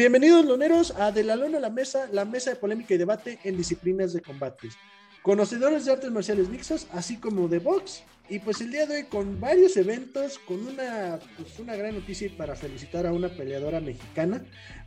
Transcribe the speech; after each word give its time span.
Bienvenidos, 0.00 0.46
loneros, 0.46 0.92
a 0.92 1.12
De 1.12 1.22
la 1.22 1.36
Lona 1.36 1.58
a 1.58 1.60
la 1.60 1.68
Mesa, 1.68 2.08
la 2.10 2.24
mesa 2.24 2.48
de 2.48 2.56
polémica 2.56 2.94
y 2.94 2.96
debate 2.96 3.38
en 3.44 3.58
disciplinas 3.58 4.14
de 4.14 4.22
combates. 4.22 4.78
Conocedores 5.20 5.84
de 5.84 5.92
artes 5.92 6.10
marciales 6.10 6.48
mixtas, 6.48 6.86
así 6.94 7.18
como 7.18 7.48
de 7.48 7.58
box. 7.58 8.02
Y 8.30 8.38
pues 8.38 8.62
el 8.62 8.70
día 8.70 8.86
de 8.86 8.96
hoy 8.96 9.04
con 9.04 9.38
varios 9.38 9.76
eventos, 9.76 10.38
con 10.38 10.66
una, 10.66 11.18
pues 11.36 11.58
una 11.58 11.76
gran 11.76 11.96
noticia 11.96 12.30
para 12.34 12.56
felicitar 12.56 13.06
a 13.06 13.12
una 13.12 13.28
peleadora 13.28 13.78
mexicana. 13.78 14.42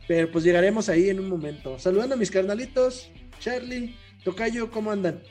Pero 0.08 0.32
pues 0.32 0.42
llegaremos 0.42 0.88
ahí 0.88 1.08
en 1.08 1.20
un 1.20 1.28
momento. 1.28 1.78
Saludando 1.78 2.16
a 2.16 2.18
mis 2.18 2.32
carnalitos, 2.32 3.12
Charlie, 3.38 3.94
Tocayo, 4.24 4.68
¿cómo 4.68 4.90
andan? 4.90 5.22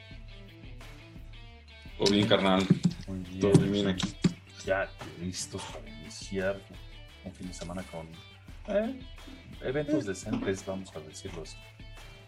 Todo 1.98 2.10
bien, 2.10 2.26
carnal. 2.26 2.66
Muy 3.06 3.20
bien. 3.20 3.40
Todo 3.42 3.60
bien 3.60 3.88
aquí. 3.90 4.16
Ya 4.66 4.90
listos 5.20 5.62
para 5.74 5.90
iniciar 5.90 6.58
un 7.26 7.34
fin 7.34 7.50
de 7.50 7.54
semana 7.54 7.84
con 7.92 8.08
eh, 8.74 8.98
eventos 9.64 10.06
decentes, 10.06 10.64
vamos 10.66 10.90
a 10.96 11.00
decirlo 11.00 11.44
así. 11.44 11.58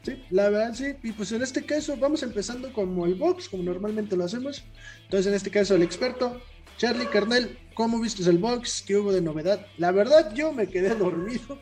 Sí, 0.04 0.22
la 0.30 0.50
verdad 0.50 0.74
sí. 0.76 0.94
Y 1.04 1.12
pues 1.14 1.32
en 1.32 1.42
este 1.42 1.66
caso 1.66 1.98
vamos 1.98 2.22
empezando 2.24 2.72
como 2.74 3.06
el 3.06 3.16
box, 3.16 3.50
como 3.50 3.64
normalmente 3.64 4.16
lo 4.16 4.24
hacemos. 4.26 4.64
Entonces 5.04 5.28
en 5.28 5.34
este 5.34 5.50
caso 5.50 5.76
el 5.76 5.82
experto, 5.84 6.40
Charlie 6.78 7.08
Carnel, 7.08 7.58
¿cómo 7.74 8.00
viste 8.00 8.22
el 8.30 8.38
box? 8.38 8.84
¿Qué 8.86 8.98
hubo 8.98 9.12
de 9.12 9.22
novedad? 9.22 9.66
La 9.78 9.92
verdad 9.92 10.32
yo 10.36 10.52
me 10.54 10.68
quedé 10.68 10.94
dormido. 10.96 11.58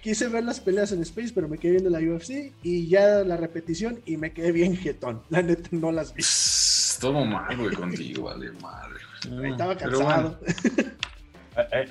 Quise 0.00 0.28
ver 0.28 0.44
las 0.44 0.60
peleas 0.60 0.92
en 0.92 1.02
Space, 1.02 1.32
pero 1.34 1.48
me 1.48 1.58
quedé 1.58 1.72
viendo 1.72 1.90
la 1.90 1.98
UFC 1.98 2.52
y 2.62 2.86
ya 2.88 3.24
la 3.24 3.36
repetición 3.36 4.00
y 4.06 4.16
me 4.16 4.32
quedé 4.32 4.52
bien 4.52 4.76
jetón. 4.76 5.22
La 5.28 5.42
neta 5.42 5.68
no 5.72 5.90
las 5.90 6.14
vi. 6.14 6.22
Todo 7.00 7.24
mal, 7.24 7.56
güey, 7.56 7.74
contigo, 7.74 8.24
vale 8.24 8.52
madre. 8.62 9.00
güey. 9.28 9.50
Estaba 9.50 9.76
Pero 9.76 9.98
cansado. 9.98 10.40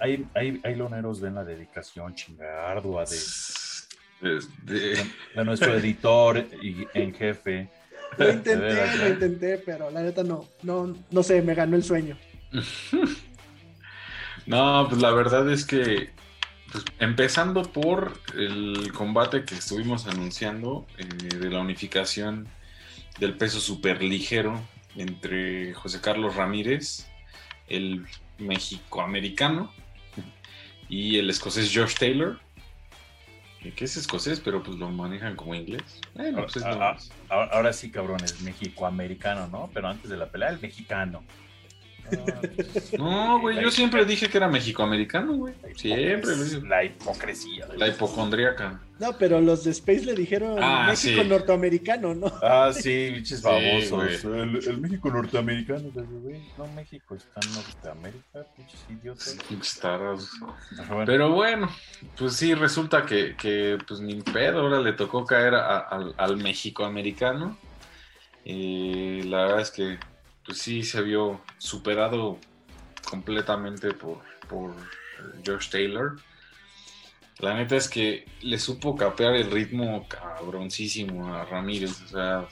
Hay, 0.02 0.26
hay, 0.34 0.62
hay, 0.64 0.76
loneros 0.76 1.20
ven 1.20 1.36
la 1.36 1.44
dedicación 1.44 2.16
chinga 2.16 2.72
ardua 2.72 3.04
de, 3.06 3.18
Desde- 4.22 5.04
de 5.36 5.46
nuestro 5.46 5.76
editor 5.76 6.38
y 6.62 6.88
en 6.94 7.14
jefe. 7.14 7.70
Lo 8.18 8.32
intenté, 8.32 8.98
lo 8.98 9.06
¿eh? 9.06 9.10
intenté, 9.10 9.58
pero 9.60 9.92
la 9.92 10.02
neta 10.02 10.24
no, 10.24 10.48
no, 10.64 10.96
no 11.12 11.24
sé, 11.24 11.42
me 11.42 11.54
ganó 11.54 11.76
el 11.76 11.84
sueño. 11.84 12.18
No, 14.46 14.86
pues 14.90 15.02
la 15.02 15.12
verdad 15.12 15.52
es 15.52 15.66
que, 15.66 16.12
pues, 16.72 16.86
empezando 17.00 17.64
por 17.64 18.18
el 18.34 18.94
combate 18.94 19.44
que 19.44 19.56
estuvimos 19.56 20.08
anunciando 20.08 20.88
eh, 20.98 21.04
de 21.06 21.50
la 21.50 21.60
unificación 21.60 22.48
del 23.20 23.36
peso 23.36 23.60
superligero 23.60 24.58
entre 24.96 25.74
José 25.74 26.00
Carlos 26.00 26.36
Ramírez, 26.38 27.08
el 27.68 28.06
mexicoamericano, 28.40 29.72
y 30.90 31.18
el 31.18 31.30
escocés 31.30 31.72
Josh 31.74 31.96
Taylor, 31.96 32.40
que 33.76 33.86
es 33.86 33.98
escocés, 33.98 34.40
pero 34.40 34.64
pues 34.64 34.78
lo 34.78 34.90
manejan 34.90 35.36
como 35.36 35.54
inglés. 35.54 36.00
Bueno, 36.14 36.44
pues 36.44 36.58
es 36.58 36.64
lo 36.64 36.70
Ah, 36.70 36.96
ah. 36.98 36.98
Ahora, 37.30 37.52
ahora 37.52 37.74
sí, 37.74 37.92
cabrón, 37.92 38.24
es 38.24 38.40
México-americano, 38.42 39.48
¿no? 39.48 39.70
Pero 39.74 39.90
antes 39.90 40.10
de 40.10 40.18
la 40.18 40.28
pelea, 40.30 40.50
el 40.50 40.60
mexicano. 40.60 41.24
No, 42.98 43.40
güey, 43.42 43.62
yo 43.62 43.70
siempre 43.72 44.06
dije 44.06 44.30
que 44.30 44.38
era 44.38 44.48
mexicoamericano, 44.48 45.34
güey. 45.34 45.54
La 45.62 45.74
Siempre 45.76 46.36
lo 46.36 46.44
hipocres- 46.44 46.44
dije. 46.56 46.68
La 46.68 46.84
hipocresía. 46.84 47.68
La 47.78 47.88
hipocondríaca. 47.88 48.80
No, 49.00 49.16
pero 49.18 49.40
los 49.42 49.64
de 49.64 49.72
Space 49.72 50.06
le 50.06 50.14
dijeron 50.16 50.58
Ah, 50.62 50.88
México 50.90 51.22
sí. 51.22 51.28
norteamericano, 51.30 52.16
¿no? 52.16 52.32
Ah, 52.42 52.72
sí, 52.74 53.12
bichos 53.12 53.40
Sí, 53.40 53.46
babosos. 53.46 54.24
el, 54.26 54.60
el 54.68 54.78
México 54.80 55.10
norteamericano. 55.12 55.92
güey. 55.94 56.42
No, 56.58 56.66
México 56.74 57.16
está 57.16 57.40
en 57.48 57.54
Norteamérica, 57.54 58.46
pinches 58.56 58.86
idiotas. 58.90 59.38
Pinches 59.48 59.80
tarados. 59.80 60.32
Pero 61.06 61.32
bueno, 61.32 61.70
pues 62.18 62.34
sí, 62.34 62.56
resulta 62.56 63.06
que, 63.06 63.36
que, 63.36 63.78
pues 63.88 64.00
ni 64.00 64.16
pedo, 64.22 64.62
ahora 64.62 64.80
le 64.80 64.94
tocó 64.94 65.26
caer 65.26 65.54
a- 65.56 65.80
al, 65.80 66.14
al 66.18 66.38
mexicoamericano. 66.38 67.58
Y 68.44 69.24
la 69.24 69.44
verdad 69.44 69.62
es 69.62 69.72
que, 69.72 70.00
pues 70.48 70.60
sí, 70.60 70.82
se 70.82 71.02
vio 71.02 71.42
superado 71.58 72.40
completamente 73.08 73.92
por, 73.94 74.22
por 74.50 74.74
Josh 75.46 75.70
Taylor. 75.70 76.16
La 77.40 77.54
neta 77.54 77.76
es 77.76 77.88
que 77.88 78.26
le 78.42 78.58
supo 78.58 78.96
capear 78.96 79.36
el 79.36 79.52
ritmo 79.52 80.08
cabroncísimo 80.08 81.36
a 81.36 81.46
Ramírez. 81.46 82.02
O 82.02 82.08
sea, 82.08 82.48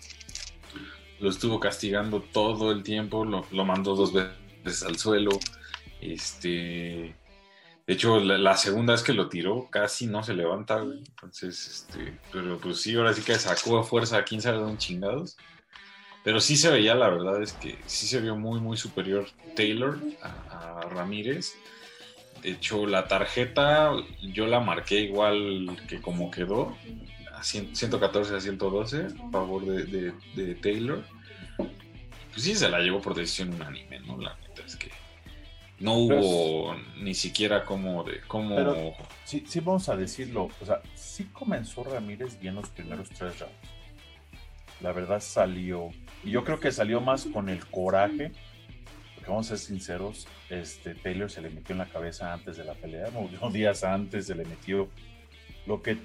lo 1.19 1.29
estuvo 1.29 1.59
castigando 1.59 2.21
todo 2.21 2.71
el 2.71 2.83
tiempo, 2.83 3.25
lo, 3.25 3.45
lo 3.51 3.65
mandó 3.65 3.95
dos 3.95 4.13
veces 4.13 4.83
al 4.83 4.97
suelo. 4.97 5.31
Este. 6.01 7.15
De 7.87 7.93
hecho, 7.93 8.19
la, 8.19 8.57
segunda 8.57 8.93
vez 8.93 9.03
que 9.03 9.13
lo 9.13 9.29
tiró, 9.29 9.69
casi 9.69 10.05
no 10.07 10.21
se 10.21 10.33
levanta. 10.33 10.81
Entonces, 10.81 11.67
este. 11.67 12.19
Pero 12.31 12.59
pues 12.59 12.81
sí, 12.81 12.95
ahora 12.95 13.13
sí 13.13 13.21
que 13.21 13.35
sacó 13.35 13.79
a 13.79 13.83
fuerza 13.83 14.17
a 14.17 14.25
quién 14.25 14.41
sabe 14.41 14.57
dónde 14.57 14.77
chingados. 14.77 15.37
Pero 16.25 16.41
sí 16.41 16.57
se 16.57 16.69
veía, 16.71 16.95
la 16.95 17.07
verdad 17.09 17.41
es 17.41 17.53
que 17.53 17.77
sí 17.85 18.07
se 18.07 18.19
vio 18.19 18.35
muy, 18.35 18.59
muy 18.59 18.75
superior 18.77 19.27
Taylor 19.55 19.97
a, 20.21 20.79
a 20.79 20.81
Ramírez. 20.89 21.53
De 22.41 22.51
hecho, 22.51 22.85
la 22.87 23.07
tarjeta 23.07 23.91
yo 24.21 24.45
la 24.47 24.59
marqué 24.59 24.99
igual 25.01 25.77
que 25.87 26.01
como 26.01 26.29
quedó, 26.31 26.75
a 27.33 27.43
100 27.43 27.75
114 27.75 28.35
a 28.35 28.41
112, 28.41 29.05
a 29.27 29.31
favor 29.31 29.65
de, 29.65 29.83
de- 29.85 30.13
de 30.35 30.55
Taylor. 30.55 31.03
Pues 31.57 32.43
sí, 32.43 32.55
se 32.55 32.69
la 32.69 32.79
llevó 32.79 33.01
por 33.01 33.13
decisión 33.15 33.53
unánime, 33.53 33.99
¿no? 34.01 34.17
La 34.19 34.35
neta 34.41 34.63
es 34.65 34.75
que 34.75 34.89
no 35.79 35.93
hubo 35.93 36.75
ni 36.97 37.13
siquiera 37.13 37.63
como 37.65 38.03
de 38.03 38.21
cómo... 38.27 38.55
Sí, 39.25 39.43
sí 39.47 39.59
vamos 39.59 39.87
a 39.89 39.95
decirlo. 39.95 40.49
O 40.59 40.65
sea, 40.65 40.81
sí 40.95 41.25
comenzó 41.31 41.83
Ramírez 41.83 42.39
bien 42.39 42.55
los 42.55 42.69
primeros 42.69 43.09
tres 43.09 43.39
rounds. 43.39 43.55
La 44.81 44.91
verdad 44.91 45.21
salió. 45.21 45.89
Yo 46.25 46.43
creo 46.43 46.59
que 46.59 46.71
salió 46.71 47.01
más 47.01 47.25
con 47.25 47.49
el 47.49 47.65
coraje. 47.65 48.31
Porque 49.15 49.29
vamos 49.29 49.47
a 49.47 49.57
ser 49.57 49.59
sinceros, 49.59 50.27
este 50.49 50.93
Taylor 50.95 51.31
se 51.31 51.41
le 51.41 51.49
metió 51.49 51.73
en 51.73 51.79
la 51.79 51.85
cabeza 51.85 52.33
antes 52.33 52.57
de 52.57 52.63
la 52.63 52.73
pelea, 52.73 53.09
no, 53.11 53.49
días 53.49 53.83
antes 53.83 54.27
se 54.27 54.35
le 54.35 54.45
metió 54.45 54.89
lo 55.65 55.81
que 55.81 55.97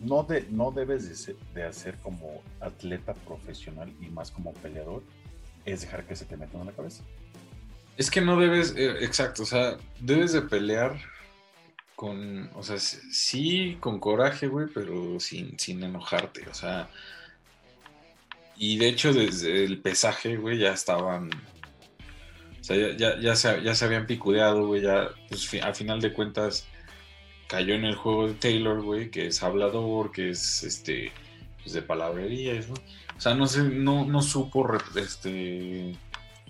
no, 0.00 0.22
de, 0.22 0.46
no 0.50 0.70
debes 0.70 1.26
de, 1.54 1.62
hacer 1.64 1.96
como 1.98 2.42
atleta 2.60 3.14
profesional 3.14 3.92
y 4.00 4.06
más 4.06 4.30
como 4.30 4.52
peleador, 4.54 5.02
es 5.64 5.80
dejar 5.80 6.04
que 6.04 6.14
se 6.14 6.26
te 6.26 6.36
metan 6.36 6.60
en 6.60 6.66
la 6.68 6.72
cabeza. 6.72 7.02
Es 7.96 8.10
que 8.10 8.20
no 8.20 8.38
debes, 8.38 8.74
eh, 8.76 9.04
exacto, 9.04 9.42
o 9.42 9.46
sea, 9.46 9.76
debes 9.98 10.32
de 10.32 10.42
pelear 10.42 11.00
con, 11.96 12.48
o 12.54 12.62
sea, 12.62 12.78
sí 12.78 13.76
con 13.80 13.98
coraje, 13.98 14.46
güey, 14.46 14.68
pero 14.72 15.18
sin, 15.18 15.58
sin 15.58 15.82
enojarte, 15.82 16.48
o 16.48 16.54
sea. 16.54 16.88
Y 18.58 18.76
de 18.76 18.88
hecho, 18.88 19.12
desde 19.12 19.64
el 19.64 19.80
pesaje, 19.80 20.36
güey, 20.36 20.58
ya 20.58 20.72
estaban. 20.72 21.30
O 22.60 22.64
sea, 22.64 22.96
ya, 22.96 23.18
ya, 23.20 23.36
se, 23.36 23.62
ya 23.62 23.74
se 23.74 23.84
habían 23.84 24.06
picudeado, 24.06 24.66
güey, 24.66 24.82
ya, 24.82 25.10
pues 25.28 25.48
al 25.62 25.74
final 25.76 26.00
de 26.00 26.12
cuentas, 26.12 26.66
cayó 27.46 27.74
en 27.74 27.84
el 27.84 27.94
juego 27.94 28.28
de 28.28 28.34
Taylor, 28.34 28.82
güey, 28.82 29.10
que 29.10 29.28
es 29.28 29.42
hablador, 29.42 30.10
que 30.10 30.30
es, 30.30 30.64
este, 30.64 31.12
pues 31.62 31.72
de 31.72 31.82
palabrerías, 31.82 32.68
¿no? 32.68 32.74
O 33.16 33.20
sea, 33.20 33.34
no 33.34 33.46
sé, 33.46 33.62
no, 33.62 34.04
no 34.04 34.22
supo, 34.22 34.66
este, 34.96 35.96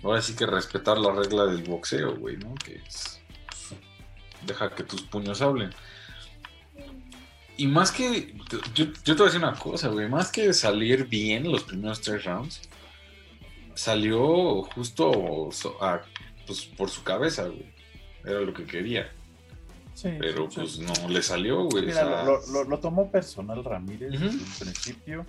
ahora 0.03 0.21
sí 0.21 0.35
que 0.35 0.45
respetar 0.45 0.97
la 0.97 1.13
regla 1.13 1.45
del 1.45 1.63
boxeo, 1.63 2.15
güey, 2.17 2.37
¿no? 2.37 2.55
Que 2.55 2.75
es, 2.75 3.21
deja 4.45 4.73
que 4.75 4.83
tus 4.83 5.03
puños 5.03 5.41
hablen. 5.41 5.69
Y 7.59 7.67
más 7.67 7.91
que, 7.91 8.33
yo, 8.73 8.85
yo 8.85 8.93
te 9.03 9.13
voy 9.13 9.21
a 9.23 9.25
decir 9.25 9.39
una 9.43 9.53
cosa, 9.53 9.89
güey, 9.89 10.07
más 10.07 10.31
que 10.31 10.53
salir 10.53 11.07
bien 11.07 11.51
los 11.51 11.63
primeros 11.63 11.99
tres 11.99 12.23
rounds, 12.23 12.61
salió 13.73 14.63
justo 14.63 15.49
a- 15.81 16.01
pues, 16.47 16.65
por 16.65 16.89
su 16.89 17.03
cabeza, 17.03 17.43
güey. 17.47 17.65
Era 18.23 18.39
lo 18.41 18.53
que 18.53 18.65
quería. 18.65 19.09
Sí, 19.93 20.09
Pero 20.19 20.49
sí, 20.49 20.55
pues 20.61 20.71
sí. 20.73 20.81
no 20.85 21.09
le 21.09 21.21
salió, 21.21 21.63
güey. 21.65 21.83
o 21.83 21.87
Mira, 21.87 22.05
sea, 22.05 22.23
lo, 22.23 22.39
lo- 22.47 22.63
lo 22.63 22.79
tomó 22.79 23.11
personal 23.11 23.63
Ramírez 23.63 24.13
Ujú. 24.15 24.23
desde 24.25 24.37
un 24.37 24.51
principio. 24.59 25.25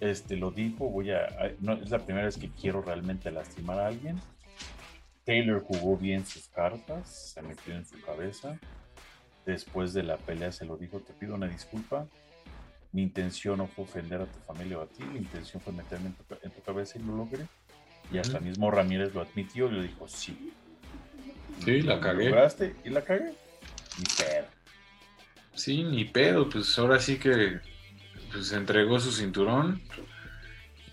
Este 0.00 0.36
lo 0.36 0.50
dijo, 0.50 0.88
voy 0.88 1.10
a- 1.10 1.54
no 1.60 1.74
es 1.74 1.90
la 1.90 1.98
primera 1.98 2.24
vez 2.26 2.38
que 2.38 2.48
quiero 2.50 2.80
realmente 2.82 3.30
lastimar 3.30 3.78
a 3.78 3.86
alguien. 3.88 4.20
Taylor 5.24 5.62
jugó 5.62 5.96
bien 5.96 6.26
sus 6.26 6.48
cartas, 6.48 7.32
se 7.34 7.42
metió 7.42 7.74
en 7.76 7.84
su 7.86 8.00
cabeza. 8.00 8.58
Después 9.46 9.92
de 9.92 10.02
la 10.02 10.16
pelea 10.16 10.52
se 10.52 10.64
lo 10.64 10.76
dijo, 10.76 11.00
te 11.00 11.12
pido 11.12 11.34
una 11.34 11.48
disculpa. 11.48 12.06
Mi 12.92 13.02
intención 13.02 13.58
no 13.58 13.66
fue 13.66 13.84
ofender 13.84 14.20
a 14.20 14.26
tu 14.26 14.38
familia 14.40 14.78
o 14.78 14.82
a 14.82 14.86
ti, 14.86 15.02
mi 15.04 15.18
intención 15.18 15.62
fue 15.62 15.72
meterme 15.72 16.08
en 16.08 16.14
tu, 16.14 16.24
en 16.42 16.50
tu 16.50 16.62
cabeza 16.62 16.98
y 16.98 17.02
lo 17.02 17.16
logré. 17.16 17.46
Y 18.12 18.18
hasta 18.18 18.40
mismo 18.40 18.70
Ramírez 18.70 19.14
lo 19.14 19.22
admitió 19.22 19.68
y 19.68 19.72
le 19.72 19.82
dijo, 19.82 20.06
sí. 20.06 20.52
Sí, 21.64 21.82
la 21.82 22.00
cagué. 22.00 22.28
lograste 22.28 22.74
y 22.84 22.90
la 22.90 23.02
cagué. 23.02 23.32
Ni 23.98 24.04
pedo. 24.04 24.46
Sí, 25.54 25.84
ni 25.84 26.04
pedo, 26.04 26.48
pues 26.48 26.78
ahora 26.78 26.98
sí 26.98 27.18
que 27.18 27.60
pues 28.32 28.52
entregó 28.52 28.98
su 29.00 29.12
cinturón. 29.12 29.80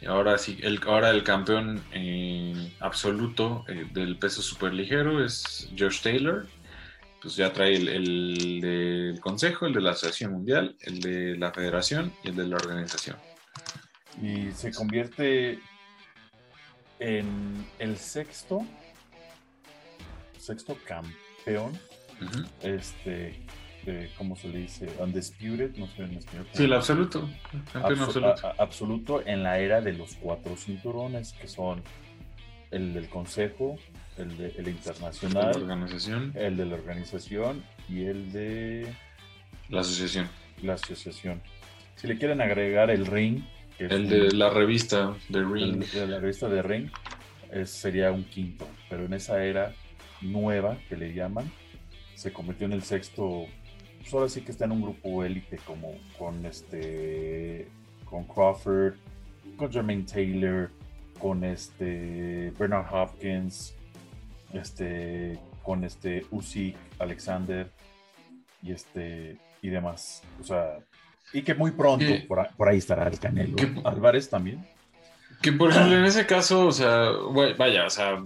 Y 0.01 0.05
ahora 0.05 0.37
sí, 0.37 0.57
el, 0.61 0.79
ahora 0.85 1.09
el 1.09 1.23
campeón 1.23 1.81
eh, 1.91 2.71
absoluto 2.79 3.65
eh, 3.67 3.85
del 3.91 4.17
peso 4.17 4.41
superligero 4.41 5.23
es 5.23 5.69
Josh 5.77 6.01
Taylor. 6.01 6.47
Pues 7.21 7.35
ya 7.35 7.51
trae 7.51 7.75
el, 7.75 7.87
el 7.89 8.61
del 8.61 9.19
Consejo, 9.19 9.65
el 9.65 9.73
de 9.73 9.81
la 9.81 9.91
Asociación 9.91 10.31
Mundial, 10.33 10.75
el 10.81 10.99
de 11.01 11.35
la 11.37 11.51
Federación 11.51 12.13
y 12.23 12.29
el 12.29 12.35
de 12.35 12.47
la 12.47 12.55
organización. 12.55 13.17
Y 14.21 14.51
se 14.51 14.71
convierte 14.71 15.59
en 16.99 17.65
el 17.79 17.97
sexto, 17.97 18.65
sexto 20.37 20.77
campeón, 20.85 21.77
este, 22.61 23.45
¿cómo 24.17 24.35
se 24.35 24.49
le 24.49 24.59
dice? 24.59 24.87
Undisputed, 24.99 25.75
no 25.77 25.87
sé 25.87 26.03
en 26.03 26.15
español. 26.17 26.47
Sí, 26.53 26.63
el 26.65 26.73
absoluto. 26.73 27.29
Campeón 27.71 27.99
Abso- 27.99 28.03
absoluto. 28.25 28.53
absoluto 28.61 29.23
en 29.25 29.43
la 29.43 29.59
era 29.59 29.79
de 29.81 29.93
los 29.93 30.15
cuatro 30.15 30.55
cinturones, 30.57 31.33
que 31.33 31.47
son 31.47 31.81
el 32.71 32.93
del 32.93 33.09
Consejo, 33.09 33.77
el 34.17 34.37
de 34.37 34.47
el 34.57 34.65
La 34.65 34.69
internacional, 34.71 35.55
organización, 35.63 36.31
el 36.35 36.57
de 36.57 36.65
la 36.65 36.75
organización 36.75 37.63
y 37.87 38.05
el 38.05 38.31
de 38.31 38.93
la 39.69 39.81
asociación. 39.81 40.27
la 40.61 40.73
asociación. 40.73 41.41
Si 41.95 42.07
le 42.07 42.17
quieren 42.17 42.41
agregar 42.41 42.89
el 42.89 43.05
ring, 43.05 43.41
El 43.77 43.93
un- 44.03 44.09
de 44.09 44.31
la 44.33 44.49
revista 44.49 45.15
de 45.29 45.39
el 45.39 45.51
Ring. 45.51 45.83
de 45.85 46.07
la 46.07 46.19
revista 46.19 46.47
de 46.49 46.61
ring, 46.61 46.89
es- 47.51 47.69
sería 47.71 48.11
un 48.11 48.23
quinto, 48.25 48.67
pero 48.89 49.05
en 49.05 49.13
esa 49.13 49.43
era 49.43 49.73
nueva 50.21 50.77
que 50.89 50.97
le 50.97 51.13
llaman, 51.13 51.49
se 52.15 52.31
convirtió 52.33 52.67
en 52.67 52.73
el 52.73 52.83
sexto. 52.83 53.45
Pues 53.99 54.13
ahora 54.13 54.29
sí 54.29 54.41
que 54.41 54.51
está 54.51 54.65
en 54.65 54.71
un 54.73 54.81
grupo 54.81 55.23
élite 55.23 55.57
como 55.65 55.93
con 56.17 56.45
este, 56.45 57.67
con 58.05 58.25
Crawford, 58.25 58.95
con 59.57 59.71
Jermaine 59.71 60.05
Taylor, 60.05 60.71
con 61.19 61.43
este 61.43 62.51
Bernard 62.57 62.91
Hopkins, 62.93 63.75
este, 64.53 65.37
con 65.63 65.83
este 65.83 66.25
Usyk, 66.31 66.75
Alexander 66.99 67.69
y 68.63 68.71
este 68.71 69.37
y 69.61 69.69
demás. 69.69 70.23
O 70.39 70.43
sea, 70.43 70.77
y 71.33 71.41
que 71.43 71.53
muy 71.53 71.71
pronto 71.71 72.05
Que- 72.05 72.21
por, 72.21 72.39
ahí- 72.39 72.47
por 72.57 72.69
ahí 72.69 72.77
estará 72.77 73.07
el 73.07 73.19
Canelo. 73.19 73.55
que- 73.55 73.81
Álvarez 73.83 74.29
también. 74.29 74.65
Que 75.41 75.51
por 75.53 75.69
ejemplo, 75.71 75.97
en 75.97 76.05
ese 76.05 76.25
caso, 76.25 76.67
o 76.67 76.71
sea, 76.71 77.09
vaya, 77.57 77.85
o 77.85 77.89
sea, 77.89 78.21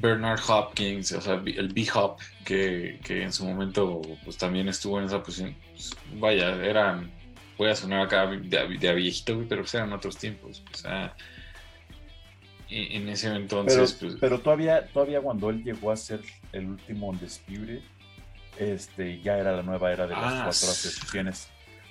Bernard 0.00 0.40
Hopkins, 0.48 1.12
o 1.12 1.20
sea, 1.20 1.34
el 1.44 1.72
B-Hop, 1.72 2.16
que, 2.44 3.00
que 3.02 3.22
en 3.22 3.32
su 3.32 3.44
momento 3.46 4.00
pues 4.24 4.36
también 4.38 4.68
estuvo 4.68 4.98
en 4.98 5.06
esa 5.06 5.22
posición, 5.22 5.54
pues, 5.72 5.94
vaya, 6.14 6.54
eran, 6.64 7.10
voy 7.58 7.68
a 7.70 7.74
sonar 7.74 8.02
acá 8.02 8.26
de, 8.26 8.38
de 8.78 8.88
a 8.88 8.92
viejito, 8.92 9.44
pero 9.48 9.62
pues 9.62 9.74
eran 9.74 9.92
otros 9.92 10.16
tiempos, 10.16 10.62
o 10.72 10.76
sea, 10.76 11.14
en, 12.70 13.02
en 13.02 13.08
ese 13.08 13.28
Pero, 13.28 13.40
entonces, 13.40 13.92
pues, 14.00 14.16
pero 14.20 14.40
todavía, 14.40 14.86
todavía 14.86 15.20
cuando 15.20 15.50
él 15.50 15.62
llegó 15.64 15.90
a 15.90 15.96
ser 15.96 16.20
el 16.52 16.66
último 16.66 17.08
Undisputed, 17.08 17.80
este, 18.58 19.20
ya 19.20 19.38
era 19.38 19.52
la 19.56 19.62
nueva 19.62 19.92
era 19.92 20.06
de 20.06 20.14
las 20.14 20.24
Ah, 20.24 20.42
cuatro 20.44 20.68
asociaciones. 20.70 21.48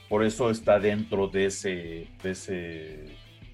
Por 0.09 0.23
eso 0.23 0.49
está 0.49 0.79
dentro 0.79 1.27
de 1.27 1.45
ese, 1.45 2.07
de 2.23 2.31
ese 2.31 3.05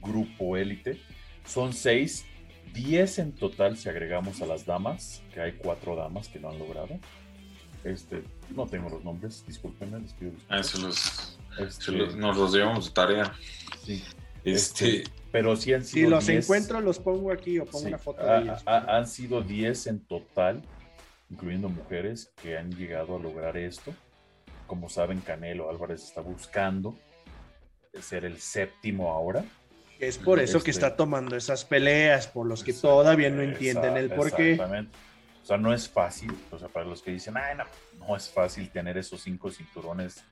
grupo 0.01 0.57
élite. 0.57 0.99
Son 1.45 1.73
seis, 1.73 2.25
diez 2.73 3.19
en 3.19 3.31
total 3.33 3.77
si 3.77 3.89
agregamos 3.89 4.41
a 4.41 4.45
las 4.45 4.65
damas, 4.65 5.21
que 5.33 5.41
hay 5.41 5.53
cuatro 5.53 5.95
damas 5.95 6.27
que 6.27 6.39
lo 6.39 6.49
han 6.49 6.59
logrado. 6.59 6.99
Este, 7.83 8.23
no 8.55 8.65
tengo 8.65 8.89
los 8.89 9.03
nombres, 9.03 9.43
discúlpenme, 9.45 9.99
les 9.99 10.13
pido 10.13 10.31
disculpas. 10.31 10.67
eso 10.73 10.87
los, 10.87 11.39
Este, 11.59 11.83
se 11.85 11.91
los- 11.91 12.15
nos 12.15 12.37
los 12.37 12.53
llevamos 12.53 12.85
de 12.85 12.91
tarea. 12.91 13.33
sí, 13.83 14.01
Este, 14.45 15.03
pero 15.33 15.55
sí 15.55 15.73
han 15.73 15.83
Si 15.83 15.93
sido 15.93 16.11
los 16.11 16.27
10. 16.27 16.45
encuentro, 16.45 16.79
los 16.79 16.99
pongo 16.99 17.31
aquí 17.31 17.57
o 17.57 17.65
pongo 17.65 17.79
Sí, 17.79 17.87
una 17.87 17.97
foto 17.97 18.21
ha- 18.21 18.35
de 18.37 18.43
ellos. 18.43 18.61
ha- 18.67 18.97
han 18.97 19.07
sido 19.07 19.41
10 19.41 19.87
en 19.87 19.99
total, 20.05 20.61
incluyendo 21.31 21.69
mujeres, 21.69 22.31
que 22.39 22.55
han 22.55 22.69
llegado 22.71 23.15
a 23.15 23.19
lograr 23.19 23.57
esto. 23.57 23.95
Como 24.67 24.89
saben, 24.89 25.21
Canelo 25.21 25.71
Álvarez 25.71 26.03
está 26.03 26.21
buscando 26.21 26.95
ser 27.99 28.25
el 28.25 28.37
séptimo 28.39 29.09
ahora. 29.11 29.43
Es 29.99 30.19
por 30.19 30.39
eso 30.39 30.61
que 30.63 30.69
Este- 30.69 30.85
está 30.85 30.95
tomando 30.95 31.35
esas 31.35 31.65
peleas, 31.65 32.27
por 32.27 32.45
los 32.45 32.63
que 32.63 32.71
todavía 32.73 33.31
no 33.31 33.41
entienden 33.41 33.97
el 33.97 34.05
Esa- 34.05 34.15
por 34.15 34.31
qué. 34.35 34.51
Exactamente. 34.51 34.95
O 35.41 35.45
sea, 35.47 35.57
no 35.57 35.73
es 35.73 35.89
fácil. 35.89 36.31
O 36.51 36.59
sea, 36.59 36.67
para 36.67 36.85
los 36.85 37.01
que 37.01 37.09
dicen, 37.09 37.35
Ay, 37.37 37.57
no, 37.57 37.63
no 38.05 38.15
es 38.15 38.29
fácil 38.29 38.69
tener 38.69 38.99
esos 38.99 39.21
cinco 39.21 39.49
cinturones 39.49 40.23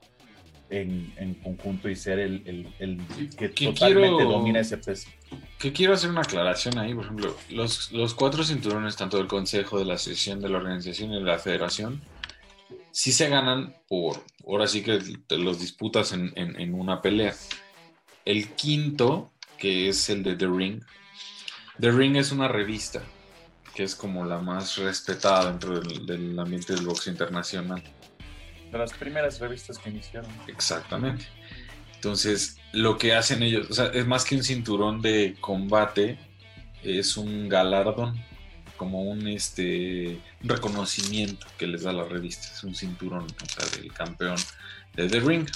en, 0.71 1.13
en 1.17 1.35
conjunto 1.35 1.89
y 1.89 1.95
ser 1.95 2.19
el, 2.19 2.41
el- 2.45 2.73
el 2.79 2.97
que 3.37 3.51
Que 3.51 3.65
totalmente 3.67 4.09
quiero- 4.15 4.29
domina 4.31 4.59
ese 4.61 4.77
peso. 4.77 5.09
que 5.59 5.71
quiero 5.73 5.93
hacer 5.93 6.09
una 6.09 6.21
aclaración 6.21 6.77
ahí, 6.79 6.93
por 6.95 7.03
ejemplo, 7.05 7.35
los, 7.49 7.91
los 7.91 8.13
cuatro 8.13 8.43
cinturones, 8.43 8.95
tanto 8.95 9.17
del 9.17 9.27
Consejo, 9.27 9.77
de 9.79 9.85
la 9.85 9.95
Asociación, 9.95 10.39
de 10.39 10.49
la 10.49 10.57
Organización 10.57 11.11
y 11.13 11.15
de 11.15 11.21
la 11.23 11.37
Federación, 11.39 12.01
sí 12.91 13.11
se 13.11 13.29
ganan 13.29 13.75
por, 13.87 14.23
ahora 14.47 14.67
sí 14.67 14.81
que 14.81 14.99
te 15.27 15.37
los 15.37 15.59
disputas 15.59 16.11
en, 16.13 16.31
en- 16.35 16.59
en 16.59 16.73
una 16.73 17.01
pelea. 17.01 17.35
El 18.25 18.49
quinto, 18.49 19.31
que 19.57 19.89
es 19.89 20.09
el 20.09 20.23
de 20.23 20.35
The 20.35 20.47
Ring, 20.47 20.81
The 21.79 21.91
Ring 21.91 22.15
es 22.15 22.31
una 22.31 22.47
revista, 22.47 23.01
que 23.75 23.83
es 23.83 23.95
como 23.95 24.25
la 24.25 24.39
más 24.39 24.77
respetada 24.77 25.49
dentro 25.49 25.79
del, 25.79 26.05
del 26.05 26.37
ambiente 26.39 26.73
del 26.73 26.85
boxeo 26.85 27.11
internacional. 27.13 27.81
De 28.71 28.77
las 28.77 28.93
primeras 28.93 29.39
revistas 29.39 29.77
que 29.77 29.89
iniciaron. 29.89 30.31
Exactamente. 30.47 31.25
Entonces, 31.95 32.57
lo 32.71 32.97
que 32.97 33.13
hacen 33.13 33.43
ellos, 33.43 33.69
o 33.69 33.73
sea, 33.73 33.87
es 33.87 34.07
más 34.07 34.25
que 34.25 34.35
un 34.35 34.43
cinturón 34.43 35.01
de 35.01 35.35
combate, 35.39 36.17
es 36.83 37.17
un 37.17 37.47
galardón, 37.47 38.19
como 38.77 39.03
un 39.03 39.27
este 39.27 40.19
reconocimiento 40.41 41.45
que 41.59 41.67
les 41.67 41.83
da 41.83 41.93
la 41.93 42.03
revista, 42.03 42.47
es 42.51 42.63
un 42.63 42.73
cinturón, 42.73 43.27
o 43.27 43.45
sea, 43.45 43.79
del 43.79 43.93
campeón 43.93 44.37
de 44.95 45.07
The 45.07 45.19
Ring. 45.19 45.47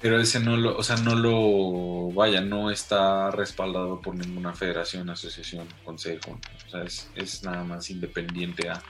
Pero 0.00 0.20
ese 0.20 0.40
no 0.40 0.56
lo, 0.56 0.76
o 0.76 0.82
sea, 0.82 0.96
no 0.96 1.14
lo, 1.14 2.12
vaya, 2.12 2.40
no 2.40 2.70
está 2.70 3.30
respaldado 3.30 4.00
por 4.00 4.16
ninguna 4.16 4.54
federación, 4.54 5.10
asociación, 5.10 5.68
consejo. 5.84 6.40
O 6.66 6.70
sea, 6.70 6.82
es, 6.82 7.08
es 7.14 7.44
nada 7.44 7.62
más 7.62 7.90
independiente 7.90 8.68
a, 8.68 8.82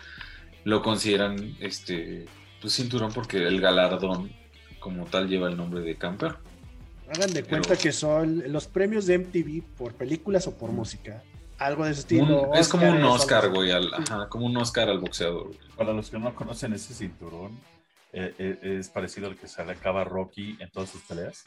lo 0.65 0.83
consideran 0.83 1.57
este, 1.61 2.25
pues 2.61 2.75
cinturón 2.75 3.13
porque 3.13 3.39
el 3.47 3.61
galardón 3.61 4.31
como 4.81 5.05
tal 5.07 5.29
lleva 5.29 5.49
el 5.49 5.57
nombre 5.57 5.81
de 5.81 5.97
campeón. 5.97 6.37
Hagan 7.15 7.33
de 7.33 7.43
cuenta 7.43 7.71
Pero- 7.71 7.81
que 7.81 7.93
son 7.93 8.45
los 8.53 8.67
premios 8.67 9.07
de 9.07 9.15
MTV 9.19 9.63
por 9.77 9.95
películas 9.95 10.47
o 10.47 10.57
por 10.57 10.71
música. 10.73 11.23
Algo 11.59 11.85
de 11.85 11.91
ese 11.93 12.01
estilo. 12.01 12.43
Un- 12.43 12.57
es 12.57 12.69
como 12.69 12.89
un 12.89 13.03
Oscar, 13.05 13.49
güey, 13.51 13.73
ajá, 13.73 14.29
como 14.29 14.47
un 14.47 14.57
Oscar 14.59 14.89
al 14.89 14.99
boxeador. 15.01 15.47
güey. 15.49 15.59
Para 15.77 15.93
los 15.93 16.11
que 16.11 16.19
no 16.19 16.35
conocen 16.35 16.73
ese 16.75 16.95
cinturón, 16.95 17.59
eh, 18.13 18.35
eh, 18.39 18.77
es 18.79 18.89
parecido 18.91 19.27
al 19.29 19.37
que 19.37 19.49
se 19.49 19.65
le 19.65 19.73
acaba 19.73 20.05
Rocky 20.05 20.57
en 20.61 20.71
todas 20.71 20.91
sus 20.91 21.03
peleas. 21.03 21.47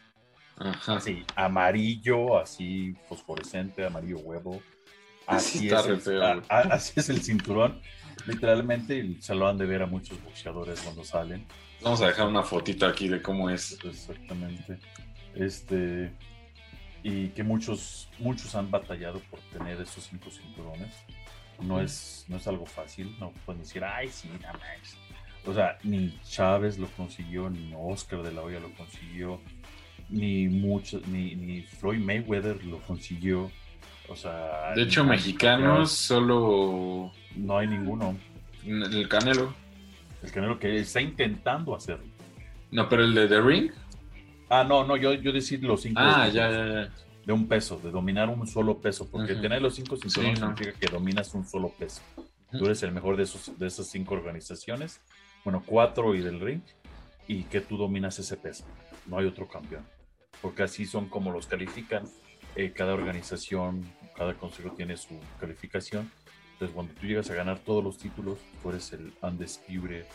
Ajá. 0.57 0.97
Así, 0.97 1.23
amarillo, 1.35 2.37
así 2.37 2.93
fosforescente, 3.07 3.85
amarillo 3.85 4.17
huevo. 4.19 4.61
Así, 5.27 5.69
es, 5.69 6.07
el, 6.07 6.21
a- 6.23 6.41
a- 6.49 6.59
así 6.73 6.93
es 6.97 7.07
el 7.09 7.21
cinturón. 7.21 7.79
Literalmente 8.27 8.97
y 8.97 9.21
se 9.21 9.35
lo 9.35 9.47
han 9.47 9.57
de 9.57 9.65
ver 9.65 9.81
a 9.81 9.85
muchos 9.85 10.21
boxeadores 10.23 10.81
cuando 10.81 11.03
salen. 11.03 11.45
Vamos 11.81 12.01
a 12.01 12.07
dejar 12.07 12.27
una 12.27 12.43
fotito 12.43 12.85
aquí 12.85 13.07
de 13.07 13.21
cómo 13.21 13.49
es. 13.49 13.77
Exactamente. 13.83 14.77
Este. 15.33 16.11
Y 17.03 17.29
que 17.29 17.43
muchos, 17.43 18.09
muchos 18.19 18.53
han 18.53 18.69
batallado 18.69 19.19
por 19.31 19.39
tener 19.51 19.81
esos 19.81 20.03
cinco 20.03 20.29
cinturones. 20.29 20.93
No 21.59 21.79
es, 21.79 22.25
no 22.27 22.37
es 22.37 22.47
algo 22.47 22.65
fácil, 22.65 23.15
no 23.19 23.31
pueden 23.45 23.61
decir, 23.61 23.83
ay, 23.83 24.09
sí, 24.09 24.29
nada 24.41 24.53
más. 24.53 24.97
O 25.45 25.53
sea, 25.53 25.77
ni 25.83 26.19
Chávez 26.23 26.77
lo 26.77 26.87
consiguió, 26.87 27.49
ni 27.49 27.73
Oscar 27.75 28.21
de 28.21 28.31
la 28.31 28.41
Hoya 28.41 28.59
lo 28.59 28.71
consiguió, 28.75 29.41
ni 30.09 30.47
muchos, 30.47 31.07
ni, 31.07 31.35
ni 31.35 31.61
Floyd 31.63 31.99
Mayweather 31.99 32.63
lo 32.65 32.79
consiguió. 32.81 33.51
O 34.11 34.15
sea, 34.15 34.73
De 34.75 34.83
hecho, 34.83 35.03
mexicanos 35.05 35.91
solo 35.91 37.11
No 37.35 37.57
hay 37.57 37.67
ninguno. 37.67 38.17
el 38.65 39.07
Canelo. 39.07 39.53
El 40.21 40.31
Canelo 40.31 40.59
que 40.59 40.77
está 40.79 40.99
intentando 41.01 41.73
hacerlo. 41.75 42.05
No, 42.71 42.87
pero 42.89 43.03
el 43.03 43.13
de 43.15 43.27
The 43.27 43.41
Ring. 43.41 43.71
Ah, 44.49 44.65
no, 44.65 44.83
no, 44.85 44.97
yo, 44.97 45.13
yo 45.13 45.31
decir 45.31 45.63
los 45.63 45.81
cinco. 45.81 45.99
Ah, 46.03 46.27
ya, 46.27 46.51
ya, 46.51 46.65
ya. 46.67 46.89
de 47.25 47.33
un 47.33 47.47
peso, 47.47 47.79
de 47.79 47.89
dominar 47.91 48.27
un 48.29 48.45
solo 48.47 48.79
peso, 48.79 49.09
porque 49.09 49.35
tener 49.35 49.61
los 49.61 49.75
cinco 49.75 49.95
cinturones 49.95 50.37
Sí, 50.39 50.41
no. 50.43 50.47
significa 50.57 50.77
que 50.79 50.87
dominas 50.87 51.33
un 51.33 51.45
solo 51.47 51.69
peso. 51.69 52.01
Tú 52.51 52.65
eres 52.65 52.83
el 52.83 52.91
mejor 52.91 53.15
de, 53.15 53.23
esos, 53.23 53.57
de 53.57 53.67
esas 53.67 53.87
cinco 53.87 54.13
organizaciones, 54.15 54.99
bueno, 55.45 55.63
cuatro 55.65 56.13
y 56.15 56.19
del 56.21 56.41
ring, 56.41 56.61
y 57.27 57.43
que 57.43 57.61
tú 57.61 57.77
dominas 57.77 58.19
ese 58.19 58.35
peso. 58.35 58.65
No 59.07 59.17
hay 59.19 59.25
otro 59.25 59.47
campeón, 59.47 59.85
porque 60.41 60.63
así 60.63 60.85
son 60.85 61.07
como 61.07 61.31
los 61.31 61.45
califican. 61.47 62.03
eh, 62.57 62.73
cada 62.75 62.93
organización, 62.93 63.85
cada 64.21 64.35
consejo 64.35 64.69
tiene 64.77 64.97
su 64.97 65.19
calificación. 65.39 66.11
Entonces, 66.53 66.75
cuando 66.75 66.93
tú 66.93 67.07
llegas 67.07 67.27
a 67.31 67.33
ganar 67.33 67.57
todos 67.57 67.83
los 67.83 67.97
títulos, 67.97 68.37
tú 68.61 68.69
eres 68.69 68.93
el 68.93 69.11
undisputed. 69.19 70.05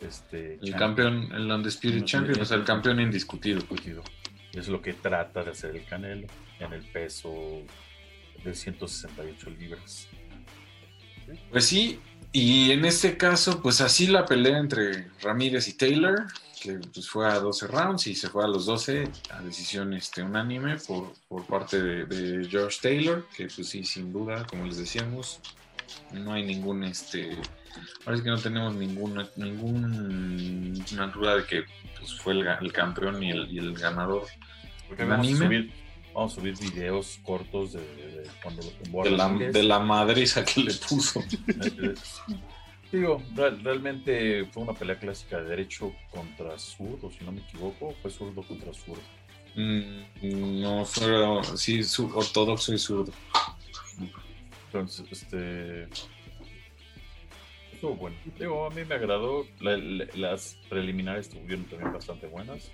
Este, 0.00 0.54
El 0.54 0.70
champion. 0.70 0.78
campeón, 0.78 1.32
el 1.32 1.50
Undisputed 1.50 2.04
Champion, 2.04 2.40
o 2.40 2.44
sea, 2.44 2.56
el 2.56 2.64
campeón 2.64 3.00
indiscutido. 3.00 3.58
discutido. 3.58 4.04
Es 4.52 4.68
lo 4.68 4.80
que 4.80 4.92
trata 4.92 5.42
de 5.42 5.50
hacer 5.50 5.74
el 5.74 5.84
Canelo 5.84 6.28
en 6.60 6.72
el 6.72 6.84
peso 6.84 7.62
de 8.44 8.54
168 8.54 9.50
libras. 9.58 10.06
Pues 11.50 11.66
sí, 11.66 11.98
Y 12.30 12.70
en 12.70 12.84
este 12.84 13.16
caso, 13.16 13.60
pues 13.60 13.80
así 13.80 14.06
la 14.06 14.24
pelea 14.24 14.58
entre 14.58 15.08
Ramírez 15.20 15.66
y 15.68 15.74
Taylor, 15.76 16.26
que 16.62 16.78
pues 16.94 17.08
fue 17.08 17.26
a 17.26 17.40
12 17.40 17.66
rounds 17.66 18.06
y 18.06 18.14
se 18.14 18.28
fue 18.28 18.44
a 18.44 18.46
los 18.46 18.66
12 18.66 19.08
a 19.30 19.42
decisión 19.42 19.92
este, 19.94 20.22
unánime 20.22 20.76
por, 20.86 21.12
por 21.28 21.44
parte 21.44 21.82
de, 21.82 22.06
de 22.06 22.48
George 22.48 22.78
Taylor, 22.80 23.26
que 23.36 23.48
pues 23.48 23.68
sí, 23.68 23.84
sin 23.84 24.12
duda, 24.12 24.46
como 24.46 24.66
les 24.66 24.76
decíamos, 24.76 25.40
no 26.12 26.32
hay 26.32 26.44
ningún, 26.44 26.84
este, 26.84 27.36
parece 28.04 28.22
que 28.22 28.30
no 28.30 28.38
tenemos 28.38 28.74
ninguna, 28.74 29.28
ninguna 29.34 31.06
duda 31.08 31.36
de 31.36 31.44
que 31.46 31.64
pues, 31.98 32.14
fue 32.20 32.34
el, 32.34 32.46
el 32.46 32.72
campeón 32.72 33.20
y 33.22 33.30
el, 33.30 33.50
y 33.50 33.58
el 33.58 33.74
ganador 33.74 34.26
¿El 34.96 35.08
vamos, 35.08 35.26
a 35.26 36.28
subir, 36.28 36.56
videos 36.58 37.18
cortos 37.24 37.72
de, 37.72 37.80
de 37.80 38.30
cuando 38.42 38.62
lo 38.62 39.02
de 39.02 39.10
la, 39.10 39.28
de 39.28 39.62
la 39.62 39.78
madriza 39.80 40.44
que 40.44 40.60
le 40.60 40.74
puso. 40.74 41.24
Digo, 42.92 43.22
real- 43.34 43.58
realmente 43.64 44.44
fue 44.52 44.62
una 44.64 44.74
pelea 44.74 44.98
clásica 44.98 45.40
de 45.40 45.48
derecho 45.48 45.94
contra 46.10 46.58
zurdo, 46.58 47.10
si 47.10 47.24
no 47.24 47.32
me 47.32 47.40
equivoco, 47.40 47.94
fue 48.02 48.10
zurdo 48.10 48.42
contra 48.42 48.72
zurdo. 48.74 49.00
Mm, 49.54 50.60
No, 50.60 50.84
fue, 50.84 51.42
sí, 51.56 51.82
su- 51.82 52.14
ortodoxo 52.14 52.72
y 52.74 52.78
zurdo. 52.78 53.12
Entonces, 54.66 55.06
este. 55.10 55.88
Estuvo 57.72 57.94
bueno. 57.96 58.16
Digo, 58.38 58.66
a 58.66 58.70
mí 58.70 58.84
me 58.84 58.94
agradó. 58.94 59.46
La- 59.60 59.76
la- 59.76 60.06
las 60.14 60.56
preliminares 60.68 61.26
estuvieron 61.28 61.64
también 61.66 61.92
bastante 61.92 62.26
buenas. 62.26 62.70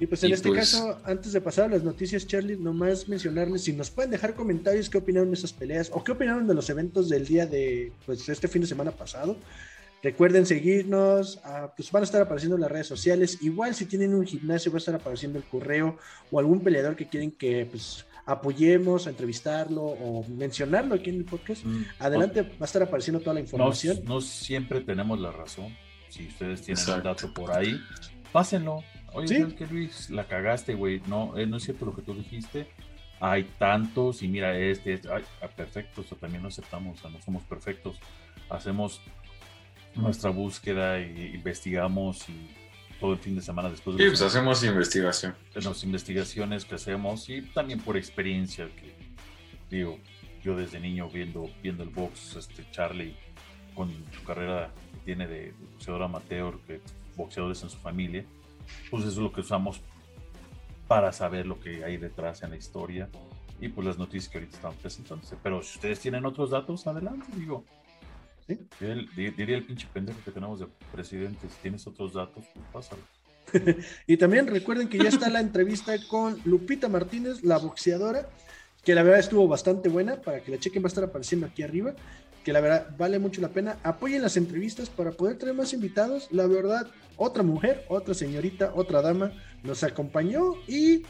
Y 0.00 0.06
pues 0.06 0.22
en 0.22 0.30
Y 0.30 0.32
este 0.34 0.48
pues- 0.48 0.60
caso, 0.72 1.00
antes 1.04 1.32
de 1.32 1.40
pasar 1.40 1.64
a 1.66 1.68
las 1.68 1.82
noticias, 1.82 2.26
Charlie, 2.26 2.56
nomás 2.56 3.08
mencionarles 3.08 3.64
si 3.64 3.72
nos 3.72 3.90
pueden 3.90 4.10
dejar 4.12 4.34
comentarios 4.34 4.88
qué 4.88 4.98
opinaron 4.98 5.30
de 5.30 5.34
esas 5.36 5.52
peleas 5.52 5.90
o 5.92 6.04
qué 6.04 6.12
opinaron 6.12 6.46
de 6.46 6.54
los 6.54 6.70
eventos 6.70 7.08
del 7.08 7.26
día 7.26 7.46
de 7.46 7.92
pues 8.06 8.28
este 8.28 8.46
fin 8.48 8.62
de 8.62 8.68
semana 8.68 8.92
pasado. 8.92 9.36
Recuerden 10.00 10.46
seguirnos, 10.46 11.40
ah, 11.42 11.72
pues 11.76 11.90
van 11.90 12.02
a 12.02 12.04
estar 12.04 12.22
apareciendo 12.22 12.54
en 12.54 12.62
las 12.62 12.70
redes 12.70 12.86
sociales. 12.86 13.38
Igual 13.42 13.74
si 13.74 13.86
tienen 13.86 14.14
un 14.14 14.24
gimnasio 14.24 14.70
va 14.70 14.76
a 14.76 14.78
estar 14.78 14.94
apareciendo 14.94 15.38
el 15.38 15.44
correo 15.44 15.98
o 16.30 16.38
algún 16.38 16.60
peleador 16.60 16.94
que 16.94 17.08
quieren 17.08 17.32
que 17.32 17.66
pues 17.68 18.06
apoyemos, 18.24 19.08
a 19.08 19.10
entrevistarlo 19.10 19.82
o 19.82 20.24
mencionarlo 20.28 20.94
aquí 20.94 21.10
en 21.10 21.16
el 21.16 21.24
podcast. 21.24 21.64
Adelante 21.98 22.42
va 22.42 22.48
a 22.60 22.64
estar 22.66 22.82
apareciendo 22.82 23.18
toda 23.20 23.34
la 23.34 23.40
información. 23.40 24.00
no 24.04 24.20
siempre 24.20 24.82
tenemos 24.82 25.18
la 25.18 25.32
razón. 25.32 25.76
Si 26.10 26.28
ustedes 26.28 26.62
tienen 26.62 26.80
Exacto. 26.80 27.08
dato 27.08 27.34
por 27.34 27.50
ahí, 27.50 27.80
pásenlo. 28.30 28.84
Oye, 29.12 29.28
Sí. 29.28 29.38
¿sabes 29.40 29.54
qué, 29.54 29.66
Luis? 29.66 30.10
La 30.10 30.24
cagaste, 30.24 30.74
güey. 30.74 31.00
No, 31.06 31.36
eh, 31.38 31.46
no 31.46 31.56
es 31.56 31.64
cierto 31.64 31.84
lo 31.86 31.94
que 31.94 32.02
tú 32.02 32.14
dijiste. 32.14 32.66
Hay 33.20 33.44
tantos 33.58 34.22
y 34.22 34.28
mira 34.28 34.56
este, 34.56 34.94
este. 34.94 35.12
Ay, 35.12 35.24
ah, 35.42 35.48
perfecto, 35.48 36.02
eso 36.02 36.14
también 36.16 36.42
lo 36.42 36.48
aceptamos. 36.48 36.98
O 36.98 37.00
sea, 37.02 37.10
no 37.10 37.20
somos 37.20 37.42
perfectos. 37.44 37.98
Hacemos 38.48 39.00
nuestra 39.94 40.30
búsqueda 40.30 41.00
y 41.00 41.32
investigamos 41.34 42.28
y 42.28 42.48
todo 43.00 43.12
el 43.14 43.18
fin 43.18 43.34
de 43.34 43.42
semana 43.42 43.68
después 43.70 43.96
de 43.96 44.04
los- 44.04 44.12
pues 44.20 44.22
hacemos 44.22 44.62
investigación. 44.64 45.34
las 45.54 45.82
investigaciones 45.84 46.64
que 46.64 46.74
hacemos 46.76 47.28
y 47.28 47.42
también 47.42 47.80
por 47.80 47.96
experiencia 47.96 48.68
que 48.76 48.94
digo 49.70 49.98
yo 50.42 50.56
desde 50.56 50.78
niño 50.80 51.08
viendo 51.08 51.48
viendo 51.62 51.82
el 51.82 51.88
box 51.90 52.36
este 52.36 52.64
Charlie 52.70 53.16
con 53.74 53.90
su 54.12 54.22
carrera 54.24 54.72
que 54.92 54.98
tiene 55.04 55.26
de 55.26 55.52
boxeador 55.72 56.02
amateur 56.04 56.58
que 56.66 56.80
boxeadores 57.16 57.62
en 57.62 57.70
su 57.70 57.78
familia 57.78 58.24
pues 58.90 59.02
eso 59.04 59.12
es 59.12 59.18
lo 59.18 59.32
que 59.32 59.40
usamos 59.40 59.80
para 60.86 61.12
saber 61.12 61.46
lo 61.46 61.60
que 61.60 61.84
hay 61.84 61.96
detrás 61.96 62.42
en 62.42 62.50
la 62.50 62.56
historia 62.56 63.08
y 63.60 63.68
pues 63.68 63.86
las 63.86 63.98
noticias 63.98 64.28
que 64.30 64.38
ahorita 64.38 64.56
están 64.56 64.74
presentándose. 64.74 65.36
Pero 65.42 65.62
si 65.62 65.76
ustedes 65.76 66.00
tienen 66.00 66.24
otros 66.24 66.50
datos 66.50 66.86
adelante 66.86 67.26
digo. 67.36 67.64
Sí. 68.46 68.58
diría 68.80 68.94
el, 68.94 69.14
di- 69.14 69.30
diría 69.30 69.56
el 69.58 69.64
pinche 69.64 69.86
pendejo 69.92 70.18
que 70.24 70.30
tenemos 70.30 70.58
de 70.60 70.66
presidente 70.90 71.46
si 71.50 71.56
tienes 71.60 71.86
otros 71.86 72.14
datos 72.14 72.44
pues 72.54 72.66
pásalo. 72.72 73.02
Y 74.06 74.16
también 74.16 74.46
recuerden 74.46 74.88
que 74.88 74.98
ya 74.98 75.08
está 75.08 75.28
la 75.28 75.40
entrevista 75.40 75.94
con 76.08 76.38
Lupita 76.44 76.88
Martínez, 76.88 77.42
la 77.42 77.58
boxeadora, 77.58 78.28
que 78.84 78.94
la 78.94 79.02
verdad 79.02 79.20
estuvo 79.20 79.46
bastante 79.48 79.88
buena, 79.90 80.16
para 80.22 80.40
que 80.40 80.50
la 80.50 80.58
chequen 80.58 80.82
va 80.82 80.86
a 80.86 80.88
estar 80.88 81.04
apareciendo 81.04 81.46
aquí 81.46 81.62
arriba, 81.62 81.94
que 82.48 82.52
la 82.54 82.60
verdad 82.62 82.86
vale 82.96 83.18
mucho 83.18 83.42
la 83.42 83.48
pena. 83.50 83.76
Apoyen 83.82 84.22
las 84.22 84.38
entrevistas 84.38 84.88
para 84.88 85.10
poder 85.10 85.36
tener 85.36 85.54
más 85.54 85.74
invitados. 85.74 86.28
La 86.30 86.46
verdad, 86.46 86.86
otra 87.18 87.42
mujer, 87.42 87.84
otra 87.90 88.14
señorita, 88.14 88.72
otra 88.74 89.02
dama 89.02 89.32
nos 89.62 89.84
acompañó 89.84 90.54
y 90.66 91.02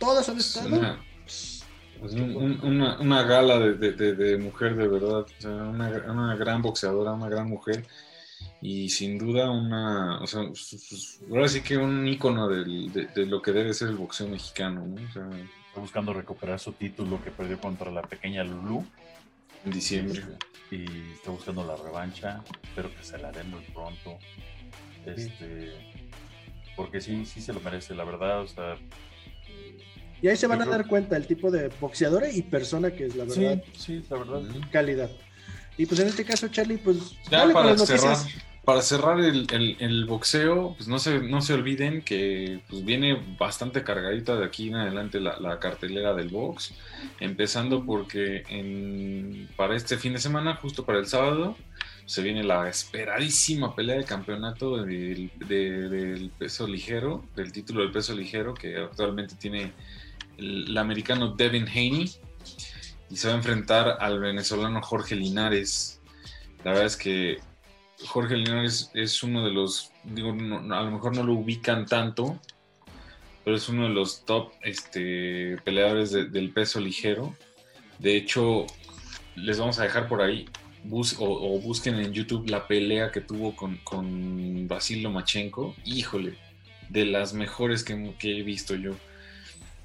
todas 0.00 0.28
han 0.28 0.38
Es 0.38 0.48
estado. 0.56 0.78
una, 0.78 1.00
es 1.26 1.62
un- 2.12 2.34
un- 2.36 2.60
una, 2.64 2.98
una 2.98 3.22
gala 3.22 3.60
de, 3.60 3.74
de- 3.74 3.92
de- 3.92 4.14
de 4.16 4.36
mujer 4.36 4.74
de 4.74 4.88
verdad. 4.88 5.20
O 5.20 5.26
sea, 5.40 5.50
una, 5.52 5.90
una 6.10 6.34
gran 6.34 6.60
boxeadora, 6.60 7.12
una 7.12 7.28
gran 7.28 7.48
mujer. 7.48 7.84
Y 8.60 8.88
sin 8.88 9.16
duda 9.16 9.48
una, 9.48 10.18
o 10.20 10.26
sea, 10.26 10.42
su- 10.54 10.76
su- 10.78 11.24
ahora 11.30 11.46
sí 11.46 11.60
que 11.60 11.76
un 11.76 12.08
ícono 12.08 12.48
de, 12.48 13.06
de 13.14 13.26
lo 13.26 13.40
que 13.40 13.52
debe 13.52 13.72
ser 13.74 13.90
el 13.90 13.96
boxeo 13.96 14.26
mexicano, 14.26 14.84
¿no? 14.88 14.96
O 15.08 15.12
sea, 15.12 15.28
buscando 15.80 16.12
recuperar 16.12 16.58
su 16.58 16.72
título 16.72 17.22
que 17.22 17.30
perdió 17.30 17.60
contra 17.60 17.92
la 17.92 18.02
pequeña 18.02 18.42
Lulu 18.42 18.84
en 19.66 19.72
diciembre. 19.72 20.22
y 20.70 20.84
está 21.12 21.30
buscando 21.30 21.64
la 21.64 21.76
revancha. 21.76 22.42
Espero 22.62 22.94
que 22.94 23.02
se 23.04 23.18
la 23.18 23.30
den 23.32 23.50
muy 23.50 23.60
pronto. 23.74 24.18
Este, 25.04 25.72
porque 26.74 27.00
sí, 27.00 27.24
sí 27.26 27.40
se 27.40 27.52
lo 27.52 27.60
merece, 27.60 27.94
la 27.94 28.04
verdad. 28.04 28.40
O 28.42 28.48
sea, 28.48 28.76
Y 30.22 30.28
ahí 30.28 30.36
se 30.36 30.46
van 30.46 30.62
a 30.62 30.66
dar 30.66 30.86
cuenta 30.88 31.16
el 31.16 31.26
tipo 31.26 31.50
de 31.50 31.68
boxeadora 31.80 32.30
y 32.30 32.42
persona 32.42 32.90
que 32.90 33.06
es 33.06 33.14
la 33.16 33.24
verdad, 33.24 33.62
sí, 33.74 34.00
sí, 34.00 34.04
la 34.10 34.16
verdad. 34.18 34.42
calidad. 34.72 35.10
Y 35.78 35.84
pues 35.86 36.00
en 36.00 36.08
este 36.08 36.24
caso, 36.24 36.48
Charlie, 36.48 36.78
pues 36.78 37.12
Ya 37.30 37.38
dale 37.40 37.52
con 37.52 37.62
para 37.62 37.74
las 37.76 37.86
cerrar, 37.86 38.04
noticias. 38.16 38.42
Para 38.66 38.82
cerrar 38.82 39.20
el, 39.20 40.04
boxeo, 40.06 40.74
pues 40.76 40.88
no 40.88 40.98
se, 40.98 41.20
no 41.20 41.40
se 41.40 41.54
olviden 41.54 42.02
que 42.02 42.62
pues 42.68 42.84
viene 42.84 43.16
bastante 43.38 43.84
cargadita 43.84 44.34
de 44.34 44.44
aquí 44.44 44.66
en 44.68 44.74
adelante 44.74 45.20
la, 45.20 45.60
cartelera 45.60 46.14
del 46.14 46.30
box, 46.30 46.74
empezando 47.20 47.86
porque 47.86 48.42
para 49.54 49.76
este 49.76 49.96
fin 49.96 50.14
de 50.14 50.18
semana, 50.18 50.56
justo 50.56 50.84
para 50.84 50.98
el 50.98 51.06
sábado, 51.06 51.56
se 52.06 52.22
viene 52.22 52.42
la 52.42 52.68
esperadísima 52.68 53.76
pelea 53.76 53.98
de 53.98 54.04
campeonato 54.04 54.78
del, 54.78 55.30
de- 55.46 55.88
del 55.88 56.30
peso 56.30 56.66
ligero, 56.66 57.24
del 57.36 57.52
título 57.52 57.82
del 57.82 57.92
peso 57.92 58.16
ligero, 58.16 58.52
que 58.52 58.76
actualmente 58.78 59.36
tiene 59.36 59.74
el, 60.38 60.70
el 60.70 60.76
americano 60.76 61.36
Devin 61.36 61.68
Haney, 61.68 62.10
y 63.10 63.16
se 63.16 63.28
va 63.28 63.34
a 63.34 63.36
enfrentar 63.36 63.98
al 64.00 64.18
venezolano 64.18 64.82
Jorge 64.82 65.14
Linares. 65.14 66.00
La 66.64 66.72
verdad 66.72 66.86
es 66.86 66.96
que 66.96 67.38
Jorge 68.04 68.36
Linares 68.36 68.90
es 68.94 69.22
uno 69.22 69.44
de 69.44 69.52
los, 69.52 69.90
digo, 70.04 70.34
no- 70.34 70.74
a 70.74 70.82
lo 70.82 70.90
mejor 70.90 71.16
no 71.16 71.22
lo 71.22 71.32
ubican 71.34 71.86
tanto, 71.86 72.38
pero 73.44 73.56
es 73.56 73.68
uno 73.68 73.84
de 73.84 73.94
los 73.94 74.24
top 74.24 74.52
este, 74.62 75.56
peleadores 75.64 76.10
de- 76.10 76.26
del 76.26 76.50
peso 76.52 76.80
ligero. 76.80 77.34
De 77.98 78.16
hecho, 78.16 78.66
les 79.34 79.58
vamos 79.58 79.78
a 79.78 79.84
dejar 79.84 80.08
por 80.08 80.20
ahí, 80.20 80.46
o, 81.18 81.60
busquen 81.60 81.96
en 81.96 82.12
YouTube 82.12 82.48
la 82.48 82.66
pelea 82.68 83.10
que 83.10 83.20
tuvo 83.20 83.56
con, 83.56 83.76
con 83.78 84.68
Basil 84.68 85.02
Lomachenko. 85.02 85.74
Híjole, 85.84 86.36
de 86.90 87.06
las 87.06 87.32
mejores 87.32 87.82
que, 87.82 87.94
he 88.22 88.42
visto 88.42 88.74
yo. 88.76 88.92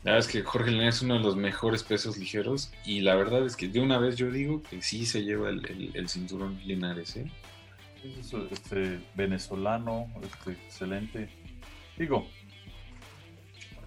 La 0.03 0.13
verdad 0.13 0.27
es 0.27 0.31
que 0.33 0.41
Jorge 0.43 0.71
Linares 0.71 0.95
es 0.95 1.01
uno 1.03 1.15
de 1.15 1.21
los 1.23 1.35
mejores 1.35 1.83
pesos 1.83 2.17
ligeros 2.17 2.71
y 2.85 3.01
la 3.01 3.15
verdad 3.15 3.45
es 3.45 3.55
que 3.55 3.67
de 3.67 3.79
una 3.79 3.99
vez 3.99 4.15
yo 4.15 4.31
digo 4.31 4.61
que 4.63 4.81
sí 4.81 5.05
se 5.05 5.23
lleva 5.23 5.49
el, 5.49 5.63
el- 5.67 5.91
el 5.93 6.09
cinturón 6.09 6.59
Linares. 6.65 7.15
¿eh? 7.17 7.31
Es 8.03 8.33
este, 8.33 8.99
venezolano, 9.15 10.07
este, 10.23 10.51
excelente. 10.53 11.29
Digo, 11.97 12.27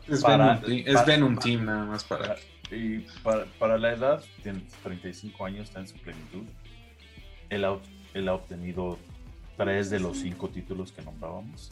Es, 0.07 0.21
Para- 0.23 0.55
Venom, 0.55 0.63
Team- 0.65 0.85
es 0.87 0.95
para- 0.95 1.07
Venom 1.07 1.39
Team 1.39 1.65
nada 1.65 1.85
más 1.87 2.05
para... 2.05 2.27
para, 2.29 2.41
y 2.71 2.99
para, 3.23 3.45
para 3.59 3.79
la 3.79 3.93
edad, 3.93 4.25
tiene 4.43 4.63
35 4.83 5.45
años, 5.47 5.69
está 5.69 5.81
en 5.81 5.89
su 5.89 5.97
plenitud. 5.99 6.45
Él 7.49 7.65
ha, 7.65 7.79
él 8.15 8.29
ha 8.29 8.35
obtenido 8.35 8.99
tres 9.57 9.91
de 9.91 10.01
los 10.01 10.19
cinco 10.19 10.49
títulos 10.49 10.93
que 10.93 11.03
nombrábamos 11.03 11.71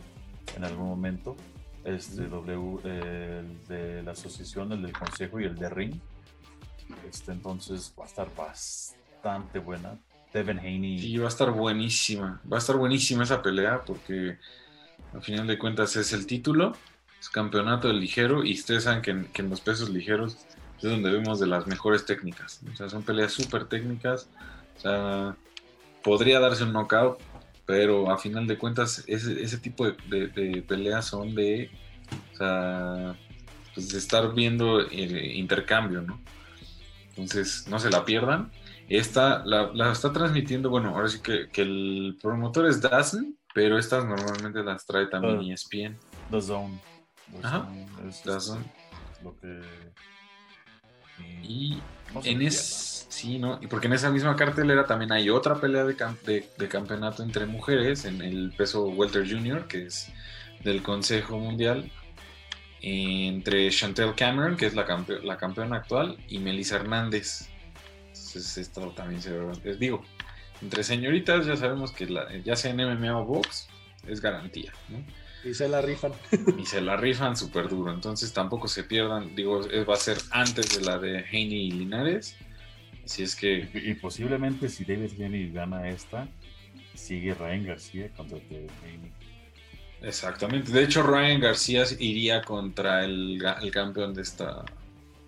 en 0.56 0.64
algún 0.64 0.86
momento. 0.88 1.36
Este 1.84 2.26
W, 2.28 2.78
el 2.84 3.64
de 3.66 4.02
la 4.02 4.12
asociación, 4.12 4.70
el 4.72 4.82
del 4.82 4.92
consejo 4.92 5.40
y 5.40 5.44
el 5.44 5.56
de 5.56 5.68
Ring. 5.68 5.94
Este, 7.08 7.32
entonces 7.32 7.92
va 7.98 8.04
a 8.04 8.06
estar 8.06 8.28
bastante 8.36 9.58
buena. 9.58 9.98
Devin 10.32 10.58
Haney. 10.58 10.98
Y 10.98 11.18
va 11.18 11.26
a 11.26 11.28
estar 11.28 11.50
buenísima, 11.50 12.40
va 12.50 12.56
a 12.56 12.60
estar 12.60 12.76
buenísima 12.76 13.24
esa 13.24 13.42
pelea 13.42 13.82
porque 13.84 14.38
al 15.12 15.22
final 15.22 15.46
de 15.46 15.58
cuentas 15.58 15.96
es 15.96 16.12
el 16.12 16.26
título, 16.26 16.76
es 17.20 17.28
campeonato 17.28 17.88
del 17.88 18.00
ligero 18.00 18.44
y 18.44 18.54
ustedes 18.54 18.84
saben 18.84 19.02
que 19.02 19.10
en, 19.10 19.24
que 19.26 19.42
los 19.42 19.60
pesos 19.60 19.90
ligeros 19.90 20.38
es 20.78 20.90
donde 20.90 21.10
vemos 21.10 21.38
de 21.38 21.46
las 21.46 21.66
mejores 21.66 22.04
técnicas. 22.04 22.60
O 22.72 22.76
sea, 22.76 22.88
son 22.88 23.02
peleas 23.02 23.32
súper 23.32 23.66
técnicas. 23.66 24.28
O 24.76 24.80
sea, 24.80 25.36
podría 26.02 26.40
darse 26.40 26.64
un 26.64 26.72
knockout, 26.72 27.20
pero 27.66 28.10
a 28.10 28.18
final 28.18 28.46
de 28.46 28.58
cuentas 28.58 29.04
ese, 29.06 29.42
ese 29.42 29.58
tipo 29.58 29.86
de, 29.86 30.64
peleas 30.66 31.06
son 31.06 31.34
de, 31.34 31.70
pues 33.74 33.88
de 33.90 33.98
estar 33.98 34.34
viendo 34.34 34.80
el 34.80 35.36
intercambio, 35.36 36.02
¿no? 36.02 36.20
Entonces, 37.10 37.66
no 37.68 37.78
se 37.78 37.90
la 37.90 38.04
pierdan. 38.04 38.50
Esta 38.88 39.44
la, 39.44 39.92
está 39.92 40.12
transmitiendo, 40.12 40.70
bueno, 40.70 40.90
ahora 40.90 41.08
sí 41.08 41.20
que, 41.20 41.48
el 41.62 42.18
promotor 42.20 42.66
es 42.66 42.80
Dazen, 42.80 43.38
pero 43.54 43.78
estas 43.78 44.04
normalmente 44.04 44.62
las 44.62 44.84
trae 44.84 45.06
también 45.06 45.38
uh, 45.38 45.52
ESPN. 45.52 45.96
The 46.30 46.40
Zone. 46.40 46.80
Ajá. 47.42 47.68
The 48.24 48.40
Zone. 48.40 48.64
Lo 49.22 49.38
que... 49.38 49.60
Y 51.42 51.80
en 52.24 52.42
es, 52.42 53.06
sí, 53.08 53.38
¿no? 53.38 53.58
Y 53.60 53.66
porque 53.66 53.86
en 53.86 53.94
esa 53.94 54.10
misma 54.10 54.36
cartelera 54.36 54.86
también 54.86 55.12
hay 55.12 55.30
otra 55.30 55.60
pelea 55.60 55.84
de, 55.84 55.94
de, 56.58 56.68
campeonato 56.68 57.22
entre 57.22 57.46
mujeres 57.46 58.04
en 58.04 58.20
el 58.22 58.52
peso 58.56 58.86
Welter 58.86 59.28
Junior, 59.28 59.66
que 59.66 59.86
es 59.86 60.10
del 60.64 60.82
Consejo 60.82 61.38
Mundial, 61.38 61.90
entre 62.80 63.70
Chantel 63.70 64.14
Cameron, 64.14 64.56
que 64.56 64.66
es 64.66 64.74
la, 64.74 64.86
la 65.22 65.36
campeona 65.36 65.76
actual, 65.76 66.18
y 66.28 66.38
Melissa 66.38 66.76
Hernández. 66.76 67.48
Entonces, 68.34 68.58
esto 68.58 68.90
también 68.92 69.20
se 69.20 69.30
ve. 69.30 69.76
Digo, 69.76 70.02
entre 70.62 70.82
señoritas 70.82 71.44
ya 71.44 71.56
sabemos 71.56 71.92
que 71.92 72.06
la, 72.06 72.34
ya 72.38 72.56
sea 72.56 72.70
en 72.70 72.78
MMA 72.78 73.18
o 73.18 73.24
box, 73.24 73.68
es 74.06 74.20
garantía, 74.20 74.72
¿no? 74.88 75.04
Y 75.44 75.54
se 75.54 75.68
la 75.68 75.82
rifan. 75.82 76.12
Y 76.58 76.66
se 76.66 76.80
la 76.80 76.96
rifan 76.96 77.36
súper 77.36 77.68
duro. 77.68 77.92
Entonces 77.92 78.32
tampoco 78.32 78.68
se 78.68 78.84
pierdan. 78.84 79.34
Digo, 79.34 79.60
va 79.88 79.94
a 79.94 79.98
ser 79.98 80.18
antes 80.30 80.78
de 80.78 80.84
la 80.84 80.98
de 80.98 81.18
Haney 81.18 81.68
y 81.68 81.70
Linares. 81.72 82.36
Así 83.04 83.22
es 83.22 83.34
que. 83.34 83.68
Y, 83.74 83.94
posiblemente 83.94 84.68
si 84.68 84.84
David 84.84 85.20
Haney 85.20 85.50
gana 85.50 85.88
esta, 85.88 86.28
sigue 86.94 87.34
Ryan 87.34 87.66
García 87.66 88.08
contra 88.16 88.38
Haney. 88.38 89.12
Exactamente. 90.02 90.72
De 90.72 90.82
hecho, 90.82 91.02
Ryan 91.02 91.40
García 91.40 91.84
iría 91.98 92.42
contra 92.42 93.04
el, 93.04 93.42
campeón 93.72 94.14
de 94.14 94.22
esta, 94.22 94.64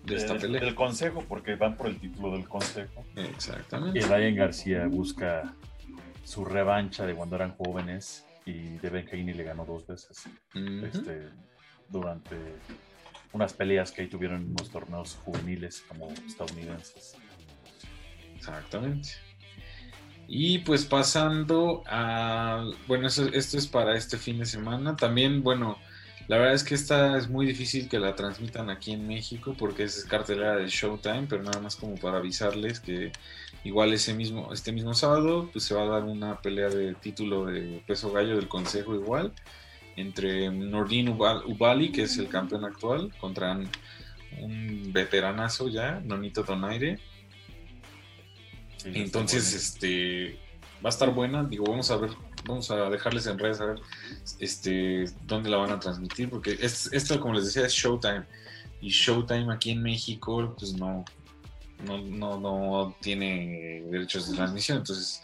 de 0.05 0.15
esta 0.15 0.37
pelea. 0.37 0.61
Del 0.61 0.75
consejo, 0.75 1.23
porque 1.27 1.55
van 1.55 1.75
por 1.75 1.87
el 1.87 1.99
título 1.99 2.31
del 2.31 2.47
consejo. 2.47 3.05
Exactamente. 3.15 3.99
Y 3.99 4.01
Ryan 4.01 4.35
García 4.35 4.87
busca 4.87 5.53
su 6.23 6.43
revancha 6.43 7.05
de 7.05 7.13
cuando 7.13 7.35
eran 7.35 7.55
jóvenes 7.55 8.25
y 8.45 8.77
Devin 8.77 9.07
Haney 9.11 9.33
le 9.33 9.43
ganó 9.43 9.65
dos 9.65 9.85
veces 9.87 10.29
este, 10.53 11.29
durante 11.89 12.35
unas 13.31 13.53
peleas 13.53 13.91
que 13.91 14.03
ahí 14.03 14.07
tuvieron 14.07 14.41
en 14.41 14.51
unos 14.51 14.69
torneos 14.69 15.19
juveniles 15.23 15.83
como 15.87 16.09
estadounidenses. 16.27 17.15
Exactamente. 18.35 19.09
Y 20.27 20.59
pues 20.59 20.85
pasando 20.85 21.83
a, 21.85 22.65
bueno, 22.87 23.07
esto 23.07 23.29
es 23.31 23.67
para 23.67 23.95
este 23.95 24.17
fin 24.17 24.39
de 24.39 24.45
semana. 24.45 24.95
También, 24.95 25.43
bueno, 25.43 25.77
la 26.27 26.37
verdad 26.37 26.53
es 26.53 26.63
que 26.63 26.75
esta 26.75 27.17
es 27.17 27.29
muy 27.29 27.45
difícil 27.45 27.87
que 27.87 27.99
la 27.99 28.15
transmitan 28.15 28.69
aquí 28.69 28.91
en 28.91 29.07
México 29.07 29.55
porque 29.57 29.83
es 29.83 30.05
cartelera 30.05 30.55
de 30.55 30.67
Showtime, 30.67 31.27
pero 31.29 31.43
nada 31.43 31.59
más 31.59 31.75
como 31.75 31.95
para 31.95 32.17
avisarles 32.17 32.79
que 32.79 33.11
igual 33.63 33.93
ese 33.93 34.13
mismo, 34.13 34.51
este 34.53 34.71
mismo 34.71 34.93
sábado 34.93 35.49
pues 35.51 35.65
se 35.65 35.75
va 35.75 35.83
a 35.83 35.87
dar 35.87 36.03
una 36.03 36.41
pelea 36.41 36.69
de 36.69 36.93
título 36.95 37.45
de 37.45 37.83
peso 37.85 38.11
gallo 38.11 38.35
del 38.35 38.47
Consejo 38.47 38.95
igual 38.95 39.33
entre 39.95 40.51
Nordin 40.51 41.09
Ubali, 41.09 41.91
que 41.91 42.03
es 42.03 42.17
el 42.17 42.27
campeón 42.27 42.65
actual, 42.65 43.13
contra 43.19 43.57
un 44.39 44.91
veteranazo 44.91 45.69
ya, 45.69 46.01
Nonito 46.03 46.43
Donaire. 46.43 46.99
Entonces, 48.83 49.53
este 49.53 50.39
va 50.83 50.89
a 50.89 50.93
estar 50.93 51.11
buena. 51.13 51.43
Digo, 51.43 51.65
vamos 51.65 51.89
a 51.91 51.97
ver 51.97 52.11
vamos 52.47 52.69
a 52.71 52.89
dejarles 52.89 53.27
en 53.27 53.39
redes 53.39 53.59
a 53.61 53.65
ver 53.65 53.79
este, 54.39 55.05
dónde 55.25 55.49
la 55.49 55.57
van 55.57 55.71
a 55.71 55.79
transmitir, 55.79 56.29
porque 56.29 56.57
esto, 56.61 57.19
como 57.19 57.33
les 57.33 57.45
decía, 57.45 57.65
es 57.65 57.73
Showtime. 57.73 58.23
Y 58.81 58.89
Showtime 58.89 59.53
aquí 59.53 59.71
en 59.71 59.81
México, 59.81 60.53
pues 60.57 60.73
no, 60.73 61.03
no, 61.85 62.39
no, 62.39 62.95
tiene 63.01 63.83
derechos 63.89 64.29
de 64.29 64.35
transmisión. 64.35 64.79
Entonces, 64.79 65.21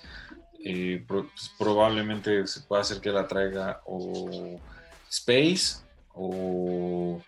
eh, 0.64 1.04
pues, 1.08 1.26
probablemente 1.58 2.46
se 2.48 2.62
pueda 2.62 2.82
hacer 2.82 3.02
que 3.02 3.12
la 3.12 3.28
traiga 3.28 3.82
o 3.86 4.60
Space 5.10 5.82
o 6.14 7.22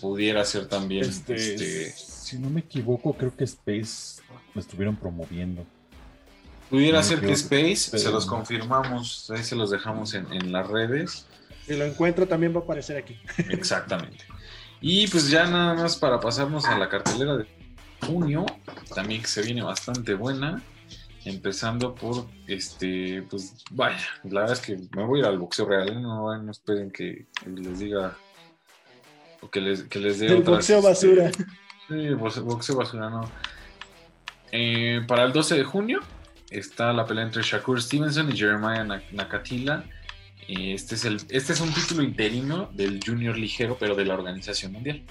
pudiera 0.00 0.44
ser 0.44 0.68
también. 0.68 1.04
Este, 1.04 1.34
este 1.34 1.92
si 1.92 2.38
no 2.38 2.50
me 2.50 2.60
equivoco, 2.60 3.12
creo 3.14 3.36
que 3.36 3.44
Space 3.44 4.22
lo 4.54 4.60
estuvieron 4.60 4.96
promoviendo. 4.96 5.66
Pudiera 6.70 7.02
ser 7.02 7.20
que 7.20 7.32
Space, 7.32 7.98
se 7.98 8.10
los 8.10 8.26
confirmamos, 8.26 9.30
ahí 9.30 9.44
se 9.44 9.54
los 9.54 9.70
dejamos 9.70 10.14
en, 10.14 10.52
las 10.52 10.66
redes. 10.68 11.26
Si 11.66 11.74
lo 11.76 11.84
encuentro 11.84 12.26
también 12.26 12.54
va 12.54 12.60
a 12.60 12.62
aparecer 12.64 12.96
aquí. 12.96 13.18
Exactamente. 13.50 14.24
Y 14.80 15.06
pues 15.08 15.30
ya 15.30 15.46
nada 15.46 15.74
más 15.74 15.96
para 15.96 16.20
pasarnos 16.20 16.64
a 16.66 16.78
la 16.78 16.88
cartelera 16.88 17.36
de 17.36 17.46
junio, 18.06 18.44
también 18.94 19.22
que 19.22 19.28
se 19.28 19.42
viene 19.42 19.62
bastante 19.62 20.14
buena. 20.14 20.62
Empezando 21.26 21.94
por 21.94 22.26
este, 22.46 23.22
pues 23.30 23.54
vaya, 23.70 24.06
la 24.24 24.40
verdad 24.40 24.58
es 24.58 24.60
que 24.60 24.76
me 24.94 25.04
voy 25.04 25.20
a 25.20 25.22
ir 25.22 25.28
al 25.28 25.38
boxeo 25.38 25.64
real, 25.64 25.88
¿eh? 25.88 25.94
no, 25.98 26.36
no 26.36 26.50
esperen 26.50 26.90
que 26.90 27.28
les 27.46 27.78
diga 27.78 28.14
o 29.44 29.50
que 29.50 29.60
les, 29.60 29.84
que 29.84 29.98
les 30.00 30.18
dé 30.18 30.26
El 30.26 30.42
boxeo 30.42 30.78
este, 30.78 30.88
basura. 30.88 31.30
sí, 31.88 32.08
boxeo 32.14 32.76
basura, 32.76 33.10
no. 33.10 33.30
Eh, 34.52 35.00
para 35.06 35.24
el 35.24 35.32
12 35.32 35.56
de 35.56 35.64
junio 35.64 36.00
está 36.58 36.92
la 36.92 37.06
pelea 37.06 37.24
entre 37.24 37.42
Shakur 37.42 37.82
Stevenson 37.82 38.30
y 38.32 38.36
Jeremiah 38.36 38.84
Nakatila. 39.12 39.84
Este 40.46 40.94
es, 40.94 41.04
el, 41.04 41.16
este 41.30 41.52
es 41.52 41.60
un 41.60 41.72
título 41.72 42.02
interino 42.02 42.70
del 42.72 43.00
junior 43.04 43.36
ligero, 43.36 43.76
pero 43.78 43.94
de 43.94 44.04
la 44.04 44.14
Organización 44.14 44.72
Mundial. 44.72 45.02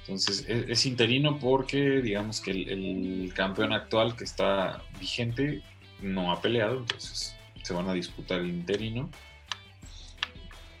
Entonces 0.00 0.44
es, 0.48 0.84
interino 0.86 1.38
porque 1.38 2.00
digamos 2.00 2.40
que 2.40 2.50
el, 2.50 3.32
campeón 3.34 3.72
actual 3.72 4.16
que 4.16 4.24
está 4.24 4.82
vigente 4.98 5.62
no 6.00 6.32
ha 6.32 6.40
peleado, 6.40 6.78
entonces 6.78 7.36
se 7.62 7.72
van 7.72 7.88
a 7.88 7.94
disputar 7.94 8.44
interino. 8.44 9.10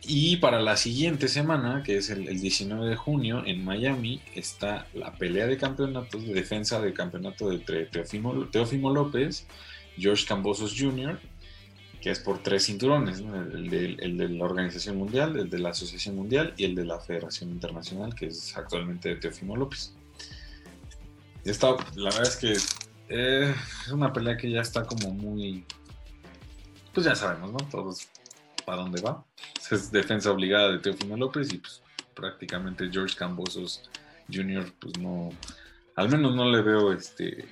Y 0.04 0.38
para 0.38 0.60
la 0.60 0.76
siguiente 0.76 1.28
semana, 1.28 1.84
que 1.84 1.96
es 1.96 2.10
el, 2.10 2.24
19 2.24 2.88
de 2.88 2.96
junio, 2.96 3.44
en 3.46 3.64
Miami, 3.64 4.20
está 4.34 4.88
la 4.94 5.12
pelea 5.12 5.46
de 5.46 5.56
campeonatos, 5.56 6.26
de 6.26 6.34
defensa 6.34 6.80
de 6.80 6.92
campeonato 6.92 7.52
entre 7.52 7.86
Teofimo, 7.86 8.46
Teofimo 8.46 8.92
López 8.92 9.46
George 9.96 10.26
Cambosos 10.26 10.74
Jr., 10.78 11.18
que 12.00 12.10
es 12.10 12.18
por 12.18 12.42
tres 12.42 12.66
cinturones, 12.66 13.20
el, 13.20 13.70
de, 13.70 14.28
la 14.28 14.44
Organización 14.44 14.96
Mundial, 14.96 15.38
el 15.38 15.48
de 15.48 15.58
la 15.60 15.70
Asociación 15.70 16.16
Mundial 16.16 16.52
y 16.56 16.64
el 16.64 16.74
de 16.74 16.84
la 16.84 16.98
Federación 16.98 17.50
Internacional, 17.50 18.14
que 18.14 18.26
es 18.26 18.56
actualmente 18.56 19.10
de 19.10 19.16
Teofimo 19.16 19.56
López. 19.56 19.94
Esta, 21.44 21.76
la 21.94 22.10
verdad 22.10 22.22
es 22.22 22.36
que 22.36 22.52
eh, 23.08 23.54
es 23.86 23.92
una 23.92 24.12
pelea 24.12 24.36
que 24.36 24.50
ya 24.50 24.60
está 24.60 24.84
como 24.84 25.10
muy... 25.10 25.64
Pues 26.92 27.06
ya 27.06 27.14
sabemos, 27.14 27.52
¿no? 27.52 27.58
Todos 27.68 28.08
para 28.66 28.82
dónde 28.82 29.00
va. 29.00 29.24
Es 29.70 29.92
defensa 29.92 30.30
obligada 30.32 30.72
de 30.72 30.78
Teofimo 30.78 31.16
López 31.16 31.52
y 31.52 31.58
pues 31.58 31.82
prácticamente 32.14 32.90
George 32.90 33.16
Cambosos 33.16 33.88
Jr. 34.32 34.72
pues 34.80 34.98
no... 34.98 35.30
Al 35.94 36.08
menos 36.08 36.34
no 36.34 36.50
le 36.50 36.62
veo 36.62 36.92
este 36.92 37.46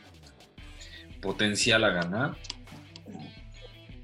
potencial 1.21 1.85
a 1.85 1.91
ganar. 1.91 2.37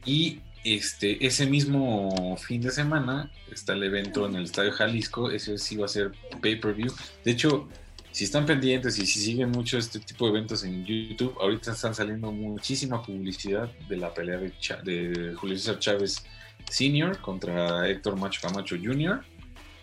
Y 0.05 0.41
este, 0.65 1.25
ese 1.25 1.47
mismo 1.47 2.37
fin 2.37 2.61
de 2.61 2.71
semana 2.71 3.31
está 3.53 3.75
el 3.75 3.83
evento 3.85 4.27
en 4.27 4.37
el 4.37 4.45
Estadio 4.45 4.73
Jalisco, 4.73 5.31
ese 5.31 5.59
sí 5.59 5.77
va 5.77 5.87
a 5.87 5.89
ser 5.89 6.13
pay-per-view. 6.41 6.93
De 7.25 7.31
hecho, 7.31 7.69
si 8.11 8.25
están 8.25 8.47
pendientes 8.47 8.99
y 8.99 9.07
si 9.07 9.21
siguen 9.21 9.51
mucho 9.51 9.79
este 9.79 10.01
tipo 10.01 10.25
de 10.27 10.33
eventos 10.33 10.65
en 10.65 10.85
YouTube, 10.85 11.37
ahorita 11.41 11.73
están 11.73 11.95
saliendo 11.95 12.33
muchísima 12.33 13.03
publicidad 13.03 13.71
de 13.89 13.97
la 13.97 14.13
pelea 14.15 14.39
de, 14.39 14.53
de 14.83 15.35
Julio 15.35 15.57
César 15.59 15.79
Chávez 15.79 16.25
Senior 16.71 17.21
contra 17.21 17.89
Héctor 17.89 18.17
Macho 18.17 18.41
Camacho 18.43 18.77
Jr., 18.83 19.25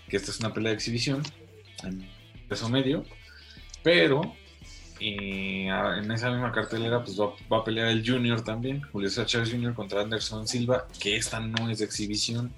que 0.09 0.17
esta 0.17 0.31
es 0.31 0.39
una 0.39 0.53
pelea 0.53 0.71
de 0.71 0.75
exhibición 0.75 1.23
en 1.83 2.07
peso 2.49 2.69
medio, 2.69 3.05
pero 3.83 4.35
y 5.03 5.67
en 5.67 6.11
esa 6.11 6.31
misma 6.31 6.53
cartelera 6.53 7.03
pues 7.03 7.19
va, 7.19 7.57
a 7.57 7.63
pelear 7.65 7.89
el 7.89 8.09
Junior 8.09 8.41
también, 8.41 8.81
Julio 8.93 9.09
César 9.09 9.45
Junior 9.45 9.73
contra 9.73 9.99
Anderson 9.99 10.47
Silva, 10.47 10.87
que 10.97 11.17
esta 11.17 11.41
no 11.41 11.69
es 11.69 11.79
de 11.79 11.85
exhibición, 11.85 12.53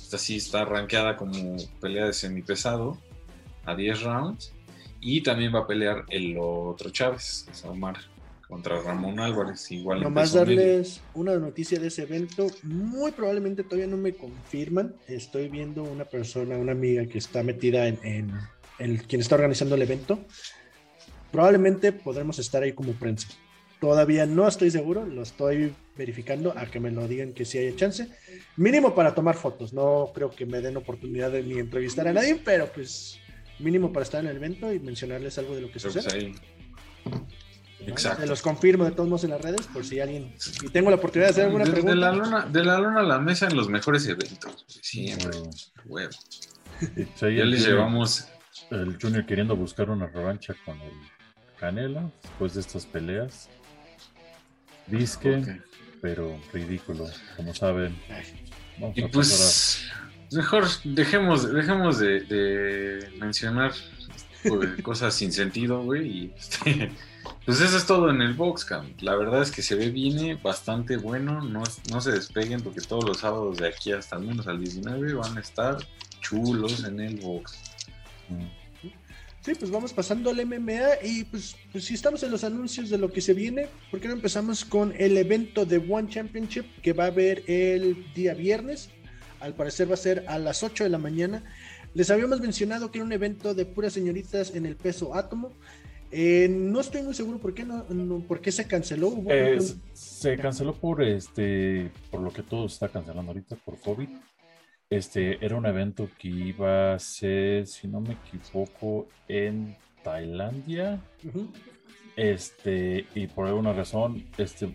esta 0.00 0.16
sí 0.16 0.36
está 0.36 0.64
rankeada 0.64 1.18
como 1.18 1.56
pelea 1.82 2.06
de 2.06 2.14
semipesado 2.14 2.96
a 3.66 3.74
10 3.74 4.02
rounds. 4.02 4.52
Y 4.98 5.22
también 5.22 5.54
va 5.54 5.60
a 5.60 5.66
pelear 5.66 6.06
el 6.08 6.38
otro 6.40 6.88
Chávez, 6.88 7.46
Omar, 7.64 7.98
contra 8.48 8.80
Ramón 8.80 9.20
Álvarez. 9.20 9.70
Igual 9.70 10.02
Nomás 10.02 10.32
darles 10.32 11.02
una 11.12 11.36
noticia 11.36 11.78
de 11.78 11.88
ese 11.88 12.04
evento. 12.04 12.46
Muy 12.62 13.12
probablemente 13.12 13.62
todavía 13.62 13.86
no 13.86 13.98
me 13.98 14.14
confirman. 14.14 14.94
Estoy 15.06 15.50
viendo 15.50 15.82
una 15.82 16.06
persona, 16.06 16.56
una 16.56 16.72
amiga 16.72 17.04
que 17.04 17.18
está 17.18 17.42
metida 17.42 17.86
en, 17.86 17.98
en 18.02 18.32
el, 18.78 19.02
quien 19.02 19.20
está 19.20 19.34
organizando 19.34 19.74
el 19.74 19.82
evento 19.82 20.18
probablemente 21.34 21.90
podremos 21.90 22.38
estar 22.38 22.62
ahí 22.62 22.72
como 22.72 22.92
prensa. 22.92 23.26
Todavía 23.80 24.24
no 24.24 24.46
estoy 24.46 24.70
seguro, 24.70 25.04
lo 25.04 25.22
estoy 25.22 25.74
verificando 25.98 26.56
a 26.56 26.66
que 26.66 26.78
me 26.78 26.92
lo 26.92 27.08
digan 27.08 27.32
que 27.32 27.44
sí 27.44 27.58
haya 27.58 27.74
chance. 27.74 28.08
Mínimo 28.56 28.94
para 28.94 29.16
tomar 29.16 29.34
fotos, 29.34 29.72
no 29.72 30.12
creo 30.14 30.30
que 30.30 30.46
me 30.46 30.60
den 30.60 30.76
oportunidad 30.76 31.32
de 31.32 31.42
ni 31.42 31.58
entrevistar 31.58 32.06
a 32.06 32.12
nadie, 32.12 32.36
pero 32.36 32.70
pues 32.72 33.18
mínimo 33.58 33.92
para 33.92 34.04
estar 34.04 34.22
en 34.22 34.30
el 34.30 34.36
evento 34.36 34.72
y 34.72 34.78
mencionarles 34.78 35.36
algo 35.36 35.56
de 35.56 35.62
lo 35.62 35.72
que 35.72 35.80
sucede. 35.80 36.34
Exacto. 37.80 38.22
Se 38.22 38.28
los 38.28 38.40
confirmo 38.40 38.84
de 38.84 38.92
todos 38.92 39.08
modos 39.08 39.24
en 39.24 39.30
las 39.30 39.42
redes 39.42 39.66
por 39.66 39.84
si 39.84 39.98
alguien. 39.98 40.32
Y 40.62 40.68
tengo 40.68 40.88
la 40.88 40.96
oportunidad 40.96 41.30
de 41.30 41.32
hacer 41.32 41.44
alguna 41.46 41.64
de, 41.64 41.72
pregunta. 41.72 41.94
de 41.94 42.00
la 42.00 42.12
luna, 42.12 42.46
de 42.46 42.64
la 42.64 42.78
luna 42.78 43.00
a 43.00 43.02
la 43.02 43.18
mesa 43.18 43.48
en 43.48 43.56
los 43.56 43.68
mejores 43.68 44.06
eventos. 44.06 44.64
Siempre. 44.68 45.36
Huevo. 45.84 46.12
Pues 46.94 47.20
Ya 47.20 47.44
les 47.44 47.66
llevamos. 47.66 48.28
El 48.70 48.98
Junior 49.02 49.26
queriendo 49.26 49.56
buscar 49.56 49.90
una 49.90 50.06
revancha 50.06 50.54
con 50.64 50.80
el 50.80 50.92
Canela 51.64 52.10
después 52.22 52.52
de 52.52 52.60
estas 52.60 52.84
peleas. 52.84 53.48
Disque, 54.86 55.62
pero 56.02 56.38
ridículo, 56.52 57.06
como 57.38 57.54
saben. 57.54 57.96
Vamos 58.78 58.98
Y 58.98 59.02
a 59.02 59.08
pues, 59.08 59.90
mejor 60.30 60.66
dejemos, 60.84 61.50
dejemos 61.50 61.98
de, 62.00 62.20
de 62.20 63.10
mencionar 63.18 63.72
pues, 64.46 64.82
cosas 64.82 65.14
sin 65.14 65.32
sentido, 65.32 65.82
güey. 65.82 66.06
Y 66.06 66.34
este, 66.36 66.92
pues 67.46 67.62
eso 67.62 67.78
es 67.78 67.86
todo 67.86 68.10
en 68.10 68.20
el 68.20 68.34
Boxcamp. 68.34 69.00
La 69.00 69.16
verdad 69.16 69.40
es 69.40 69.50
que 69.50 69.62
se 69.62 69.74
ve 69.74 69.88
viene 69.88 70.34
bastante 70.34 70.98
bueno. 70.98 71.40
No, 71.40 71.62
no 71.90 72.00
se 72.02 72.12
despeguen 72.12 72.60
porque 72.60 72.82
todos 72.82 73.04
los 73.04 73.20
sábados 73.20 73.56
de 73.56 73.68
aquí 73.68 73.90
hasta 73.90 74.16
al 74.16 74.24
menos 74.24 74.46
al 74.48 74.60
19 74.60 75.14
van 75.14 75.38
a 75.38 75.40
estar 75.40 75.78
chulos 76.20 76.84
en 76.84 77.00
el 77.00 77.16
box. 77.20 77.58
Mm. 78.28 78.63
Sí, 79.44 79.52
pues 79.58 79.70
vamos 79.70 79.92
pasando 79.92 80.30
al 80.30 80.46
MMA 80.46 81.02
y 81.04 81.24
pues, 81.24 81.54
pues 81.70 81.84
si 81.84 81.92
estamos 81.94 82.22
en 82.22 82.30
los 82.30 82.44
anuncios 82.44 82.88
de 82.88 82.96
lo 82.96 83.12
que 83.12 83.20
se 83.20 83.34
viene, 83.34 83.66
¿por 83.90 84.00
qué 84.00 84.08
no 84.08 84.14
empezamos 84.14 84.64
con 84.64 84.94
el 84.96 85.18
evento 85.18 85.66
de 85.66 85.76
One 85.76 86.08
Championship 86.08 86.64
que 86.82 86.94
va 86.94 87.04
a 87.04 87.08
haber 87.08 87.42
el 87.46 88.10
día 88.14 88.32
viernes? 88.32 88.88
Al 89.40 89.52
parecer 89.54 89.90
va 89.90 89.94
a 89.94 89.98
ser 89.98 90.24
a 90.28 90.38
las 90.38 90.62
8 90.62 90.84
de 90.84 90.90
la 90.90 90.96
mañana. 90.96 91.44
Les 91.92 92.10
habíamos 92.10 92.40
mencionado 92.40 92.90
que 92.90 92.98
era 92.98 93.04
un 93.04 93.12
evento 93.12 93.52
de 93.52 93.66
puras 93.66 93.92
señoritas 93.92 94.54
en 94.54 94.64
el 94.64 94.76
peso 94.76 95.14
átomo. 95.14 95.52
Eh, 96.10 96.48
no 96.48 96.80
estoy 96.80 97.02
muy 97.02 97.12
seguro 97.12 97.38
por 97.38 97.52
qué 97.52 97.64
no, 97.64 97.84
no- 97.90 98.20
por 98.20 98.40
qué 98.40 98.50
se 98.50 98.66
canceló. 98.66 99.14
Eh, 99.28 99.58
se 99.92 100.38
canceló 100.38 100.74
por 100.74 101.02
este, 101.02 101.90
por 102.10 102.20
lo 102.22 102.32
que 102.32 102.42
todo 102.42 102.64
está 102.66 102.88
cancelando 102.88 103.32
ahorita, 103.32 103.56
por 103.56 103.78
COVID. 103.78 104.08
Este 104.90 105.44
era 105.44 105.56
un 105.56 105.66
evento 105.66 106.08
que 106.18 106.28
iba 106.28 106.94
a 106.94 106.98
ser, 106.98 107.66
si 107.66 107.88
no 107.88 108.00
me 108.00 108.14
equivoco, 108.14 109.08
en 109.28 109.76
Tailandia. 110.02 111.00
Este, 112.16 113.06
y 113.14 113.26
por 113.26 113.46
alguna 113.48 113.72
razón, 113.72 114.24
este, 114.38 114.68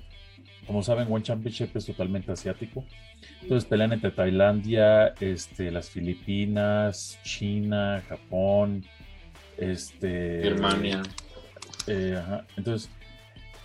como 0.68 0.84
saben, 0.84 1.08
One 1.10 1.24
Championship 1.24 1.76
es 1.76 1.86
totalmente 1.86 2.32
asiático. 2.32 2.84
Entonces 3.42 3.68
pelean 3.70 3.94
entre 3.94 4.12
Tailandia, 4.12 5.14
este, 5.20 5.72
las 5.72 5.90
Filipinas, 5.90 7.20
China, 7.24 8.04
Japón, 8.10 8.86
este, 9.58 10.42
Germania. 10.44 11.02
eh, 11.88 12.16
ajá. 12.18 12.46
Entonces, 12.58 12.90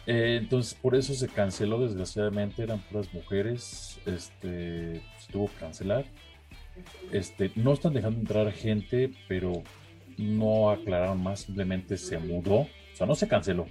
eh, 0.07 0.39
entonces 0.41 0.75
por 0.75 0.95
eso 0.95 1.15
se 1.15 1.29
canceló, 1.29 1.81
desgraciadamente, 1.81 2.63
eran 2.63 2.79
puras 2.81 3.13
mujeres, 3.15 3.99
este, 4.07 5.01
se 5.19 5.33
tuvo 5.33 5.49
que 5.49 5.55
cancelar. 5.55 6.05
Este, 7.13 7.51
no 7.57 7.73
están 7.73 7.93
dejando 7.95 8.21
entrar 8.21 8.51
gente, 8.53 9.11
pero 9.29 9.63
no 10.19 10.71
aclararon 10.71 11.23
más, 11.23 11.41
simplemente 11.41 11.97
se 11.97 12.19
mudó, 12.19 12.61
o 12.61 12.69
sea, 12.95 13.07
no 13.07 13.15
se 13.15 13.27
canceló, 13.29 13.67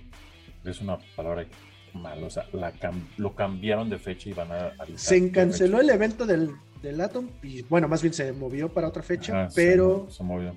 es 0.65 0.81
una 0.81 0.97
palabra 1.15 1.45
mala, 1.93 2.25
o 2.25 2.29
sea, 2.29 2.45
la 2.53 2.73
cam- 2.73 3.05
lo 3.17 3.35
cambiaron 3.35 3.89
de 3.89 3.97
fecha 3.99 4.29
y 4.29 4.33
van 4.33 4.51
a 4.51 4.73
Se 4.95 5.31
canceló 5.31 5.79
el 5.79 5.89
evento 5.89 6.25
del, 6.25 6.51
del 6.81 6.99
Atom 7.01 7.27
y 7.43 7.61
bueno, 7.63 7.87
más 7.87 8.01
bien 8.01 8.13
se 8.13 8.31
movió 8.33 8.69
para 8.73 8.87
otra 8.87 9.03
fecha, 9.03 9.49
se 9.49 9.55
pero 9.55 10.07
se 10.09 10.23
movió. 10.23 10.53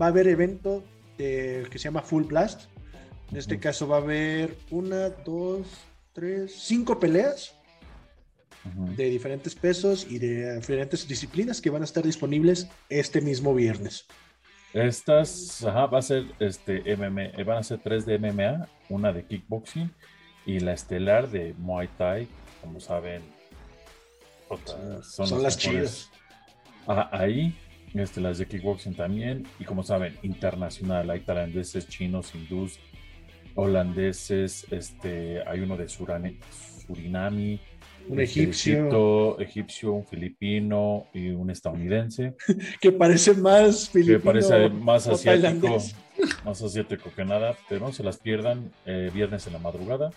va 0.00 0.06
a 0.06 0.08
haber 0.10 0.28
evento 0.28 0.84
de- 1.18 1.66
que 1.70 1.78
se 1.78 1.84
llama 1.84 2.02
Full 2.02 2.24
Blast. 2.24 2.66
En 3.30 3.36
este 3.36 3.58
caso 3.58 3.86
va 3.88 3.96
a 3.96 4.00
haber 4.00 4.56
una, 4.70 5.10
dos, 5.10 5.66
tres, 6.14 6.54
cinco 6.54 6.98
peleas 6.98 7.54
De 8.64 9.04
diferentes 9.08 9.54
pesos 9.54 10.06
y 10.08 10.18
de 10.18 10.56
diferentes 10.56 11.06
disciplinas 11.08 11.60
que 11.60 11.70
van 11.70 11.82
a 11.82 11.84
estar 11.84 12.04
disponibles 12.04 12.68
este 12.88 13.20
mismo 13.20 13.54
viernes. 13.54 14.06
Estas, 14.74 15.64
ajá, 15.64 15.86
va 15.86 15.98
a 16.00 16.02
ser 16.02 16.24
este 16.38 16.82
MMA, 16.96 17.22
eh, 17.38 17.44
van 17.44 17.58
a 17.58 17.62
ser 17.62 17.78
tres 17.78 18.04
de 18.04 18.18
MMA, 18.18 18.68
una 18.90 19.12
de 19.12 19.24
kickboxing 19.24 19.90
y 20.44 20.60
la 20.60 20.74
estelar 20.74 21.30
de 21.30 21.54
Muay 21.56 21.88
Thai, 21.96 22.28
como 22.60 22.78
saben, 22.80 23.22
Son 25.02 25.42
las 25.42 25.64
mejores. 25.66 26.10
Ajá, 26.86 27.08
ahí, 27.12 27.54
este, 27.94 28.20
las 28.20 28.38
de 28.38 28.46
kickboxing 28.46 28.94
también, 28.94 29.46
y 29.58 29.64
como 29.64 29.82
saben, 29.82 30.18
internacional, 30.22 31.08
hay 31.10 31.20
tailandeses, 31.20 31.88
chinos, 31.88 32.34
hindús, 32.34 32.78
holandeses, 33.54 34.66
este, 34.70 35.42
hay 35.46 35.60
uno 35.60 35.76
de 35.76 35.86
Surane- 35.88 36.38
Surinami, 36.86 37.60
Un 38.08 38.20
egipcio 38.20 38.78
Egipto, 38.78 39.40
egipcio, 39.40 39.92
un 39.92 40.06
filipino 40.06 41.06
y 41.12 41.28
un 41.28 41.50
estadounidense. 41.50 42.34
que 42.80 42.92
parece 42.92 43.34
más 43.34 43.90
que 43.90 44.18
parece 44.18 44.68
más 44.68 45.06
asiático, 45.06 45.78
más 46.44 46.62
asiático 46.62 47.10
que 47.14 47.24
nada, 47.24 47.56
pero 47.68 47.86
no 47.86 47.92
se 47.92 48.02
las 48.02 48.18
pierdan 48.18 48.72
eh, 48.86 49.10
viernes 49.12 49.46
en 49.46 49.52
la 49.52 49.58
madrugada, 49.58 50.10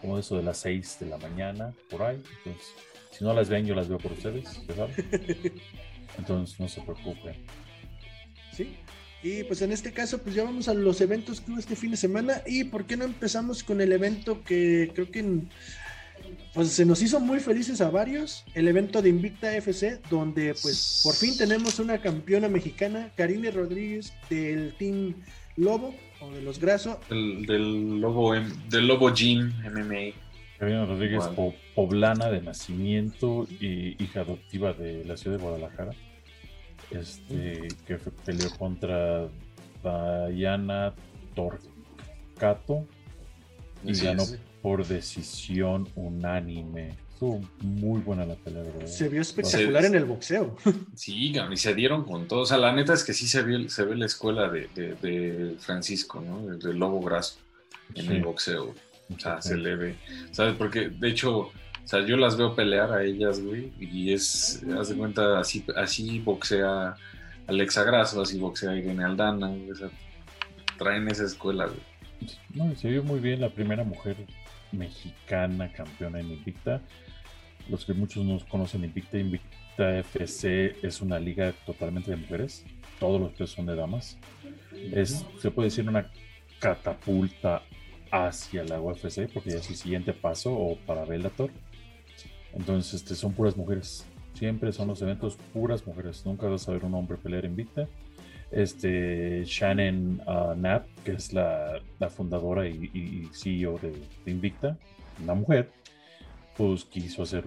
como 0.00 0.16
de 0.16 0.20
eso 0.20 0.36
de 0.36 0.42
las 0.42 0.58
6 0.58 0.98
de 1.00 1.06
la 1.06 1.18
mañana, 1.18 1.72
por 1.90 2.02
ahí. 2.02 2.22
Entonces, 2.38 2.72
si 3.10 3.24
no 3.24 3.34
las 3.34 3.48
ven, 3.48 3.66
yo 3.66 3.74
las 3.74 3.88
veo 3.88 3.98
por 3.98 4.12
ustedes. 4.12 4.60
Entonces, 6.18 6.60
no 6.60 6.68
se 6.68 6.80
preocupen. 6.82 7.36
Sí. 8.52 8.76
Y 9.22 9.44
pues 9.44 9.62
en 9.62 9.70
este 9.70 9.92
caso, 9.92 10.18
pues 10.18 10.34
ya 10.34 10.42
vamos 10.42 10.68
a 10.68 10.74
los 10.74 11.00
eventos 11.00 11.40
que 11.40 11.52
hubo 11.52 11.60
este 11.60 11.76
fin 11.76 11.92
de 11.92 11.96
semana. 11.96 12.42
¿Y 12.44 12.64
por 12.64 12.86
qué 12.86 12.96
no 12.96 13.04
empezamos 13.04 13.62
con 13.62 13.80
el 13.80 13.92
evento 13.92 14.42
que 14.42 14.90
creo 14.94 15.10
que 15.10 15.20
en- 15.20 15.48
pues 16.54 16.68
se 16.68 16.84
nos 16.84 17.00
hizo 17.02 17.18
muy 17.20 17.40
felices 17.40 17.80
a 17.80 17.90
varios? 17.90 18.44
El 18.54 18.68
evento 18.68 19.00
de 19.02 19.08
Invicta 19.08 19.54
FC, 19.56 20.00
donde 20.10 20.54
pues 20.60 21.00
por 21.04 21.14
fin 21.14 21.36
tenemos 21.36 21.78
una 21.78 22.00
campeona 22.00 22.48
mexicana, 22.48 23.10
Karine 23.16 23.50
Rodríguez, 23.50 24.12
del 24.28 24.74
Team 24.78 25.14
Lobo, 25.56 25.94
o 26.20 26.30
de 26.30 26.42
los 26.42 26.58
Graso. 26.58 27.00
Del, 27.08 27.46
del 27.46 28.00
Lobo, 28.00 28.34
M- 28.34 28.50
del 28.68 28.86
Lobo 28.86 29.12
Gym 29.14 29.52
MMA. 29.64 30.12
Karina 30.58 30.86
Rodríguez, 30.86 31.24
poblana 31.74 32.30
de 32.30 32.40
nacimiento 32.40 33.48
y 33.60 34.00
hija 34.02 34.20
adoptiva 34.20 34.72
de 34.72 35.04
la 35.04 35.16
ciudad 35.16 35.38
de 35.38 35.42
Guadalajara, 35.42 35.90
este, 36.92 37.66
que 37.86 37.96
peleó 38.24 38.48
contra 38.58 39.26
Diana 40.30 40.94
Torcato 41.34 42.86
y 43.84 43.92
Así 43.92 44.04
ganó 44.04 44.22
es. 44.22 44.38
por 44.62 44.86
decisión 44.86 45.88
unánime. 45.96 46.96
Estuvo 47.12 47.40
muy 47.60 48.00
buena 48.00 48.26
la 48.26 48.34
pelea, 48.34 48.62
¿verdad? 48.62 48.86
Se 48.86 49.08
vio 49.08 49.20
espectacular 49.22 49.84
en 49.84 49.94
el 49.94 50.04
boxeo. 50.04 50.56
Sí, 50.96 51.32
y 51.32 51.56
se 51.56 51.74
dieron 51.74 52.04
con 52.04 52.26
todo. 52.26 52.40
O 52.40 52.46
sea, 52.46 52.58
la 52.58 52.72
neta 52.72 52.92
es 52.94 53.04
que 53.04 53.12
sí 53.12 53.26
se 53.28 53.42
ve, 53.42 53.68
se 53.68 53.84
ve 53.84 53.94
la 53.96 54.06
escuela 54.06 54.48
de, 54.48 54.68
de- 54.74 54.94
de 54.96 55.56
Francisco, 55.58 56.20
¿no? 56.20 56.46
Del, 56.56 56.76
Lobo 56.78 57.00
Graso 57.00 57.36
en 57.94 58.06
Sí. 58.06 58.12
el 58.12 58.22
boxeo. 58.22 58.74
O 59.14 59.18
sea, 59.18 59.40
se 59.42 59.56
le 59.56 59.76
ve. 59.76 59.96
¿Sabes? 60.32 60.54
Porque, 60.56 60.88
de 60.88 61.08
hecho, 61.10 61.38
o 61.38 61.52
sea, 61.84 62.04
yo 62.04 62.16
las 62.16 62.36
veo 62.36 62.54
pelear 62.56 62.92
a 62.92 63.04
ellas, 63.04 63.40
güey, 63.40 63.72
y 63.78 64.12
es, 64.12 64.62
haz 64.78 64.88
de 64.88 64.94
cuenta, 64.96 65.38
así, 65.38 65.64
así 65.76 66.18
boxea 66.20 66.94
Alexa 67.46 67.82
Grasso, 67.84 68.22
así 68.22 68.38
boxea 68.38 68.74
Irene 68.76 69.04
Aldana, 69.04 69.48
güey, 69.48 69.70
o 69.70 69.74
sea, 69.74 69.90
traen 70.78 71.08
esa 71.08 71.24
escuela, 71.24 71.66
güey. 71.66 71.80
No, 72.54 72.74
se 72.76 72.88
vio 72.88 73.02
muy 73.02 73.20
bien 73.20 73.40
la 73.40 73.50
primera 73.50 73.84
mujer 73.84 74.16
mexicana 74.72 75.72
campeona 75.72 76.20
en 76.20 76.30
Invicta. 76.30 76.80
Los 77.68 77.84
que 77.84 77.94
muchos 77.94 78.24
no 78.24 78.38
conocen 78.48 78.84
Invicta, 78.84 79.18
Invicta 79.18 79.98
FC 79.98 80.76
es 80.82 81.00
una 81.00 81.18
liga 81.18 81.52
totalmente 81.66 82.10
de 82.10 82.16
mujeres. 82.16 82.64
Todos 82.98 83.20
los 83.20 83.32
pesos 83.32 83.52
son 83.52 83.66
de 83.66 83.76
damas. 83.76 84.18
Es, 84.92 85.24
se 85.40 85.50
puede 85.50 85.68
decir, 85.68 85.88
una 85.88 86.10
catapulta 86.58 87.62
hacia 88.10 88.64
la 88.64 88.80
UFC, 88.80 89.28
porque 89.32 89.50
ya 89.50 89.56
es 89.56 89.70
el 89.70 89.76
siguiente 89.76 90.12
paso, 90.12 90.52
o 90.52 90.76
para 90.76 91.04
Bellator. 91.04 91.50
Entonces, 92.52 92.94
este, 92.94 93.14
son 93.14 93.32
puras 93.32 93.56
mujeres. 93.56 94.06
Siempre 94.34 94.72
son 94.72 94.88
los 94.88 95.00
eventos 95.02 95.36
puras 95.52 95.86
mujeres. 95.86 96.24
Nunca 96.26 96.46
vas 96.46 96.68
a 96.68 96.72
ver 96.72 96.84
un 96.84 96.94
hombre 96.94 97.16
pelear 97.16 97.44
Invicta 97.44 97.88
este 98.52 99.44
Shannon 99.44 100.20
uh, 100.26 100.54
Knapp, 100.54 100.86
que 101.04 101.12
es 101.12 101.32
la, 101.32 101.80
la 101.98 102.10
fundadora 102.10 102.68
y, 102.68 102.90
y- 102.92 103.30
CEO 103.32 103.78
de, 103.78 103.92
de 104.24 104.30
Invicta, 104.30 104.76
una 105.22 105.34
mujer, 105.34 105.70
pues 106.56 106.84
quiso 106.84 107.22
hacer 107.22 107.44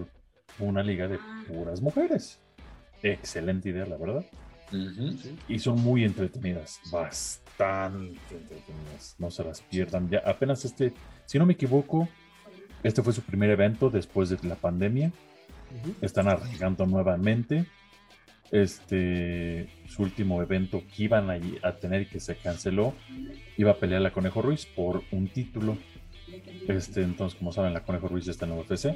una 0.58 0.82
liga 0.82 1.06
de 1.08 1.18
puras 1.46 1.80
mujeres. 1.80 2.38
Excelente 3.02 3.68
idea, 3.68 3.86
la 3.86 3.96
verdad. 3.96 4.24
Y 5.46 5.58
son 5.60 5.80
muy 5.80 6.02
entretenidas, 6.04 6.80
bastante 6.90 8.18
entretenidas. 8.34 9.14
No 9.18 9.30
se 9.30 9.44
las 9.44 9.60
pierdan. 9.60 10.08
Ya 10.10 10.22
apenas 10.26 10.64
este, 10.64 10.92
si 11.24 11.38
no 11.38 11.46
me 11.46 11.52
equivoco, 11.52 12.08
este 12.82 13.02
fue 13.02 13.12
su 13.12 13.22
primer 13.22 13.50
evento 13.50 13.90
después 13.90 14.28
de 14.28 14.38
la 14.48 14.56
pandemia 14.56 15.12
Ujú. 15.82 15.94
están 16.00 16.28
arrancando 16.28 16.84
nuevamente. 16.86 17.64
Este, 18.52 19.68
su 19.88 20.02
último 20.02 20.40
evento 20.40 20.82
que 20.94 21.04
iban 21.04 21.30
a, 21.30 21.40
a 21.62 21.76
tener 21.76 22.02
y 22.02 22.06
que 22.06 22.20
se 22.20 22.36
canceló, 22.36 22.94
iba 23.56 23.72
a 23.72 23.76
pelear 23.76 24.02
la 24.02 24.12
Conejo 24.12 24.42
Ruiz 24.42 24.66
por 24.66 25.02
un 25.10 25.28
título. 25.28 25.76
Este, 26.68 27.02
entonces, 27.02 27.38
como 27.38 27.52
saben, 27.52 27.74
la 27.74 27.82
Conejo 27.82 28.08
Ruiz 28.08 28.24
ya 28.24 28.32
está 28.32 28.46
en 28.46 28.52
UFC. 28.52 28.86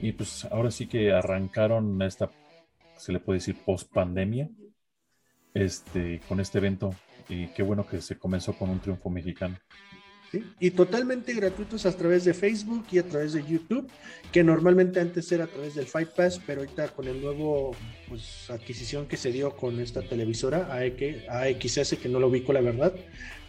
Y 0.00 0.12
pues 0.12 0.44
ahora 0.46 0.70
sí 0.70 0.86
que 0.86 1.12
arrancaron 1.12 2.00
esta, 2.02 2.30
se 2.96 3.12
le 3.12 3.20
puede 3.20 3.38
decir, 3.38 3.56
post 3.64 3.92
pandemia, 3.92 4.48
este, 5.54 6.20
con 6.28 6.40
este 6.40 6.58
evento. 6.58 6.94
Y 7.28 7.48
qué 7.48 7.62
bueno 7.62 7.86
que 7.86 8.00
se 8.00 8.18
comenzó 8.18 8.52
con 8.52 8.70
un 8.70 8.80
triunfo 8.80 9.10
mexicano. 9.10 9.56
¿Sí? 10.30 10.44
Y 10.60 10.70
totalmente 10.70 11.34
gratuitos 11.34 11.86
a 11.86 11.96
través 11.96 12.24
de 12.24 12.34
Facebook 12.34 12.86
y 12.90 12.98
a 12.98 13.04
través 13.04 13.32
de 13.32 13.44
YouTube, 13.44 13.88
que 14.32 14.42
normalmente 14.44 15.00
antes 15.00 15.30
era 15.32 15.44
a 15.44 15.46
través 15.48 15.74
del 15.74 15.86
Fight 15.86 16.10
Pass, 16.10 16.40
pero 16.46 16.60
ahorita 16.60 16.88
con 16.88 17.08
el 17.08 17.20
nuevo 17.20 17.74
pues, 18.08 18.50
adquisición 18.50 19.06
que 19.06 19.16
se 19.16 19.32
dio 19.32 19.56
con 19.56 19.80
esta 19.80 20.02
televisora 20.02 20.68
AX, 20.74 21.28
AXS, 21.28 21.96
que 21.96 22.08
no 22.08 22.20
lo 22.20 22.28
ubico 22.28 22.52
la 22.52 22.60
verdad, 22.60 22.94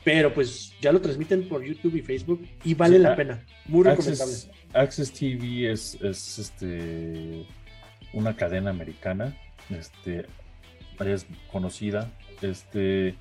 pero 0.03 0.33
pues 0.33 0.73
ya 0.81 0.91
lo 0.91 1.01
transmiten 1.01 1.49
por 1.49 1.63
YouTube 1.63 1.95
y 1.95 2.01
Facebook 2.01 2.47
y 2.63 2.73
vale 2.73 2.97
Sí, 2.97 3.03
la 3.03 3.15
pena, 3.15 3.43
muy 3.65 3.83
recomendable. 3.83 4.33
Access, 4.33 4.49
Access 4.73 5.11
TV 5.11 5.71
es, 5.71 5.97
es 6.01 6.39
este, 6.39 7.45
una 8.13 8.35
cadena 8.35 8.69
americana, 8.69 9.35
este, 9.69 10.25
es 11.05 11.25
conocida, 11.51 12.11
este, 12.41 13.15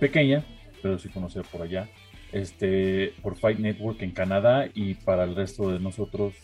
pequeña, 0.00 0.44
pero 0.82 0.98
sí 0.98 1.08
conocida 1.08 1.42
por 1.44 1.62
allá, 1.62 1.88
este, 2.34 3.14
por 3.22 3.36
Fight 3.36 3.58
Network 3.58 4.02
en 4.02 4.10
Canadá 4.10 4.68
y 4.74 4.94
para 4.94 5.24
el 5.24 5.34
resto 5.36 5.70
de 5.70 5.78
nosotros, 5.78 6.34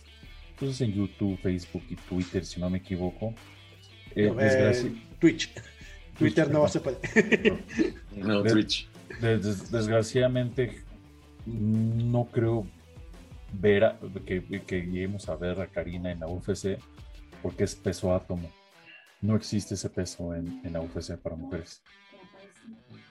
pues 0.59 0.81
en 0.81 0.93
YouTube, 0.93 1.39
Facebook 1.41 1.83
y 1.91 1.97
Twitter, 1.97 2.45
si 2.45 2.61
no 2.61 2.71
me 2.71 2.79
equivoco. 2.79 3.35
Eh, 4.15 4.27
Eh, 4.27 4.31
desgraci- 4.33 5.03
Twitch. 5.19 5.53
Twitter 6.19 6.49
no 6.51 6.65
perdón. 6.65 6.71
se 6.71 6.81
puede. 6.81 7.65
No, 8.17 8.43
Twitch. 8.45 8.89
Des- 9.21 9.43
des- 9.43 9.71
desgraciadamente 9.71 10.83
no 11.47 12.27
creo 12.27 12.67
ver 13.53 13.85
a- 13.85 13.99
que, 14.27 14.43
que 14.67 14.83
lleguemos 14.83 15.29
a 15.29 15.35
ver 15.37 15.61
a 15.61 15.67
Karina 15.67 16.13
en 16.13 16.21
la 16.21 16.29
UFC 16.29 16.79
porque 17.43 17.65
es 17.65 17.75
peso 17.75 18.15
átomo. 18.15 18.49
No 19.23 19.35
existe 19.35 19.75
ese 19.75 19.91
peso 19.91 20.35
en, 20.35 20.61
en 20.65 20.73
la 20.73 20.81
UFC 20.81 21.17
para 21.17 21.35
mujeres. 21.37 21.83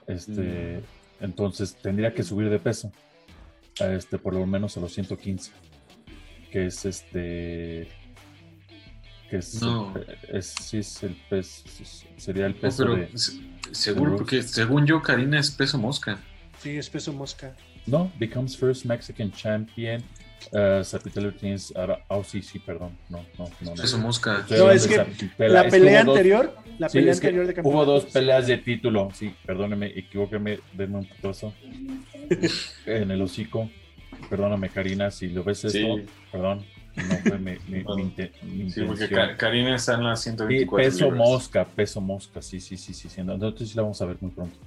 Este, 0.07 0.81
entonces 1.21 1.75
tendría 1.75 2.13
que 2.13 2.23
subir 2.23 2.49
de 2.49 2.59
peso 2.59 2.91
a 3.79 3.85
este, 3.93 4.17
por 4.17 4.33
lo 4.33 4.45
menos 4.45 4.75
a 4.77 4.79
los 4.81 4.93
115, 4.93 5.51
que 6.51 6.65
es 6.67 6.85
este 6.85 7.87
que 9.29 9.37
es, 9.37 9.61
No. 9.61 9.93
es, 10.27 10.47
sí 10.47 10.77
es 10.79 11.03
el 11.03 11.15
peso, 11.29 11.63
sería 12.17 12.47
el 12.47 12.53
No, 12.55 12.61
peso 12.61 12.83
pero 12.83 12.95
de 12.95 13.17
se- 13.17 13.39
seguro, 13.71 14.11
de 14.11 14.17
porque 14.17 14.41
según 14.41 14.87
yo, 14.87 15.01
Karina 15.03 15.39
es 15.39 15.51
peso 15.51 15.77
mosca. 15.77 16.19
Sí, 16.59 16.71
es 16.77 16.89
peso 16.89 17.13
mosca. 17.13 17.55
No, 17.85 18.11
becomes 18.19 18.57
first 18.57 18.85
Mexican 18.85 19.31
champion. 19.31 20.03
Uh, 20.51 20.83
Zapitelo 20.83 21.31
tienes 21.33 21.73
ahora. 21.75 22.03
Oh, 22.07 22.23
sí, 22.23 22.41
sí, 22.41 22.59
perdón. 22.59 22.97
No, 23.09 23.19
no, 23.37 23.45
no. 23.45 23.51
no. 23.71 23.73
Peso 23.75 23.97
mosca. 23.97 24.45
No, 24.49 24.71
es 24.71 24.87
que 24.87 24.95
Zapitela. 24.95 25.53
La 25.53 25.59
Es 25.61 25.65
que 25.73 25.79
pelea 25.79 26.01
hubo 26.01 26.05
dos- 26.11 26.17
anterior, 26.17 26.55
la 26.79 26.89
sí, 26.89 26.97
pelea 26.97 27.13
es 27.13 27.19
que 27.19 27.27
anterior 27.27 27.45
de 27.47 27.51
Hubo 27.53 27.63
campeonato, 27.63 27.91
dos 27.91 28.03
sí. 28.03 28.09
peleas 28.13 28.47
de 28.47 28.57
título. 28.57 29.09
Sí, 29.13 29.35
perdóneme, 29.45 29.87
equivóqueme, 29.87 30.59
denme 30.73 30.97
un 30.99 31.05
putazo 31.05 31.53
en 32.85 33.11
el 33.11 33.21
hocico. 33.21 33.69
Perdóname, 34.29 34.69
Karina, 34.69 35.11
si 35.11 35.29
lo 35.29 35.43
ves 35.43 35.63
esto, 35.65 35.77
Sí. 35.97 36.05
perdón. 36.31 36.65
No 36.95 37.15
fue 37.19 37.37
mi, 37.37 37.51
mi- 37.67 37.83
mi 37.83 38.01
inte- 38.01 38.31
mi 38.43 38.69
Sí, 38.69 38.81
porque 38.81 39.07
Karina 39.37 39.75
está 39.75 39.93
en 39.93 40.17
Sí, 40.17 40.23
124 40.23 40.85
peso 40.89 41.05
libras. 41.05 41.27
mosca, 41.29 41.65
peso 41.65 42.01
mosca, 42.01 42.41
sí, 42.41 42.59
sí, 42.59 42.75
sí, 42.75 42.93
sí. 42.93 43.07
sí. 43.07 43.21
Entonces 43.21 43.69
sí 43.69 43.75
la 43.75 43.83
vamos 43.83 44.01
a 44.01 44.05
ver 44.05 44.17
muy 44.19 44.31
pronto. 44.31 44.57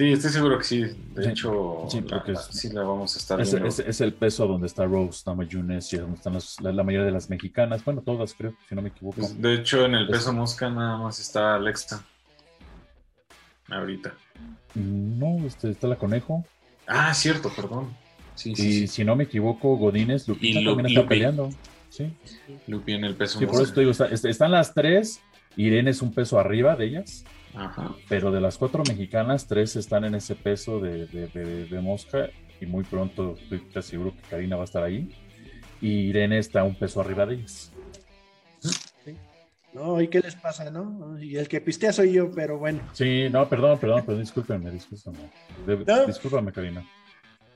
Sí, 0.00 0.12
estoy 0.12 0.30
seguro 0.30 0.56
que 0.56 0.64
sí. 0.64 0.80
De 1.14 1.24
Sí, 1.24 1.28
hecho, 1.28 1.84
sí, 1.90 2.00
la- 2.00 2.06
porque 2.06 2.32
la- 2.32 2.40
es- 2.40 2.46
sí 2.46 2.70
la 2.70 2.82
vamos 2.84 3.14
a 3.14 3.18
estar 3.18 3.38
Es, 3.38 3.50
viendo. 3.50 3.68
es- 3.68 3.80
es 3.80 4.00
el 4.00 4.14
peso 4.14 4.46
donde 4.46 4.66
está 4.66 4.86
Rose 4.86 5.24
Namajunas 5.26 5.92
y 5.92 5.98
donde 5.98 6.16
están 6.16 6.38
la, 6.62 6.72
la 6.72 6.82
mayoría 6.82 7.04
de 7.04 7.12
las 7.12 7.28
mexicanas. 7.28 7.84
Bueno, 7.84 8.00
todas 8.00 8.32
creo, 8.32 8.54
si 8.66 8.74
no 8.74 8.80
me 8.80 8.88
equivoco. 8.88 9.16
Pues, 9.18 9.38
de 9.42 9.52
hecho, 9.56 9.84
en 9.84 9.94
el 9.96 10.04
Es- 10.04 10.10
peso 10.12 10.32
mosca 10.32 10.70
nada 10.70 10.96
más 10.96 11.20
está 11.20 11.54
Alexa. 11.56 12.02
Ahorita. 13.68 14.14
No, 14.74 15.46
este, 15.46 15.70
está 15.70 15.86
la 15.86 15.96
Conejo. 15.96 16.46
Ah, 16.86 17.12
cierto, 17.12 17.52
perdón. 17.54 17.90
Sí, 18.36 18.52
Y 18.52 18.56
sí. 18.56 18.86
si 18.86 19.04
no 19.04 19.16
me 19.16 19.24
equivoco, 19.24 19.76
Godínez, 19.76 20.26
Lupita 20.26 20.60
Y 20.60 20.64
Lu- 20.64 20.70
también 20.70 20.86
está 20.86 21.00
Lupi. 21.02 21.08
peleando. 21.10 21.50
Sí, 21.90 22.10
Lupi 22.68 22.94
en 22.94 23.04
el 23.04 23.16
peso 23.16 23.38
sí 23.38 23.44
por 23.44 23.54
mosca. 23.56 23.64
eso 23.64 23.74
te 23.74 23.80
digo, 23.80 23.92
está- 23.92 24.06
est- 24.06 24.24
están 24.24 24.50
las 24.50 24.72
tres. 24.72 25.20
Irene 25.56 25.90
es 25.90 26.00
un 26.00 26.14
peso 26.14 26.38
arriba 26.38 26.74
de 26.74 26.86
ellas, 26.86 27.24
Ajá. 27.54 27.94
pero 28.08 28.30
de 28.30 28.40
las 28.40 28.56
cuatro 28.58 28.82
mexicanas, 28.88 29.46
tres 29.46 29.74
están 29.76 30.04
en 30.04 30.14
ese 30.14 30.34
peso 30.36 30.80
de, 30.80 31.06
de- 31.06 31.26
de- 31.28 31.66
de 31.66 31.80
mosca. 31.80 32.28
Y 32.60 32.66
muy 32.66 32.84
pronto 32.84 33.36
estoy 33.40 33.60
casi 33.72 33.90
seguro 33.92 34.12
que 34.14 34.20
Karina 34.28 34.56
va 34.56 34.62
a 34.62 34.64
estar 34.66 34.82
ahí. 34.82 35.14
Y 35.80 36.10
Irene 36.10 36.38
está 36.38 36.62
un 36.62 36.74
peso 36.74 37.00
arriba 37.00 37.24
de 37.26 37.36
ellas. 37.36 37.72
No, 39.72 40.00
¿y 40.00 40.08
qué 40.08 40.18
les 40.20 40.34
pasa, 40.34 40.68
no? 40.70 41.16
Y 41.22 41.36
el 41.36 41.46
que 41.46 41.60
pistea 41.60 41.92
soy 41.92 42.12
yo, 42.12 42.30
pero 42.32 42.58
bueno. 42.58 42.80
Sí, 42.92 43.28
no, 43.30 43.48
perdón, 43.48 43.78
perdón, 43.78 44.04
perdón, 44.04 44.22
discúlpeme, 44.22 44.70
discúlpeme. 44.72 45.18
De- 45.64 45.84
No. 45.84 46.06
Discúlpame, 46.06 46.52
Karina. 46.52 46.84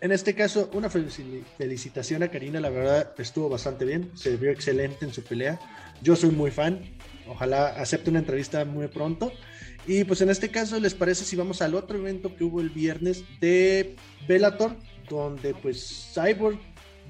En 0.01 0.13
este 0.13 0.35
caso, 0.35 0.71
una 0.75 0.89
felici- 0.89 1.43
felicitación 1.59 2.23
a 2.23 2.29
Karina, 2.29 2.61
la 2.61 2.71
verdad 2.71 3.13
estuvo 3.19 3.49
bastante 3.49 3.85
bien, 3.85 4.11
se 4.15 4.37
vio 4.37 4.51
excelente 4.51 5.05
en 5.05 5.13
su 5.13 5.25
pelea. 5.25 5.59
Yo 6.03 6.15
soy 6.15 6.31
muy 6.31 6.51
fan, 6.53 6.81
ojalá 7.27 7.69
acepte 7.69 8.11
una 8.11 8.21
entrevista 8.21 8.65
muy 8.65 8.87
pronto. 8.89 9.33
Y 9.87 10.05
pues 10.05 10.21
en 10.23 10.31
este 10.31 10.51
caso, 10.51 10.81
¿les 10.81 10.95
parece 10.95 11.25
si 11.25 11.37
vamos 11.37 11.61
al 11.61 11.75
otro 11.75 11.99
evento 11.99 12.35
que 12.35 12.45
hubo 12.45 12.61
el 12.61 12.71
viernes 12.71 13.23
de 13.41 13.97
Bellator, 14.27 14.77
donde 15.09 15.55
pues 15.55 16.11
Cyborg 16.15 16.59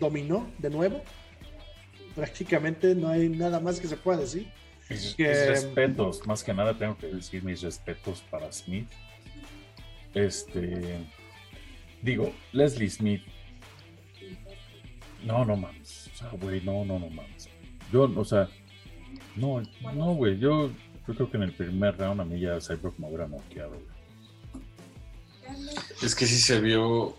dominó 0.00 0.50
de 0.58 0.70
nuevo? 0.70 1.02
Prácticamente 2.16 2.94
no 2.94 3.08
hay 3.08 3.28
nada 3.28 3.60
más 3.60 3.78
que 3.80 3.86
se 3.88 3.96
pueda 3.96 4.18
decir. 4.18 4.48
Mis, 4.90 5.14
Que- 5.14 5.28
mis 5.28 5.46
respetos, 5.46 6.26
más 6.26 6.42
que 6.44 6.52
nada 6.52 6.76
tengo 6.76 6.96
que 6.98 7.06
decir 7.06 7.42
mis 7.44 7.62
respetos 7.62 8.22
para 8.30 8.50
Smith. 8.52 8.88
Este, 10.12 10.98
digo, 12.02 12.32
Leslie 12.52 12.90
Smith. 12.90 13.22
No, 15.24 15.44
no 15.44 15.56
mames. 15.56 16.10
O 16.14 16.18
sea, 16.18 16.28
güey, 16.30 16.60
no, 16.60 16.84
no, 16.84 16.98
no 16.98 17.08
mames. 17.08 17.48
Yo, 17.92 18.02
o 18.14 18.24
sea, 18.24 18.48
no, 19.36 19.62
no, 19.94 20.14
güey. 20.14 20.38
Yo, 20.38 20.70
yo 21.06 21.14
creo 21.14 21.30
que 21.30 21.36
en 21.36 21.42
el 21.44 21.52
primer 21.52 21.96
round 21.98 22.20
a 22.20 22.24
mí 22.24 22.40
ya 22.40 22.58
Cyborg 22.60 22.94
me 22.98 23.06
hubiera 23.08 23.26
noqueado. 23.26 23.70
güey. 23.70 23.94
Es 26.02 26.14
que 26.14 26.26
sí 26.26 26.36
se 26.38 26.60
vio 26.60 26.88
o 27.08 27.16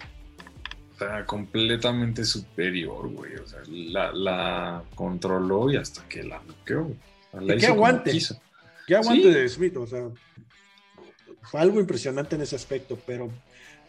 sea, 0.98 1.26
completamente 1.26 2.24
superior, 2.26 3.08
güey. 3.10 3.36
O 3.36 3.48
sea, 3.48 3.60
la, 3.68 4.12
la 4.14 4.84
controló 4.96 5.72
y 5.72 5.78
hasta 5.78 6.08
que 6.08 6.24
la 6.24 6.42
noqueó. 6.44 6.84
güey. 6.86 6.96
O 6.96 7.32
sea, 7.32 7.42
la 7.42 7.54
Y 7.54 7.58
que 7.58 7.66
hizo 7.66 7.76
como 7.76 7.86
aguante. 7.86 8.20
Que 8.88 8.96
aguante 8.96 9.24
Sí. 9.24 9.30
de 9.34 9.50
Smith, 9.50 9.78
o 9.78 9.88
sea, 9.88 10.10
fue 11.44 11.60
algo 11.60 11.80
impresionante 11.80 12.36
en 12.36 12.42
ese 12.42 12.56
aspecto, 12.56 12.98
pero 13.06 13.30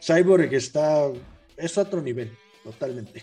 Cyborg 0.03 0.53
está, 0.55 1.09
es 1.57 1.79
otro 1.79 2.03
nivel, 2.03 2.31
totalmente. 2.65 3.23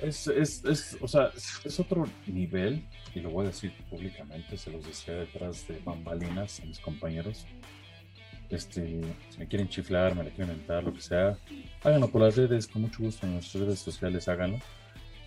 Es, 0.00 0.28
es, 0.28 0.64
es, 0.64 0.96
o 1.00 1.08
sea, 1.08 1.30
es, 1.64 1.80
otro 1.80 2.06
nivel, 2.26 2.84
y 3.14 3.20
lo 3.20 3.30
voy 3.30 3.46
a 3.46 3.48
decir 3.48 3.72
públicamente, 3.90 4.56
se 4.56 4.70
los 4.70 4.86
decía 4.86 5.14
detrás 5.14 5.66
de 5.66 5.80
bambalinas 5.84 6.60
a 6.60 6.66
mis 6.66 6.78
compañeros. 6.78 7.46
Este, 8.48 9.00
si 9.30 9.38
me 9.38 9.46
quieren 9.48 9.68
chiflar, 9.68 10.14
me 10.14 10.22
la 10.24 10.30
quieren 10.30 10.56
mentar, 10.56 10.84
lo 10.84 10.94
que 10.94 11.00
sea, 11.00 11.36
háganlo 11.82 12.08
por 12.08 12.22
las 12.22 12.36
redes, 12.36 12.66
con 12.68 12.82
mucho 12.82 13.02
gusto 13.02 13.26
en 13.26 13.34
nuestras 13.34 13.64
redes 13.64 13.80
sociales, 13.80 14.28
háganlo. 14.28 14.58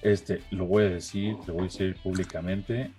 Este, 0.02 0.42
lo 0.52 0.66
voy 0.66 0.86
a 0.86 0.90
decir, 0.90 1.36
lo 1.46 1.54
voy 1.54 1.64
a 1.64 1.66
decir 1.66 1.96
públicamente. 2.02 2.92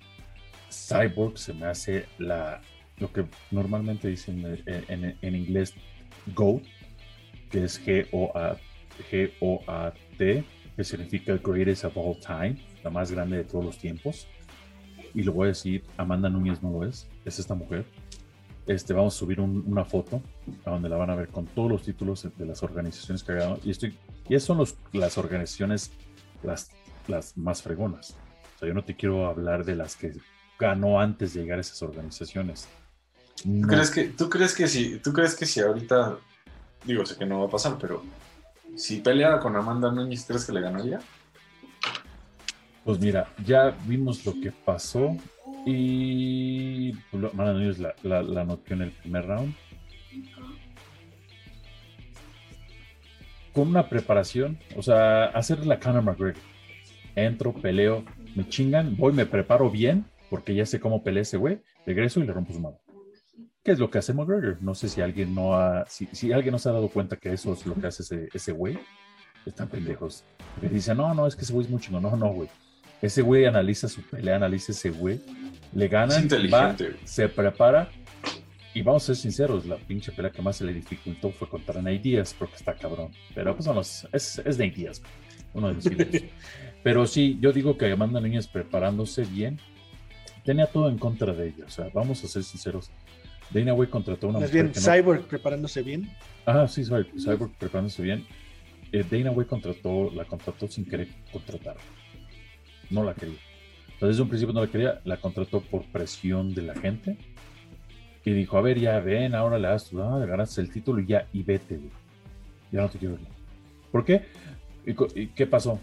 Cyborg 0.70 1.38
se 1.38 1.54
me 1.54 1.66
hace 1.66 2.06
la, 2.18 2.60
lo 2.98 3.12
que 3.12 3.24
normalmente 3.50 4.08
dicen 4.08 4.44
en, 4.66 4.84
en- 5.04 5.18
en 5.20 5.34
inglés 5.34 5.74
GOAT, 6.34 6.62
que 7.50 7.64
es 7.64 7.84
G-O-A- 7.84 8.56
G-O-A-T, 9.10 10.44
que 10.76 10.84
significa 10.84 11.36
Greatest 11.36 11.84
of 11.84 11.96
All 11.96 12.18
Time, 12.18 12.56
la 12.82 12.90
más 12.90 13.10
grande 13.10 13.36
de 13.38 13.44
todos 13.44 13.64
los 13.64 13.78
tiempos. 13.78 14.26
Y 15.14 15.22
lo 15.22 15.32
voy 15.32 15.46
a 15.46 15.48
decir, 15.48 15.84
Amanda 15.96 16.28
Núñez 16.30 16.62
no 16.62 16.70
lo 16.70 16.84
es, 16.86 17.06
es 17.24 17.38
esta 17.38 17.54
mujer. 17.54 17.84
Este, 18.66 18.92
vamos 18.94 19.14
a 19.14 19.18
subir 19.18 19.40
un- 19.40 19.64
una 19.66 19.84
foto 19.84 20.22
a 20.64 20.70
donde 20.70 20.88
la 20.88 20.96
van 20.96 21.10
a 21.10 21.14
ver 21.16 21.28
con 21.28 21.46
todos 21.46 21.70
los 21.70 21.82
títulos 21.82 22.26
de 22.36 22.46
las 22.46 22.62
organizaciones 22.62 23.22
que 23.22 23.32
ha 23.32 23.34
ganado. 23.34 23.60
Y, 23.64 23.70
estoy, 23.70 23.98
y 24.28 24.38
son 24.40 24.58
los- 24.58 24.76
las 24.92 25.18
organizaciones 25.18 25.90
las, 26.42 26.70
las 27.08 27.36
más 27.36 27.62
fregonas. 27.62 28.16
O 28.56 28.58
sea, 28.60 28.68
yo 28.68 28.74
no 28.74 28.84
te 28.84 28.94
quiero 28.96 29.26
hablar 29.26 29.64
de 29.64 29.74
las 29.76 29.96
que 29.96 30.12
ganó 30.58 31.00
antes 31.00 31.34
de 31.34 31.42
llegar 31.42 31.58
a 31.58 31.60
esas 31.60 31.82
organizaciones. 31.82 32.68
¿Tú 33.42 33.62
crees 33.66 33.90
que, 33.90 34.04
tú 34.04 34.28
crees 34.30 34.54
que 34.54 34.68
si, 34.68 34.98
tú 34.98 35.12
crees 35.12 35.34
que 35.34 35.44
si 35.46 35.58
ahorita, 35.60 36.16
digo, 36.84 37.04
sé 37.04 37.16
que 37.16 37.26
no 37.26 37.40
va 37.40 37.46
a 37.46 37.50
pasar, 37.50 37.76
pero 37.80 38.02
si 38.76 39.00
peleara 39.00 39.40
con 39.40 39.56
Amanda 39.56 39.90
Núñez, 39.90 40.24
¿crees 40.26 40.44
que 40.44 40.52
le 40.52 40.60
ganaría? 40.60 41.00
Pues 42.84 42.98
mira, 42.98 43.28
ya 43.44 43.76
vimos 43.86 44.24
lo 44.26 44.32
que 44.32 44.50
pasó 44.52 45.16
y 45.64 46.92
pues, 47.10 47.32
Amanda 47.32 47.52
Núñez 47.52 47.78
la, 47.78 47.94
la, 48.02 48.22
la 48.22 48.58
en 48.68 48.82
el 48.82 48.90
primer 48.90 49.26
round. 49.26 49.54
con 53.52 53.68
una 53.68 53.88
preparación, 53.88 54.58
o 54.76 54.82
sea, 54.82 55.26
hacer 55.26 55.66
la 55.66 55.78
Conor 55.78 56.02
McGregor. 56.02 56.42
Entro, 57.14 57.52
peleo, 57.52 58.04
me 58.34 58.48
chingan, 58.48 58.96
voy, 58.96 59.12
me 59.12 59.26
preparo 59.26 59.70
bien, 59.70 60.06
porque 60.30 60.54
ya 60.54 60.64
sé 60.64 60.80
cómo 60.80 61.02
pelea 61.02 61.22
ese 61.22 61.36
güey, 61.36 61.60
regreso 61.84 62.20
y 62.20 62.26
le 62.26 62.32
rompo 62.32 62.52
su 62.54 62.60
mano. 62.60 62.78
¿Qué 63.62 63.70
es 63.70 63.78
lo 63.78 63.90
que 63.90 63.98
hace 63.98 64.12
McGregor? 64.12 64.58
No 64.60 64.74
sé 64.74 64.88
si 64.88 65.00
alguien 65.00 65.34
no 65.34 65.54
ha, 65.54 65.86
si, 65.86 66.08
si 66.12 66.32
alguien 66.32 66.52
no 66.52 66.58
se 66.58 66.68
ha 66.68 66.72
dado 66.72 66.88
cuenta 66.88 67.16
que 67.16 67.32
eso 67.32 67.52
es 67.52 67.64
lo 67.64 67.74
que 67.74 67.86
hace 67.86 68.02
ese, 68.02 68.28
ese 68.34 68.52
güey. 68.52 68.78
Están 69.46 69.68
pendejos. 69.68 70.24
Me 70.60 70.68
dicen, 70.68 70.96
no, 70.96 71.14
no, 71.14 71.26
es 71.26 71.36
que 71.36 71.42
ese 71.42 71.52
güey 71.52 71.66
es 71.66 71.70
muy 71.70 71.80
chingón. 71.80 72.02
No, 72.02 72.16
no, 72.16 72.32
güey. 72.32 72.48
Ese 73.00 73.22
güey 73.22 73.44
analiza 73.46 73.88
su 73.88 74.00
pelea, 74.02 74.36
analiza 74.36 74.70
ese 74.70 74.90
güey, 74.90 75.20
le 75.72 75.88
gana, 75.88 76.14
se 77.04 77.28
prepara. 77.28 77.90
Y 78.74 78.82
vamos 78.82 79.02
a 79.02 79.06
ser 79.06 79.16
sinceros, 79.16 79.66
la 79.66 79.76
pinche 79.76 80.12
pelea 80.12 80.30
que 80.30 80.40
más 80.40 80.56
se 80.56 80.64
le 80.64 80.72
dificultó 80.72 81.30
fue 81.30 81.48
contra 81.48 81.82
Nate 81.82 81.98
Díaz, 81.98 82.34
porque 82.38 82.54
está 82.56 82.74
cabrón. 82.74 83.10
Pero 83.34 83.54
pues 83.54 83.66
vamos, 83.66 84.08
es, 84.12 84.38
es 84.38 84.56
Nate 84.56 84.70
Díaz, 84.70 85.00
güey, 85.00 85.12
uno 85.52 85.68
de 85.68 85.74
los 85.74 85.86
ídolos. 85.86 86.22
Pero 86.84 87.06
sí, 87.06 87.38
yo 87.40 87.52
digo 87.52 87.76
que 87.76 87.90
Amanda 87.90 88.20
Núñez 88.20 88.46
preparándose 88.46 89.24
bien, 89.24 89.60
tenía 90.44 90.66
todo 90.66 90.88
en 90.88 90.96
contra 90.96 91.32
de 91.32 91.48
ella. 91.48 91.64
O 91.66 91.70
sea, 91.70 91.90
vamos 91.92 92.22
a 92.22 92.28
ser 92.28 92.44
sinceros. 92.44 92.90
Dana 93.52 93.74
White 93.74 93.90
contrató 93.90 94.26
a 94.26 94.30
una 94.30 94.38
Más 94.40 94.48
mujer 94.50 94.64
bien, 94.64 94.72
que 94.72 94.80
no- 94.80 94.86
Cyborg 94.94 95.22
preparándose 95.26 95.82
bien. 95.82 96.08
Ah, 96.46 96.66
sí, 96.68 96.84
Cyborg, 96.84 97.08
Cyborg 97.18 97.52
preparándose 97.58 98.02
bien. 98.02 98.24
Eh, 98.92 99.04
Dana 99.10 99.30
White 99.30 99.48
contrató, 99.48 100.10
la 100.14 100.24
contrató 100.24 100.68
sin 100.68 100.84
querer 100.84 101.08
contratar. 101.32 101.76
No 102.90 103.04
la 103.04 103.14
quería. 103.14 103.36
Sea, 103.98 104.08
desde 104.08 104.22
un 104.22 104.28
principio 104.28 104.52
no 104.54 104.60
la 104.60 104.66
quería, 104.70 105.00
la 105.04 105.16
contrató 105.18 105.60
por 105.60 105.84
presión 105.86 106.54
de 106.54 106.62
la 106.62 106.74
gente. 106.74 107.16
Y 108.24 108.30
dijo, 108.32 108.56
a 108.56 108.60
ver, 108.62 108.78
ya 108.78 109.00
ven, 109.00 109.34
ahora 109.34 109.58
le 109.58 109.68
das, 109.68 109.90
ah, 109.94 110.18
le 110.20 110.26
ganaste 110.26 110.60
el 110.60 110.70
título 110.70 111.00
y 111.00 111.06
ya, 111.06 111.26
y 111.32 111.42
vete, 111.42 111.76
güey. 111.76 111.90
Ya 112.70 112.82
no 112.82 112.88
te 112.88 112.98
quiero 112.98 113.14
ver. 113.14 113.24
¿Por 113.90 114.04
qué? 114.04 114.22
¿Y, 114.86 114.94
co- 114.94 115.08
y 115.14 115.26
qué 115.28 115.46
pasó? 115.46 115.78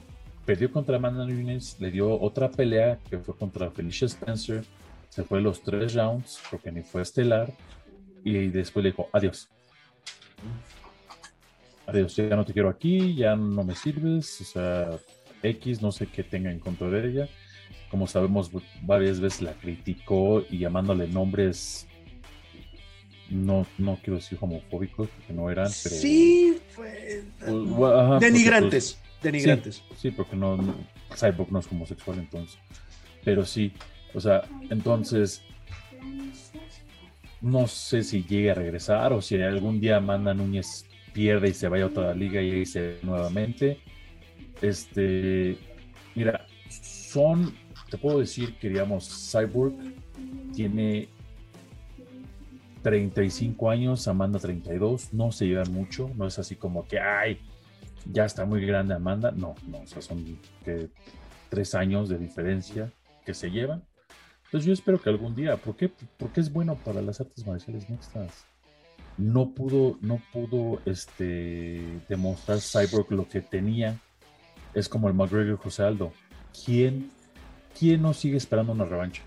Perdió 0.45 0.71
contra 0.71 0.95
Amanda 0.97 1.25
Nunes, 1.25 1.75
le 1.79 1.91
dio 1.91 2.19
otra 2.19 2.49
pelea 2.49 2.97
que 3.09 3.17
fue 3.19 3.35
contra 3.35 3.69
Felicia 3.71 4.05
Spencer. 4.07 4.63
Se 5.09 5.23
fue 5.23 5.41
los 5.41 5.61
tres 5.63 5.93
rounds 5.95 6.39
porque 6.49 6.71
ni 6.71 6.83
fue 6.83 7.01
estelar. 7.01 7.51
Y 8.23 8.47
después 8.47 8.83
le 8.83 8.91
dijo, 8.91 9.09
adiós 9.11 9.49
adiós, 11.89 12.15
ya 12.15 12.35
no 12.35 12.45
te 12.45 12.53
quiero 12.53 12.69
aquí, 12.69 13.15
ya 13.15 13.35
no 13.35 13.63
me 13.63 13.75
sirves, 13.75 14.41
o 14.41 14.43
sea, 14.43 14.91
X, 15.41 15.81
no 15.81 15.91
sé 15.91 16.07
qué 16.07 16.23
tenga 16.23 16.51
en 16.51 16.59
contra 16.59 16.89
de 16.89 17.09
ella. 17.09 17.29
Como 17.89 18.05
sabemos, 18.07 18.51
varias 18.83 19.19
veces 19.19 19.41
la 19.41 19.53
criticó 19.53 20.45
y 20.49 20.59
llamándole 20.59 21.07
nombres, 21.07 21.87
no, 23.29 23.65
no 23.77 23.97
quiero 24.03 24.17
decir 24.17 24.37
homofóbicos, 24.39 25.09
porque 25.09 25.33
no 25.33 25.49
eran, 25.49 25.69
pero... 25.83 25.95
Sí, 25.95 26.59
fue. 26.69 27.23
Pues, 27.39 27.51
bueno, 27.51 27.99
ajá, 27.99 28.19
denigrantes. 28.19 28.99
denigrantes. 29.21 29.83
pues, 29.87 29.99
sí, 29.99 30.11
porque 30.11 30.35
no, 30.35 30.57
no- 30.57 30.75
Cyborg 31.15 31.51
no 31.51 31.59
es 31.59 31.67
homosexual 31.71 32.19
entonces. 32.19 32.59
Pero 33.23 33.45
sí, 33.45 33.73
o 34.13 34.19
sea, 34.19 34.43
entonces 34.69 35.43
no 37.41 37.67
sé 37.67 38.03
si 38.03 38.23
llegue 38.23 38.51
a 38.51 38.55
regresar 38.55 39.13
o 39.13 39.21
si 39.21 39.41
algún 39.41 39.79
día 39.79 39.97
Amanda 39.97 40.33
Núñez 40.33 40.85
pierde 41.13 41.49
y 41.49 41.53
se 41.53 41.67
vaya 41.67 41.85
a 41.85 41.87
otra 41.87 42.13
liga 42.13 42.41
y 42.41 42.65
se 42.65 42.97
nuevamente. 43.01 43.79
Este, 44.61 45.57
mira, 46.15 46.45
son, 46.69 47.53
te 47.89 47.97
puedo 47.97 48.19
decir 48.19 48.57
que 48.57 48.69
digamos, 48.69 49.31
Cyborg 49.31 49.73
tiene 50.53 51.07
35 52.81 53.69
años, 53.69 54.07
Amanda 54.07 54.39
32, 54.39 55.13
no 55.13 55.31
se 55.31 55.47
llevan 55.47 55.71
mucho, 55.71 56.11
no 56.15 56.27
es 56.27 56.39
así 56.39 56.55
como 56.55 56.87
que, 56.87 56.99
ay, 56.99 57.39
ya 58.05 58.25
está 58.25 58.45
muy 58.45 58.65
grande 58.65 58.93
Amanda, 58.93 59.31
no, 59.31 59.55
no, 59.67 59.79
o 59.79 59.87
sea, 59.87 60.01
son 60.01 60.39
tres 61.49 61.75
años 61.75 62.09
de 62.09 62.17
diferencia 62.17 62.91
que 63.25 63.33
se 63.33 63.49
llevan. 63.49 63.83
Entonces 64.49 64.65
yo 64.67 64.73
espero 64.73 64.99
que 64.99 65.09
algún 65.09 65.35
día, 65.35 65.57
¿por 65.57 65.75
qué? 65.75 65.91
Porque 66.17 66.39
es 66.41 66.51
bueno 66.51 66.75
para 66.75 67.01
las 67.01 67.21
artes 67.21 67.45
marciales 67.45 67.87
mixtas. 67.89 68.45
No 69.17 69.51
pudo, 69.51 69.97
no 70.01 70.19
pudo 70.33 70.81
este, 70.85 71.83
demostrar 72.07 72.59
Cyborg 72.59 73.11
lo 73.11 73.27
que 73.27 73.41
tenía. 73.41 73.99
Es 74.73 74.89
como 74.89 75.07
el 75.07 75.13
McGregor 75.13 75.57
José 75.57 75.83
Aldo. 75.83 76.11
¿Quién, 76.65 77.11
¿Quién 77.77 78.01
no 78.01 78.13
sigue 78.13 78.37
esperando 78.37 78.71
una 78.71 78.85
revancha? 78.85 79.21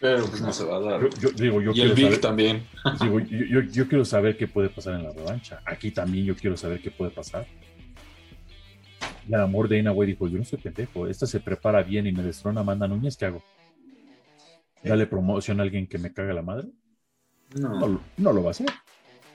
Pero 0.00 0.26
pues 0.26 0.42
no 0.42 0.52
se 0.52 0.64
va 0.64 0.76
a 0.76 0.80
dar. 0.80 1.00
Yo, 1.00 1.08
yo 1.18 1.30
digo, 1.30 1.62
yo 1.62 1.72
y 1.72 1.80
el 1.80 1.94
Big 1.94 2.04
saber- 2.06 2.20
también. 2.20 2.66
Digo, 3.00 3.20
yo, 3.20 3.38
yo- 3.46 3.60
yo 3.62 3.88
quiero 3.88 4.04
saber 4.04 4.36
qué 4.36 4.46
puede 4.48 4.68
pasar 4.68 4.94
en 4.94 5.04
la 5.04 5.12
revancha. 5.12 5.60
Aquí 5.64 5.90
también 5.90 6.26
yo 6.26 6.36
quiero 6.36 6.56
saber 6.56 6.82
qué 6.82 6.90
puede 6.90 7.10
pasar. 7.10 7.46
Y 9.28 9.34
al 9.34 9.40
amor 9.42 9.68
de 9.68 9.80
White 9.88 10.12
dijo, 10.12 10.28
yo 10.28 10.38
no 10.38 10.44
soy 10.44 10.58
pendejo, 10.58 11.06
esta 11.06 11.26
se 11.26 11.40
prepara 11.40 11.82
bien 11.82 12.06
y 12.06 12.12
me 12.12 12.22
destrona 12.22 12.60
Amanda 12.60 12.86
Núñez, 12.86 13.16
¿qué 13.16 13.26
hago? 13.26 13.42
¿Dale 14.82 15.06
promoción 15.06 15.60
a 15.60 15.62
alguien 15.62 15.86
que 15.86 15.96
me 15.98 16.12
caga 16.12 16.34
la 16.34 16.42
madre? 16.42 16.68
No, 17.58 17.78
No. 17.80 17.86
lo- 17.88 18.00
no 18.18 18.32
lo 18.32 18.42
va 18.42 18.48
a 18.48 18.50
hacer. 18.50 18.66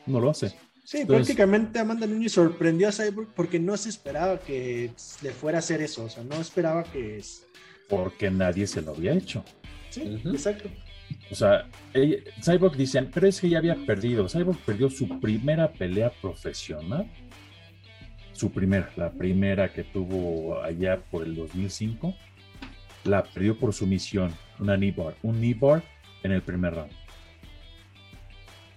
No 0.06 0.20
lo 0.20 0.30
hace. 0.30 0.50
Sí, 0.84 1.00
Entonces- 1.02 1.28
prácticamente 1.28 1.80
Amanda 1.80 2.06
Núñez 2.08 2.32
sorprendió 2.34 2.88
a 2.88 2.92
Cyborg 2.92 3.30
porque 3.36 3.60
no 3.60 3.76
se 3.78 3.90
esperaba 3.90 4.40
que 4.40 4.92
le 5.24 5.32
fuera 5.32 5.58
a 5.58 5.60
hacer 5.60 5.82
eso. 5.82 6.04
O 6.06 6.10
sea, 6.10 6.24
no 6.24 6.36
esperaba 6.36 6.84
que. 6.84 7.22
Porque 7.88 8.30
nadie 8.30 8.68
se 8.68 8.82
lo 8.82 8.92
había 8.92 9.14
hecho. 9.14 9.44
Sí, 9.90 10.22
exacto. 10.26 10.70
O 11.32 11.36
sea, 11.36 11.68
ella- 11.94 12.18
Cyborg 12.44 12.76
dicen, 12.76 13.10
pero 13.14 13.28
es 13.28 13.40
que 13.42 13.50
ya 13.50 13.58
había 13.60 13.76
perdido. 13.86 14.28
Cyborg 14.30 14.58
perdió 14.60 14.90
su 14.90 15.20
primera 15.20 15.72
pelea 15.72 16.12
profesional. 16.22 17.10
Su 18.40 18.52
primera, 18.54 18.90
la 18.96 19.12
primera 19.12 19.68
que 19.74 19.84
tuvo 19.84 20.62
allá 20.64 21.02
por 21.12 21.26
el 21.26 21.36
2005. 21.36 22.16
La 23.04 23.22
perdió 23.22 23.60
por 23.60 23.74
sumisión, 23.74 24.32
una 24.60 24.78
knee 24.78 24.92
bar, 24.92 25.14
un 25.24 25.42
knee 25.42 25.54
bar 25.54 25.84
en 26.24 26.32
el 26.32 26.42
primer 26.42 26.74
round. 26.74 26.92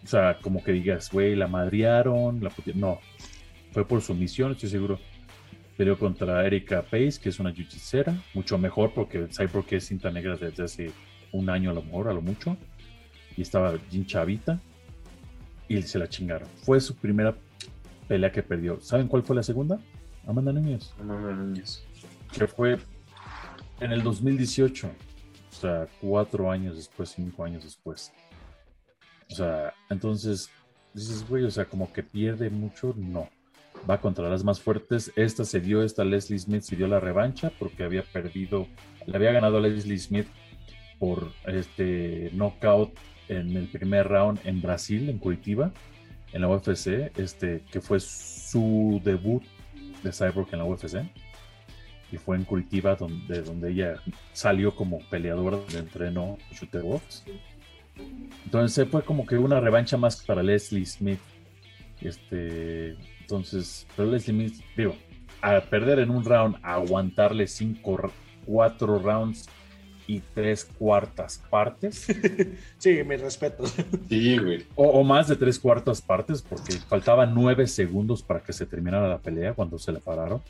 O 0.02 0.06
sea, 0.08 0.38
como 0.42 0.64
que 0.64 0.72
digas, 0.72 1.08
güey, 1.12 1.36
la 1.36 1.46
madrearon, 1.46 2.42
la 2.42 2.50
puti- 2.50 2.74
No, 2.74 2.98
fue 3.70 3.86
por 3.86 4.00
sumisión, 4.02 4.50
estoy 4.50 4.68
seguro. 4.70 4.98
Peleó 5.76 5.96
contra 5.96 6.44
Erika 6.44 6.82
Pace, 6.82 7.20
que 7.22 7.28
es 7.28 7.38
una 7.38 7.52
jiu-jitsera, 7.54 8.20
mucho 8.34 8.58
mejor 8.58 8.92
porque 8.92 9.28
Cyborg 9.28 9.66
es 9.74 9.86
cinta 9.86 10.10
negra 10.10 10.36
desde 10.36 10.64
hace 10.64 10.90
un 11.30 11.48
año 11.48 11.70
a 11.70 11.74
lo 11.74 11.82
mejor, 11.84 12.08
a 12.08 12.12
lo 12.12 12.20
mucho. 12.20 12.56
Y 13.36 13.42
estaba 13.42 13.74
bien 13.92 14.06
chavita. 14.06 14.60
Y 15.68 15.80
se 15.82 16.00
la 16.00 16.08
chingaron. 16.08 16.48
Fue 16.64 16.80
su 16.80 16.96
primera 16.96 17.36
pelea 18.12 18.30
que 18.30 18.42
perdió. 18.42 18.78
¿Saben 18.78 19.08
cuál 19.08 19.22
fue 19.22 19.34
la 19.34 19.42
segunda? 19.42 19.80
Amanda 20.26 20.52
Núñez. 20.52 20.92
Amanda 21.00 21.32
Núñez. 21.32 21.82
Que 22.30 22.46
fue 22.46 22.76
en 23.80 23.90
el 23.90 24.02
2018. 24.02 24.86
O 24.86 25.54
sea, 25.54 25.88
cuatro 25.98 26.50
años 26.50 26.76
después, 26.76 27.08
cinco 27.08 27.42
años 27.42 27.64
después. 27.64 28.12
O 29.30 29.34
sea, 29.34 29.72
entonces 29.88 30.50
dices, 30.92 31.26
güey, 31.26 31.44
o 31.44 31.50
sea, 31.50 31.64
como 31.64 31.90
que 31.90 32.02
pierde 32.02 32.50
mucho. 32.50 32.92
No. 32.98 33.30
Va 33.88 33.98
contra 33.98 34.28
las 34.28 34.44
más 34.44 34.60
fuertes. 34.60 35.10
Esta 35.16 35.46
se 35.46 35.60
dio, 35.60 35.82
esta 35.82 36.04
Leslie 36.04 36.38
Smith 36.38 36.64
se 36.64 36.76
dio 36.76 36.88
la 36.88 37.00
revancha 37.00 37.50
porque 37.58 37.82
había 37.82 38.02
perdido, 38.02 38.66
le 39.06 39.16
había 39.16 39.32
ganado 39.32 39.56
a 39.56 39.60
Leslie 39.62 39.98
Smith 39.98 40.26
por 40.98 41.32
este 41.46 42.30
knockout 42.34 42.92
en 43.28 43.56
el 43.56 43.68
primer 43.68 44.06
round 44.06 44.38
en 44.44 44.60
Brasil, 44.60 45.08
en 45.08 45.16
Curitiba, 45.16 45.72
en 46.32 46.40
la 46.40 46.48
UFC, 46.48 47.12
este, 47.16 47.62
que 47.70 47.80
fue 47.80 48.00
su 48.00 49.00
debut 49.04 49.42
de 50.02 50.12
Cyborg 50.12 50.48
en 50.52 50.58
la 50.58 50.64
UFC. 50.64 50.98
Y 52.10 52.18
fue 52.18 52.36
en 52.36 52.44
Curitiba 52.44 52.94
donde, 52.94 53.42
donde 53.42 53.70
ella 53.70 53.94
salió 54.32 54.74
como 54.74 54.98
peleadora, 55.08 55.56
donde 55.56 55.78
entrenó 55.78 56.36
Shooter. 56.52 56.84
Entonces 58.44 58.88
fue 58.88 59.02
como 59.02 59.26
que 59.26 59.38
una 59.38 59.60
revancha 59.60 59.96
más 59.96 60.22
para 60.22 60.42
Leslie 60.42 60.84
Smith. 60.84 61.20
Este, 62.00 62.96
entonces, 63.20 63.86
pero 63.96 64.10
Leslie 64.10 64.50
Smith, 64.50 64.64
digo, 64.76 64.94
a 65.40 65.60
perder 65.60 66.00
en 66.00 66.10
un 66.10 66.24
round, 66.24 66.56
aguantarle 66.62 67.46
cinco, 67.46 68.12
cuatro 68.44 68.98
rounds 68.98 69.48
y 70.16 70.22
tres 70.34 70.64
cuartas 70.78 71.42
partes, 71.50 72.06
Sí, 72.78 73.02
mis 73.04 73.20
respetos. 73.20 73.74
Sí, 74.08 74.38
güey. 74.38 74.66
o, 74.74 74.84
o 74.88 75.04
más 75.04 75.28
de 75.28 75.36
tres 75.36 75.58
cuartas 75.58 76.00
partes, 76.02 76.42
porque 76.42 76.72
faltaban 76.88 77.34
nueve 77.34 77.66
segundos 77.66 78.22
para 78.22 78.40
que 78.40 78.52
se 78.52 78.66
terminara 78.66 79.08
la 79.08 79.18
pelea 79.18 79.54
cuando 79.54 79.78
se 79.78 79.92
la 79.92 80.00
pararon. 80.00 80.42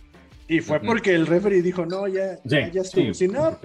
Y 0.48 0.60
fue 0.60 0.80
porque 0.80 1.14
el 1.14 1.26
referee 1.26 1.62
dijo, 1.62 1.86
no, 1.86 2.08
ya, 2.08 2.36
Sí, 2.36 2.42
ya, 2.44 2.68
ya 2.70 2.80
estuvo. 2.82 3.04
sí, 3.06 3.14
si 3.14 3.28
no, 3.28 3.56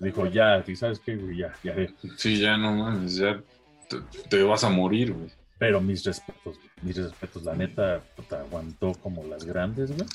dijo, 0.00 0.24
no. 0.24 0.30
ya, 0.30 0.64
¿y 0.66 0.74
sabes 0.74 0.98
qué? 0.98 1.16
güey? 1.16 1.36
Ya, 1.36 1.52
ya, 1.62 1.76
ya. 1.76 1.88
Sí, 2.16 2.38
ya 2.40 2.56
no 2.56 2.72
mames, 2.74 3.16
ya 3.16 3.40
te, 3.88 3.98
te 4.30 4.42
vas 4.42 4.64
a 4.64 4.70
morir, 4.70 5.12
güey. 5.12 5.28
Pero 5.58 5.80
mis 5.80 6.02
respetos, 6.04 6.56
güey, 6.56 6.70
mis 6.82 6.96
respetos, 6.96 7.44
la 7.44 7.54
neta, 7.54 8.00
puta, 8.16 8.40
aguantó 8.40 8.92
como 9.02 9.22
las 9.24 9.44
grandes, 9.44 9.92
güey. 9.94 10.08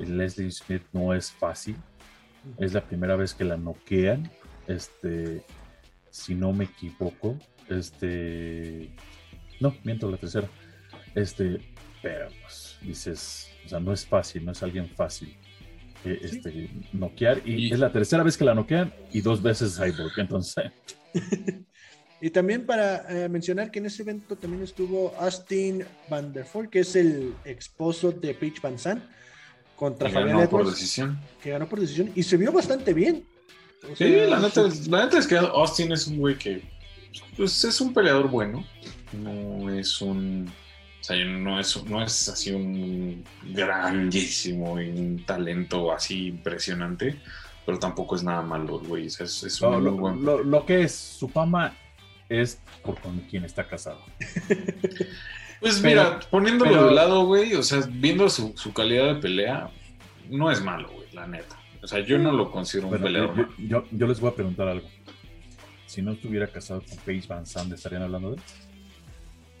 Y 0.00 0.06
Leslie 0.06 0.50
Smith 0.50 0.82
no 0.92 1.14
es 1.14 1.30
fácil. 1.32 1.76
Es 2.58 2.74
la 2.74 2.82
primera 2.82 3.16
vez 3.16 3.32
que 3.32 3.44
la 3.44 3.56
noquean. 3.56 4.30
Este, 4.66 5.44
si 6.10 6.34
no 6.34 6.52
me 6.52 6.64
equivoco, 6.64 7.38
este, 7.68 8.90
no, 9.60 9.74
miento 9.84 10.10
la 10.10 10.16
tercera. 10.16 10.48
Este, 11.14 11.58
pero 12.02 12.28
pues 12.42 12.76
dices, 12.82 13.50
o 13.64 13.68
sea, 13.68 13.80
no 13.80 13.92
es 13.92 14.04
fácil, 14.06 14.44
no 14.44 14.52
es 14.52 14.62
alguien 14.62 14.88
fácil 14.88 15.36
eh, 16.04 16.18
este, 16.22 16.70
noquear. 16.92 17.40
Y, 17.44 17.68
Y- 17.68 17.72
es 17.72 17.78
la 17.78 17.92
tercera 17.92 18.22
vez 18.22 18.36
que 18.36 18.44
la 18.44 18.54
noquean 18.54 18.92
y 19.12 19.20
dos 19.20 19.42
veces 19.42 19.76
Cyborg. 19.76 20.18
Entonces, 20.18 20.64
Y 22.20 22.30
también 22.30 22.64
para 22.64 23.04
eh, 23.24 23.28
mencionar 23.28 23.70
que 23.70 23.80
en 23.80 23.86
ese 23.86 24.00
evento 24.02 24.34
también 24.36 24.62
estuvo 24.62 25.14
Austin 25.18 25.84
Van 26.08 26.32
der 26.32 26.46
que 26.70 26.80
es 26.80 26.96
el 26.96 27.34
esposo 27.44 28.12
de 28.12 28.32
Paige 28.32 28.60
Van 28.62 28.78
Zandt, 28.78 29.04
contra 29.76 30.08
Fabián 30.08 30.40
Edwards, 30.40 30.70
decisión. 30.70 31.20
que 31.42 31.50
ganó 31.50 31.68
por 31.68 31.80
decisión 31.80 32.10
y 32.14 32.22
se 32.22 32.38
vio 32.38 32.50
bastante 32.50 32.94
bien. 32.94 33.24
O 33.92 33.96
Sí, 33.96 34.04
la 34.28 34.38
neta, 34.40 34.66
es- 34.66 34.86
la 34.88 35.04
neta 35.04 35.18
es 35.18 35.26
que 35.26 35.36
Austin 35.36 35.92
es 35.92 36.06
un 36.06 36.18
güey 36.18 36.36
que 36.38 36.62
pues, 37.36 37.62
es 37.64 37.80
un 37.80 37.92
peleador 37.94 38.28
bueno. 38.28 38.64
No 39.12 39.70
es 39.72 40.00
un. 40.00 40.48
O 41.00 41.04
sea, 41.04 41.22
no 41.24 41.60
es, 41.60 41.84
no 41.84 42.02
es 42.02 42.28
así 42.30 42.50
un 42.52 43.22
grandísimo 43.52 44.80
y 44.80 44.88
un 44.88 45.24
talento 45.26 45.92
así 45.92 46.28
impresionante, 46.28 47.16
pero 47.66 47.78
tampoco 47.78 48.16
es 48.16 48.22
nada 48.22 48.40
malo, 48.42 48.78
güey. 48.80 49.06
Es, 49.06 49.20
es 49.20 49.60
un 49.60 49.70
lo, 49.72 49.78
muy 49.80 49.84
lo- 49.84 49.96
buen. 49.96 50.24
lo- 50.24 50.42
lo 50.42 50.64
que 50.66 50.82
es 50.82 50.92
su 50.94 51.28
fama 51.28 51.76
es 52.30 52.58
por 52.82 52.98
con 53.00 53.18
quien 53.20 53.44
está 53.44 53.66
casado. 53.68 54.00
Pues 55.60 55.78
pero- 55.80 56.02
mira, 56.04 56.20
poniéndolo 56.30 56.70
pero- 56.72 56.86
de 56.88 56.94
lado, 56.94 57.24
güey, 57.24 57.54
o 57.54 57.62
sea, 57.62 57.80
viendo 57.88 58.28
su, 58.28 58.52
su 58.56 58.72
calidad 58.74 59.14
de 59.14 59.20
pelea, 59.20 59.70
no 60.28 60.50
es 60.50 60.62
malo, 60.62 60.90
güey, 60.92 61.06
la 61.12 61.26
neta. 61.26 61.56
O 61.84 61.86
sea, 61.86 62.00
yo 62.00 62.18
no 62.18 62.32
lo 62.32 62.50
considero 62.50 62.88
un 62.88 62.98
peleador. 62.98 63.36
yo, 63.36 63.42
malo. 63.42 63.48
yo- 63.58 63.84
yo 63.92 64.06
les 64.06 64.18
voy 64.18 64.30
a 64.30 64.34
preguntar 64.34 64.66
algo. 64.68 64.88
Si 65.86 66.00
no 66.02 66.12
estuviera 66.12 66.46
casado 66.48 66.82
con 66.88 66.96
Paige 66.98 67.28
Van 67.28 67.46
Zandt, 67.46 67.74
¿estarían 67.74 68.02
hablando 68.02 68.30
de 68.30 68.36
él? 68.36 68.42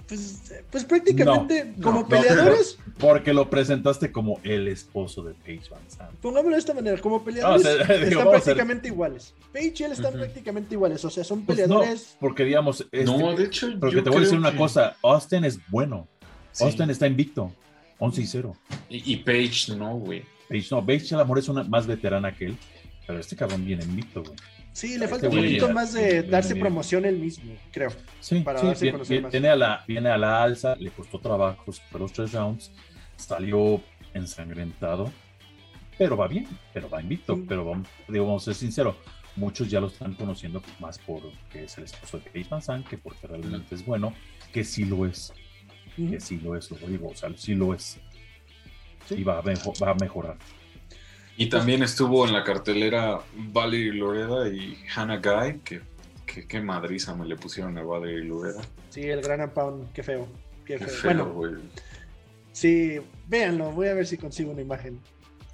Pues, 0.08 0.52
pues 0.70 0.84
prácticamente, 0.84 1.72
No, 1.76 1.82
como 1.82 2.00
no, 2.00 2.08
peleadores, 2.08 2.78
Porque 2.98 3.32
lo 3.32 3.48
presentaste 3.48 4.12
como 4.12 4.38
el 4.42 4.68
esposo 4.68 5.22
de 5.22 5.32
Paige 5.32 5.70
Van 5.70 5.80
Zandt. 5.88 6.12
pongámoslo 6.20 6.52
de 6.52 6.58
esta 6.58 6.74
manera, 6.74 7.00
como 7.00 7.24
peleadores 7.24 7.64
No, 7.64 7.70
o 7.70 7.86
sea, 7.86 7.96
digo, 7.98 8.20
están 8.20 8.30
prácticamente 8.30 8.88
iguales. 8.88 9.34
Paige 9.52 9.74
y 9.78 9.82
él 9.84 9.92
están 9.92 10.12
prácticamente 10.12 10.74
iguales, 10.74 11.02
o 11.06 11.10
sea, 11.10 11.24
son 11.24 11.42
Pues 11.46 11.58
no, 11.58 11.64
peleadores. 11.78 12.16
porque 12.20 12.44
digamos, 12.44 12.80
este, 12.92 13.04
no, 13.04 13.34
de 13.34 13.44
hecho, 13.44 13.68
porque 13.80 13.96
yo 13.96 14.02
te 14.02 14.10
voy 14.10 14.18
a 14.18 14.22
decir 14.22 14.38
una 14.38 14.54
cosa, 14.56 14.96
Austin 15.02 15.44
es 15.44 15.58
bueno. 15.70 16.06
Sí. 16.52 16.64
Austin 16.64 16.90
está 16.90 17.06
invicto, 17.06 17.50
11 17.98 18.20
y 18.22 18.26
0. 18.26 18.56
Y, 18.90 19.12
y 19.14 19.16
Paige 19.18 19.74
no, 19.76 19.96
güey. 19.96 20.22
No, 20.70 20.84
Paige 20.84 21.14
a 21.14 21.18
lo 21.18 21.24
mejor 21.24 21.38
es 21.38 21.48
una 21.48 21.64
más 21.64 21.86
veterana 21.86 22.34
que 22.34 22.46
él, 22.46 22.56
pero 23.06 23.18
este 23.18 23.34
cabrón 23.36 23.64
viene 23.64 23.84
invicto, 23.84 24.22
güey. 24.22 24.34
Sí, 24.72 24.88
le 24.98 25.04
Este 25.04 25.08
falta 25.08 25.28
un 25.28 25.36
poquito 25.36 25.72
más 25.72 25.92
de 25.92 26.22
darse 26.24 26.54
bien. 26.54 26.62
promoción 26.64 27.04
él 27.04 27.18
mismo, 27.18 27.54
creo. 27.70 27.90
Sí, 28.20 28.40
Para 28.40 28.58
sí, 28.60 28.66
darse 28.66 28.80
a 28.80 28.82
viene, 28.82 28.92
conocer 28.98 29.10
viene- 29.14 29.22
más. 29.22 29.32
viene 29.32 29.48
a 29.48 29.56
la, 29.56 29.84
viene 29.86 30.08
a 30.10 30.18
la 30.18 30.42
alza, 30.42 30.74
le 30.76 30.90
costó 30.90 31.18
trabajo, 31.20 31.72
fue 31.90 32.00
los 32.00 32.12
tres 32.12 32.32
rounds, 32.32 32.72
salió 33.16 33.80
ensangrentado, 34.14 35.10
pero 35.96 36.16
va 36.16 36.26
bien, 36.26 36.46
pero 36.72 36.88
va 36.90 37.00
invicto, 37.00 37.36
Mm. 37.36 37.46
pero 37.46 37.64
vamos, 37.64 37.88
digo, 38.08 38.26
vamos 38.26 38.42
a 38.42 38.44
ser 38.46 38.54
sinceros, 38.56 38.96
muchos 39.36 39.68
ya 39.70 39.80
lo 39.80 39.86
están 39.86 40.14
conociendo 40.14 40.60
más 40.80 40.98
por 40.98 41.22
que 41.52 41.64
es 41.64 41.78
el 41.78 41.84
esposo 41.84 42.18
de 42.18 42.30
Paige 42.30 42.48
Van 42.50 42.62
Zandt, 42.62 42.88
que 42.88 42.98
porque 42.98 43.26
realmente 43.28 43.74
es 43.76 43.84
bueno, 43.86 44.12
que 44.52 44.64
sí 44.64 44.84
lo 44.84 45.06
es, 45.06 45.32
que 45.96 46.18
sí 46.20 46.40
lo 46.42 46.56
es, 46.56 46.68
lo 46.70 46.86
digo, 46.88 47.08
o 47.10 47.14
sea, 47.14 47.30
sí 47.36 47.54
lo 47.54 47.74
es, 47.74 48.00
Sí. 49.06 49.16
y 49.16 49.24
va 49.24 49.38
a, 49.38 49.42
va 49.42 49.90
a 49.90 49.94
mejorar. 49.94 50.36
Y 51.36 51.48
también 51.48 51.82
estuvo 51.82 52.26
en 52.26 52.32
la 52.32 52.44
cartelera 52.44 53.20
Valerie 53.36 53.92
Loreda 53.92 54.48
y 54.48 54.78
Hannah 54.94 55.16
Guy, 55.18 55.60
que, 55.64 56.46
que, 56.46 56.60
madriza 56.60 57.14
me 57.14 57.26
le 57.26 57.36
pusieron 57.36 57.76
a 57.76 57.82
Valerie 57.82 58.24
Loreda. 58.24 58.62
Sí, 58.90 59.02
el 59.02 59.20
gran 59.20 59.50
Pound, 59.50 59.92
qué 59.92 60.02
feo. 60.02 60.28
Qué 60.64 60.78
Qué 60.78 60.86
feo. 60.86 60.88
feo, 60.88 61.02
Bueno, 61.10 61.32
güey. 61.32 61.54
sí, 62.52 63.00
véanlo, 63.26 63.72
voy 63.72 63.88
a 63.88 63.94
ver 63.94 64.06
si 64.06 64.16
consigo 64.16 64.52
una 64.52 64.62
imagen. 64.62 65.00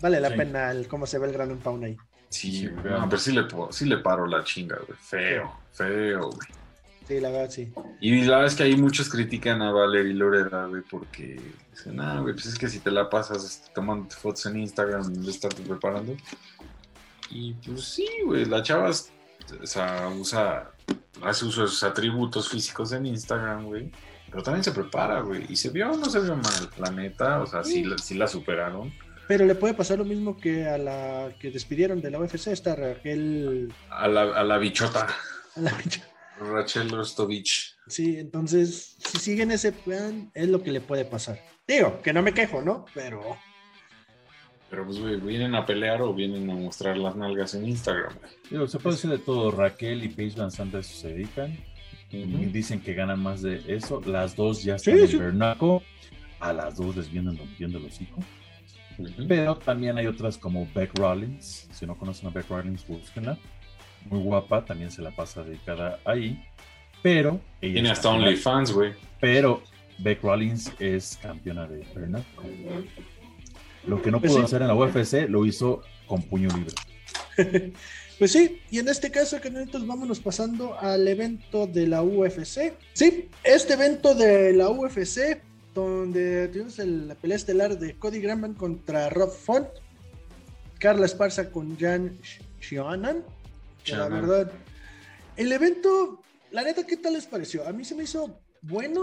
Vale 0.02 0.20
la 0.20 0.28
Sí. 0.30 0.36
pena 0.36 0.70
el 0.70 0.86
cómo 0.86 1.06
se 1.06 1.18
ve 1.18 1.26
el 1.28 1.32
gran 1.32 1.56
Pound 1.58 1.84
ahí. 1.84 1.96
Sí, 2.28 2.52
Sí, 2.52 2.70
pero 2.82 3.18
sí 3.18 3.32
le, 3.32 3.42
sí 3.70 3.84
le 3.86 3.96
paro 3.98 4.26
la 4.26 4.44
chinga, 4.44 4.76
güey. 4.86 4.98
Feo, 5.00 5.52
feo, 5.72 6.30
güey. 6.30 6.48
Sí, 7.10 7.18
la 7.18 7.28
verdad, 7.30 7.50
sí. 7.50 7.72
Y 8.00 8.22
la 8.22 8.36
verdad 8.36 8.46
es 8.46 8.54
que 8.54 8.62
ahí 8.62 8.76
muchos 8.76 9.08
critican 9.08 9.60
a 9.62 9.72
Valerie 9.72 10.14
Loreda, 10.14 10.66
güey, 10.66 10.82
porque 10.88 11.40
dicen, 11.72 11.98
ah, 11.98 12.20
güey, 12.20 12.34
pues 12.34 12.46
es 12.46 12.56
que 12.56 12.68
si 12.68 12.78
te 12.78 12.92
la 12.92 13.10
pasas 13.10 13.44
este, 13.44 13.68
tomando 13.74 14.08
fotos 14.14 14.46
en 14.46 14.60
Instagram 14.60 15.02
en 15.12 15.26
vez 15.26 15.40
de 15.40 15.48
preparando. 15.48 16.16
Y 17.30 17.54
pues 17.54 17.82
sí, 17.82 18.06
güey, 18.24 18.44
la 18.44 18.62
chava, 18.62 18.90
o 18.90 19.66
sea, 19.66 20.08
usa, 20.16 20.70
hace 21.20 21.44
uso 21.46 21.62
de 21.62 21.66
sus 21.68 21.82
atributos 21.82 22.48
físicos 22.48 22.92
en 22.92 23.06
Instagram, 23.06 23.64
güey. 23.66 23.90
Pero 24.30 24.44
también 24.44 24.62
se 24.62 24.70
prepara, 24.70 25.18
güey. 25.22 25.46
Y 25.48 25.56
se 25.56 25.70
vio 25.70 25.90
o 25.90 25.96
no 25.96 26.04
se 26.04 26.20
vio 26.20 26.36
mal, 26.36 26.70
la 26.78 26.92
neta. 26.92 27.42
O 27.42 27.46
sea, 27.48 27.64
sí, 27.64 27.82
la- 27.82 27.98
sí 27.98 28.14
la 28.14 28.28
superaron. 28.28 28.92
Pero 29.26 29.46
le 29.46 29.56
puede 29.56 29.74
pasar 29.74 29.98
lo 29.98 30.04
mismo 30.04 30.36
que 30.36 30.68
a 30.68 30.78
la 30.78 31.32
que 31.40 31.50
despidieron 31.50 32.00
de 32.00 32.12
la 32.12 32.20
UFC, 32.20 32.46
esta 32.52 32.76
Raquel. 32.76 33.72
A 33.88 34.06
la, 34.06 34.22
a 34.22 34.44
la 34.44 34.58
bichota, 34.58 35.08
a 35.56 35.60
la 35.60 35.70
pinche- 35.72 36.04
Rachel 36.40 36.90
Rostovich. 36.90 37.76
Sí, 37.86 38.18
entonces, 38.18 38.96
si 38.98 39.18
siguen 39.18 39.50
ese 39.50 39.72
plan, 39.72 40.30
es 40.34 40.48
lo 40.48 40.62
que 40.62 40.72
le 40.72 40.80
puede 40.80 41.04
pasar. 41.04 41.40
Digo, 41.66 42.00
que 42.02 42.12
no 42.12 42.22
me 42.22 42.32
quejo, 42.34 42.62
¿no? 42.62 42.84
Pero 42.94 43.36
Pero 44.70 44.84
pues, 44.86 44.98
güey, 44.98 45.20
¿vienen 45.20 45.54
a 45.54 45.66
pelear 45.66 46.02
o 46.02 46.14
vienen 46.14 46.50
a 46.50 46.54
mostrar 46.54 46.96
las 46.96 47.14
nalgas 47.16 47.54
en 47.54 47.66
Instagram? 47.68 48.14
Digo, 48.50 48.66
se 48.66 48.78
puede 48.78 48.96
decir 48.96 49.10
de 49.10 49.18
todo, 49.18 49.50
Raquel 49.50 50.02
y 50.04 50.08
Paige 50.08 50.38
Van 50.38 50.48
eso 50.48 50.82
se 50.82 51.08
dedican, 51.08 51.56
dicen 52.10 52.80
que 52.80 52.94
ganan 52.94 53.20
más 53.20 53.42
de 53.42 53.62
eso, 53.68 54.00
las 54.04 54.34
dos 54.34 54.62
ya 54.62 54.76
están 54.76 54.96
Sí, 54.96 55.00
en 55.02 55.08
sí. 55.08 55.16
Bernaco, 55.16 55.82
a 56.40 56.52
las 56.52 56.76
dos 56.76 56.96
les 56.96 57.10
vienen 57.10 57.36
rompiendo 57.36 57.78
hocico. 57.84 58.20
Ujú. 58.98 59.26
Pero 59.28 59.56
también 59.56 59.96
hay 59.98 60.06
otras 60.06 60.36
como 60.36 60.68
Beck 60.74 60.96
Rollins. 60.98 61.68
Si 61.72 61.86
no 61.86 61.96
conocen 61.96 62.28
a 62.28 62.30
Beck 62.30 62.48
Rollins, 62.48 62.86
búsquenla. 62.86 63.38
Muy 64.06 64.20
guapa, 64.20 64.64
también 64.64 64.90
se 64.90 65.02
la 65.02 65.10
pasa 65.10 65.42
dedicada 65.42 65.98
ahí. 66.04 66.42
Pero. 67.02 67.40
ella 67.60 67.72
Tiene 67.74 67.90
hasta 67.90 68.08
OnlyFans, 68.10 68.72
güey. 68.72 68.92
Pero 69.20 69.62
Beck 69.98 70.22
Rollins 70.22 70.72
es 70.78 71.18
campeona 71.22 71.66
de 71.66 71.84
Bernac. 71.94 72.24
Lo 73.86 74.02
que 74.02 74.10
no 74.10 74.20
Pues 74.20 74.32
pudo 74.32 74.40
sí. 74.42 74.44
hacer 74.46 74.62
en 74.62 74.68
la 74.68 74.74
UFC 74.74 75.28
lo 75.28 75.46
hizo 75.46 75.82
con 76.06 76.22
puño 76.22 76.48
libre. 76.56 76.74
Pues 78.18 78.32
sí, 78.32 78.60
y 78.70 78.78
en 78.80 78.88
este 78.88 79.10
caso, 79.10 79.40
canalitos, 79.40 79.86
vámonos 79.86 80.20
pasando 80.20 80.78
al 80.78 81.08
evento 81.08 81.66
de 81.66 81.86
la 81.86 82.02
UFC. 82.02 82.74
Sí, 82.92 83.30
este 83.42 83.72
evento 83.72 84.14
de 84.14 84.52
la 84.52 84.68
UFC, 84.68 85.40
donde 85.74 86.48
tuvimos 86.48 86.78
el- 86.80 87.08
la 87.08 87.14
pelea 87.14 87.38
estelar 87.38 87.78
de 87.78 87.96
Cody 87.96 88.20
Granman 88.20 88.52
contra 88.52 89.08
Rob 89.08 89.30
Font, 89.32 89.68
Carla 90.78 91.06
Esparza 91.06 91.50
con 91.50 91.78
Jan 91.78 92.18
Shionan. 92.60 93.24
La 93.86 94.08
verdad, 94.08 94.52
el 95.36 95.52
evento, 95.52 96.22
la 96.50 96.62
neta, 96.62 96.86
¿qué 96.86 96.96
tal 96.96 97.14
les 97.14 97.26
pareció? 97.26 97.66
A 97.66 97.72
mí 97.72 97.84
se 97.84 97.94
me 97.94 98.04
hizo 98.04 98.40
bueno, 98.62 99.02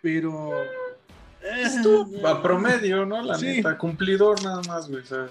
pero. 0.00 0.62
eh, 0.64 1.62
Estuvo 1.64 2.26
a 2.26 2.42
promedio, 2.42 3.04
¿no? 3.06 3.22
La 3.22 3.36
Sí. 3.36 3.46
neta, 3.46 3.76
cumplidor 3.78 4.42
nada 4.44 4.60
más, 4.68 4.88
güey. 4.88 5.02
o 5.02 5.06
sea, 5.06 5.28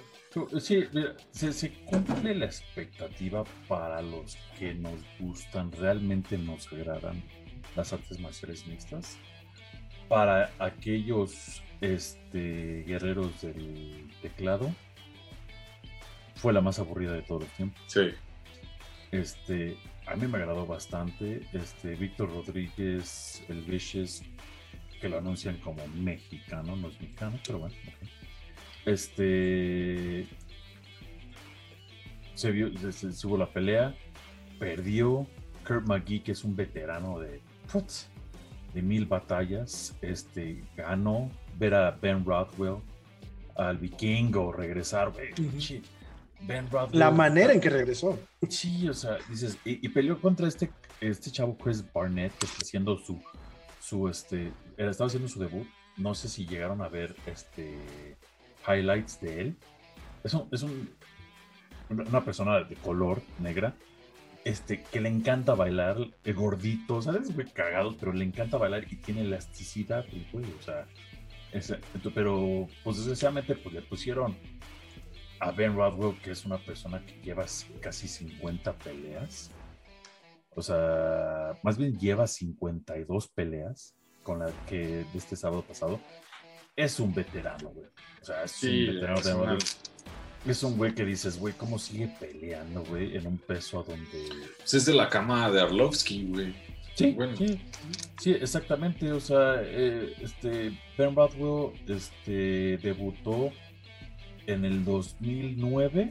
Sí, 0.62 0.86
mira, 0.94 1.14
se, 1.32 1.52
se 1.52 1.72
cumple 1.84 2.34
la 2.36 2.46
expectativa 2.46 3.44
para 3.68 4.02
los 4.02 4.38
que 4.58 4.74
nos 4.74 4.94
gustan, 5.20 5.72
realmente 5.74 6.38
nos 6.38 6.72
agradan 6.72 7.22
las 7.76 7.92
artes 7.92 8.18
marciales 8.20 8.66
mixtas. 8.66 9.18
Para 10.08 10.50
aquellos 10.60 11.62
este, 11.82 12.84
guerreros 12.88 13.42
del 13.42 14.10
teclado, 14.22 14.74
fue 16.36 16.54
la 16.54 16.62
más 16.62 16.80
aburrida 16.80 17.12
de 17.14 17.22
todos 17.24 17.44
los 17.44 17.52
tiempos. 17.52 17.82
sí. 17.88 18.12
Este, 19.12 19.78
a 20.08 20.16
mí 20.16 20.28
me 20.28 20.38
agradó 20.38 20.66
bastante. 20.66 21.42
Este, 21.54 21.96
Víctor 21.96 22.30
Rodríguez, 22.30 23.44
el 23.50 23.62
Vicious, 23.64 24.24
que 25.00 25.10
lo 25.10 25.18
anuncian 25.18 25.58
como 25.58 25.86
mexicano, 25.90 26.76
no 26.76 26.88
es 26.90 27.00
mexicano, 27.02 27.38
pero 27.46 27.60
bueno. 27.60 27.76
ok. 27.76 28.08
Este. 28.86 30.28
Se 32.34 32.52
vio, 32.52 32.76
se, 32.92 32.92
se- 33.14 33.28
hubo 33.28 33.38
la 33.38 33.48
pelea, 33.52 33.96
perdió. 34.60 35.28
Kurt 35.68 35.86
McGee, 35.88 36.22
que 36.24 36.32
es 36.32 36.44
un 36.44 36.56
veterano 36.56 37.20
de, 37.20 37.40
putz, 37.72 38.08
de 38.74 38.82
mil 38.82 39.06
batallas, 39.06 39.96
este, 40.02 40.64
ganó. 40.76 41.30
Ver 41.60 41.76
a 41.76 41.92
Ben 41.92 42.26
Rothwell, 42.26 42.78
al 43.56 43.78
vikingo, 43.78 44.52
regresar, 44.52 45.10
Ujú. 45.10 45.82
Ben 46.44 46.70
Rothwell. 46.72 47.00
la 47.00 47.12
manera 47.12 47.54
en 47.54 47.60
que 47.62 47.70
regresó. 47.70 48.20
Sí, 48.50 48.88
o 48.90 48.94
sea, 48.94 49.18
dices, 49.30 49.58
y, 49.66 49.86
y 49.86 49.90
peleó 49.90 50.20
contra 50.20 50.48
este, 50.48 50.72
este 51.00 51.32
chavo 51.32 51.58
Chris 51.58 51.84
Barnett, 51.94 52.32
que 52.38 52.46
está 52.46 52.60
haciendo 52.62 52.98
su, 52.98 53.22
su, 53.80 54.08
este, 54.10 54.52
él 54.78 54.90
estaba 54.90 55.08
haciendo 55.08 55.28
su 55.28 55.40
debut. 55.40 55.68
No 55.98 56.16
sé 56.16 56.30
si 56.30 56.46
llegaron 56.48 56.82
a 56.82 56.88
ver, 56.88 57.16
este, 57.26 57.78
highlights 58.68 59.20
de 59.22 59.42
él. 59.42 59.56
Es, 60.24 60.34
un- 60.34 60.48
es 60.52 60.64
un- 60.64 60.90
una 61.90 62.24
persona 62.24 62.64
de 62.64 62.76
color 62.76 63.22
negra, 63.40 63.74
este, 64.46 64.82
que 64.84 65.02
le 65.02 65.10
encanta 65.10 65.54
bailar, 65.54 65.98
eh, 66.24 66.34
gordito, 66.34 67.02
¿sabes? 67.02 67.36
Muy 67.36 67.46
cagado, 67.46 67.96
pero 68.00 68.14
le 68.14 68.24
encanta 68.26 68.58
bailar 68.58 68.86
y 68.90 68.96
tiene 68.96 69.22
elasticidad, 69.22 70.06
el 70.12 70.26
güey, 70.32 70.46
o 70.60 70.62
sea, 70.64 70.88
ento- 71.54 72.12
pero, 72.16 72.68
pues 72.84 72.98
desgraciadamente, 72.98 73.56
pues 73.56 73.76
le 73.76 73.82
pusieron 73.82 74.36
a 75.42 75.52
Ben 75.52 75.76
Rodwell, 75.76 76.18
que 76.22 76.32
es 76.32 76.46
una 76.46 76.58
persona 76.58 77.04
que 77.06 77.20
lleva 77.22 77.46
casi 77.82 78.08
50 78.08 78.74
peleas. 78.78 79.52
O 80.56 80.62
sea, 80.62 81.58
más 81.64 81.78
bien 81.78 81.98
lleva 81.98 82.28
52 82.28 83.28
peleas 83.30 83.96
con 84.24 84.40
la 84.40 84.52
que 84.68 84.78
de 84.78 85.06
este 85.18 85.36
sábado 85.36 85.64
pasado. 85.64 86.00
Es 86.76 87.00
un 87.00 87.14
veterano, 87.14 87.70
güey. 87.70 87.88
O 88.22 88.26
sea, 88.26 88.44
es 88.44 88.52
Sí, 88.52 88.88
un 88.88 88.96
veterano. 88.96 89.20
es 89.20 89.26
Ben 89.26 89.36
una-. 89.36 89.58
Es 90.46 90.64
un 90.64 90.76
güey 90.78 90.94
que 90.96 91.06
dices, 91.06 91.38
güey, 91.40 91.54
¿cómo 91.54 91.78
sigue 91.78 92.08
peleando, 92.20 92.84
güey? 92.86 93.16
En 93.16 93.28
un 93.28 93.38
peso 93.38 93.80
a 93.80 93.84
donde 93.84 94.28
Pues 94.58 94.74
es 94.74 94.86
de 94.86 94.94
la 94.94 95.08
cama 95.10 95.50
de 95.52 95.62
Arlovsky, 95.62 96.26
güey. 96.28 96.56
Sí, 96.96 97.12
Bueno. 97.12 97.36
sí, 97.38 97.60
sí, 98.20 98.32
exactamente. 98.32 99.12
O 99.12 99.20
sea, 99.20 99.56
eh, 99.64 100.14
este 100.22 100.72
Ben 100.98 101.16
Rothwell 101.16 101.72
este, 101.88 102.78
debutó 102.78 103.52
en 104.48 104.66
el 104.66 104.84
2009 104.86 106.10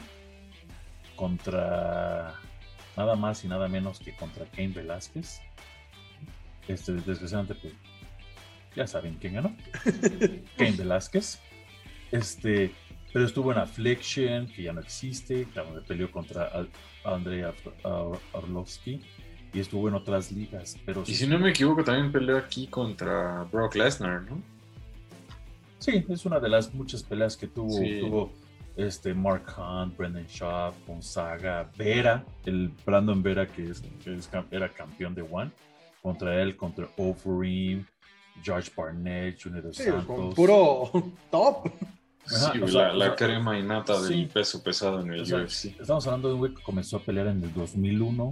contra 1.17 2.35
nada 2.97 3.17
más 3.17 3.45
y 3.45 3.49
nada 3.49 3.69
menos 3.69 3.99
que 4.01 4.13
contra 4.15 4.45
Cain 4.47 4.73
Velázquez. 4.75 5.41
Este, 6.69 6.93
desgraciadamente, 6.93 7.55
pues, 7.61 7.75
ya 8.77 8.87
saben 8.87 9.17
quién 9.21 9.35
ganó. 9.35 9.57
Cain 10.57 10.77
Velázquez. 10.77 11.41
Este, 12.13 12.73
pero 13.13 13.25
estuvo 13.25 13.53
en 13.53 13.59
Affliction, 13.59 14.47
que 14.49 14.63
ya 14.65 14.73
no 14.73 14.81
existe, 14.81 15.47
donde 15.55 15.81
peleó 15.83 16.11
contra 16.11 16.51
Andrei 17.05 17.43
Ar- 17.43 17.55
Ar- 17.85 18.19
Arlovsky 18.35 19.01
y 19.53 19.61
estuvo 19.61 19.89
en 19.89 19.95
otras 19.95 20.31
ligas. 20.33 20.77
Pero 20.87 21.03
Y 21.03 21.07
sí- 21.07 21.15
si 21.17 21.27
no 21.27 21.39
me 21.39 21.51
equivoco, 21.51 21.83
también 21.85 22.13
peleó 22.13 22.37
aquí 22.39 22.67
contra 22.69 23.45
Brock 23.45 23.75
Lesnar, 23.75 24.23
¿no? 24.23 24.41
Sí, 25.81 26.05
es 26.09 26.25
una 26.25 26.39
de 26.39 26.49
las 26.49 26.73
muchas 26.73 27.03
peleas 27.03 27.37
que 27.37 27.49
tuvo. 27.49 27.71
Sí. 27.71 27.99
Tuvo 28.01 28.31
este 28.77 29.13
Mark 29.13 29.43
Hunt, 29.59 29.97
Brendan 29.97 30.27
Schaub, 30.27 30.75
Gonzaga, 30.87 31.69
Vera, 31.77 32.25
el 32.47 32.71
Brandon 32.87 33.23
Vera 33.23 33.47
que, 33.47 33.65
es, 33.65 33.81
que 34.03 34.15
es 34.15 34.31
cam- 34.31 34.47
era 34.51 34.69
campeón 34.73 35.15
de 35.15 35.23
One, 35.23 35.51
contra 36.03 36.41
él, 36.41 36.57
contra 36.57 36.89
Overeem, 36.97 37.85
George 38.43 38.71
Barnett, 38.75 39.43
Junior 39.43 39.65
dos 39.65 39.77
Sí, 39.77 39.85
Santos. 39.85 40.35
puro 40.35 40.91
top. 41.31 41.67
Ajá, 42.27 42.53
sí, 42.53 42.59
o 42.59 42.61
güey, 42.61 42.73
sea, 42.73 42.83
la, 42.89 42.93
o 42.93 42.97
la 42.97 43.05
sea, 43.07 43.17
crema 43.17 43.59
innata 43.59 43.97
sí. 44.03 44.15
del 44.15 44.29
peso 44.29 44.63
pesado 44.63 45.01
en 45.01 45.13
el 45.13 45.21
O 45.23 45.27
sea, 45.27 45.39
UFC. 45.39 45.65
Estamos 45.81 46.07
hablando 46.07 46.29
de 46.29 46.35
un 46.35 46.41
güey 46.41 46.55
que 46.55 46.63
comenzó 46.63 46.99
a 46.99 47.01
pelear 47.03 47.27
en 47.27 47.43
el 47.43 47.53
2001. 47.53 48.31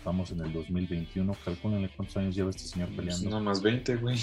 Estamos 0.00 0.30
en 0.30 0.40
el 0.40 0.50
2021. 0.50 1.36
Calcúlenle 1.44 1.90
cuántos 1.90 2.16
años 2.16 2.34
lleva 2.34 2.48
este 2.48 2.62
señor 2.62 2.88
Pues 2.88 3.00
peleando. 3.00 3.28
nada 3.28 3.42
más 3.42 3.60
20, 3.60 3.96
güey. 3.96 4.16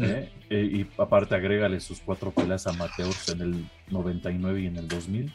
¿eh? 0.00 0.28
Eh, 0.50 0.70
y 0.72 1.00
aparte 1.00 1.36
agrégale 1.36 1.78
sus 1.78 2.00
cuatro 2.00 2.32
peleas 2.32 2.66
amateurs 2.66 3.28
en 3.28 3.40
el 3.40 3.64
99 3.90 4.62
y 4.62 4.66
en 4.66 4.78
el 4.78 4.88
2000. 4.88 5.32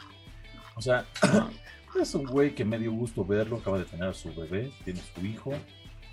O 0.76 0.82
sea, 0.82 1.06
es 2.02 2.14
un 2.16 2.26
güey 2.26 2.54
que 2.54 2.66
me 2.66 2.78
dio 2.78 2.92
gusto 2.92 3.24
verlo, 3.24 3.60
acaba 3.60 3.80
de 3.80 3.86
tener 3.86 4.10
a 4.10 4.14
su 4.14 4.36
bebé, 4.36 4.74
tiene 4.84 5.00
su 5.16 5.26
hijo, 5.26 5.54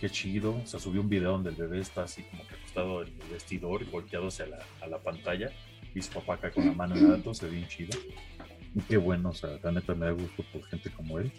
qué 0.01 0.09
chido. 0.09 0.55
O 0.55 0.67
sea, 0.67 0.79
subió 0.79 1.01
un 1.01 1.09
video 1.09 1.33
donde 1.33 1.51
el 1.51 1.57
bebé 1.57 1.81
está 1.81 2.05
así 2.05 2.23
como 2.23 2.47
que 2.47 2.55
acostado 2.55 3.03
en 3.03 3.09
el 3.09 3.29
vestidor 3.33 3.83
y 3.83 3.87
volteado 3.87 4.29
hacia 4.29 4.47
la, 4.47 4.59
a 4.83 4.87
la 4.87 4.99
pantalla 5.03 5.51
y 5.97 6.01
su 6.01 6.13
papá 6.13 6.35
acá 6.35 6.53
con 6.53 6.65
la 6.65 6.73
mano 6.73 6.95
en 6.95 7.11
alto, 7.11 7.35
se 7.35 7.47
ve 7.47 7.57
bien 7.57 7.67
chido. 7.67 7.99
Y 8.73 8.81
qué 8.83 8.99
bueno, 8.99 9.31
o 9.31 9.35
sea, 9.35 9.59
la 9.65 9.73
neta 9.73 9.97
me 9.97 10.07
da 10.07 10.13
gusto 10.13 10.45
por 10.53 10.63
gente 10.67 10.91
como 10.91 11.19
él. 11.19 11.33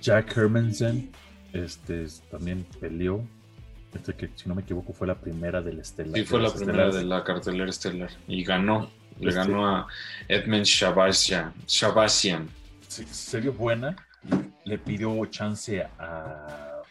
Jack 0.00 0.36
Hermansen, 0.36 1.10
este, 1.52 2.06
también 2.30 2.64
peleó. 2.80 3.22
Este 3.94 4.14
que, 4.14 4.30
si 4.36 4.48
no 4.48 4.54
me 4.54 4.62
equivoco, 4.62 4.92
fue 4.92 5.06
la 5.06 5.16
primera 5.16 5.60
del 5.60 5.80
Estelar. 5.80 6.14
Sí, 6.14 6.24
fue 6.24 6.40
la 6.40 6.50
primera 6.52 6.86
estelares. 6.86 6.94
de 6.96 7.04
la 7.04 7.24
cartelera 7.24 7.70
estelar. 7.70 8.10
Y 8.28 8.44
ganó. 8.44 8.90
Le 9.18 9.28
Este- 9.30 9.40
ganó 9.40 9.66
a 9.66 9.86
Edmund 10.28 10.64
Shabasian. 10.64 11.52
Shabasian. 11.66 12.48
se, 12.88 13.04
se 13.06 13.40
vio 13.40 13.52
buena, 13.52 13.94
le 14.64 14.78
pidió 14.78 15.24
chance 15.26 15.82
a, 15.82 16.82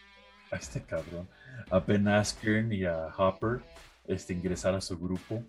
a 0.51 0.55
este 0.55 0.82
cabrón, 0.84 1.28
a 1.72 1.80
Ben 1.80 2.07
Askren 2.07 2.72
y 2.72 2.84
a 2.86 3.07
Hopper, 3.18 3.60
este, 4.07 4.34
ingresar 4.34 4.76
a 4.76 4.82
su 4.82 4.97
grupo, 4.97 5.43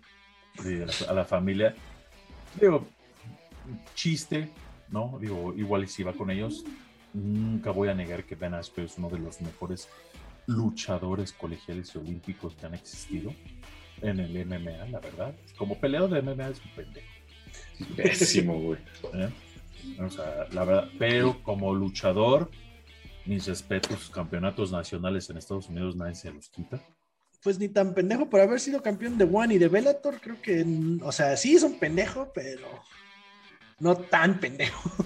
de 0.63 0.85
la- 0.85 0.93
a 1.09 1.13
la 1.13 1.25
familia. 1.25 1.73
Digo, 2.59 2.87
chiste, 3.95 4.49
¿no? 4.89 5.17
Digo, 5.21 5.53
igual 5.55 5.83
y 5.83 5.87
si 5.87 6.03
va 6.03 6.13
con 6.13 6.29
ellos, 6.31 6.63
nunca 7.13 7.71
voy 7.71 7.89
a 7.89 7.93
negar 7.93 8.23
que 8.25 8.35
Ben 8.35 8.53
Askren 8.53 8.85
es 8.85 8.97
uno 8.97 9.09
de 9.09 9.19
los 9.19 9.41
mejores 9.41 9.89
luchadores 10.47 11.31
colegiales 11.33 11.93
y 11.95 11.97
olímpicos 11.97 12.55
que 12.55 12.65
han 12.65 12.73
existido 12.73 13.33
en 14.01 14.19
el 14.19 14.45
MMA, 14.45 14.87
la 14.89 14.99
verdad. 14.99 15.35
Como 15.57 15.79
peleador 15.79 16.09
de 16.09 16.21
MMA 16.21 16.49
es 16.49 16.61
un 16.63 16.71
pendejo. 16.71 17.07
Pésimo, 17.95 18.59
güey. 18.59 18.79
¿eh? 19.13 19.29
O 19.99 20.09
sea, 20.09 20.47
la 20.51 20.63
verdad, 20.63 20.89
pero 20.97 21.41
como 21.43 21.73
luchador, 21.73 22.49
mis 23.25 23.45
respetos, 23.47 23.99
sus 23.99 24.09
campeonatos 24.09 24.71
nacionales 24.71 25.29
en 25.29 25.37
Estados 25.37 25.69
Unidos 25.69 25.95
nadie 25.95 26.15
se 26.15 26.31
los 26.31 26.49
quita. 26.49 26.81
Pues 27.43 27.57
ni 27.57 27.69
tan 27.69 27.93
pendejo 27.93 28.29
por 28.29 28.39
haber 28.39 28.59
sido 28.59 28.83
campeón 28.83 29.17
de 29.17 29.25
One 29.25 29.55
y 29.55 29.57
de 29.57 29.67
Bellator, 29.67 30.19
creo 30.21 30.41
que, 30.41 30.63
o 31.01 31.11
sea, 31.11 31.35
sí 31.37 31.55
es 31.55 31.63
un 31.63 31.79
pendejo, 31.79 32.31
pero 32.33 32.67
no 33.79 33.95
tan 33.95 34.39
pendejo. 34.39 34.89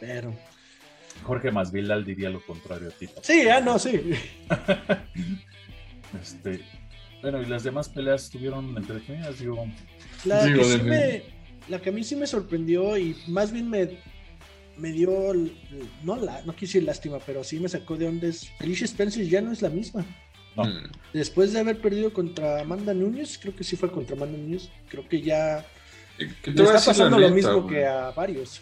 Pero, 0.00 0.34
Jorge 1.22 1.50
Masvidal 1.50 2.04
diría 2.04 2.30
lo 2.30 2.44
contrario 2.44 2.88
a 2.88 2.92
ti. 2.92 3.08
sí, 3.22 3.48
ah, 3.48 3.60
no, 3.60 3.78
sí. 3.78 4.00
Este, 6.20 6.60
bueno, 7.22 7.40
y 7.40 7.46
las 7.46 7.62
demás 7.64 7.88
peleas 7.88 8.24
estuvieron 8.24 8.76
entretenidas, 8.76 9.38
digo. 9.38 9.66
La, 10.24 10.44
Digo, 10.44 10.58
que 10.58 10.64
sí 10.64 10.78
de- 10.78 10.82
me, 10.84 11.22
la 11.68 11.80
que 11.80 11.88
a 11.90 11.92
mí 11.92 12.04
sí 12.04 12.16
me 12.16 12.26
sorprendió 12.26 12.96
y 12.98 13.16
más 13.28 13.50
bien 13.50 13.70
me, 13.70 13.98
me 14.76 14.92
dio, 14.92 15.10
no, 16.02 16.16
la, 16.16 16.42
no 16.42 16.52
quise 16.54 16.66
decir 16.78 16.82
lástima, 16.84 17.18
pero 17.24 17.42
sí 17.44 17.58
me 17.60 17.68
sacó 17.68 17.96
de 17.96 18.08
onda. 18.08 18.26
es 18.28 18.50
Alicia 18.60 18.84
Spencer 18.84 19.26
ya 19.26 19.40
no 19.40 19.52
es 19.52 19.62
la 19.62 19.70
misma. 19.70 20.04
No. 20.56 20.64
Mm. 20.64 20.90
Después 21.14 21.52
de 21.52 21.60
haber 21.60 21.80
perdido 21.80 22.12
contra 22.12 22.60
Amanda 22.60 22.92
Núñez, 22.92 23.38
creo 23.38 23.56
que 23.56 23.64
sí 23.64 23.76
fue 23.76 23.90
contra 23.90 24.16
Amanda 24.16 24.36
Núñez, 24.36 24.68
creo 24.88 25.08
que 25.08 25.22
ya 25.22 25.64
¿Qué 26.18 26.26
te 26.42 26.50
le 26.52 26.62
está 26.64 26.74
pasando 26.74 27.18
lo 27.18 27.30
neta, 27.30 27.34
mismo 27.34 27.62
güey? 27.62 27.74
que 27.74 27.86
a 27.86 28.10
varios. 28.10 28.60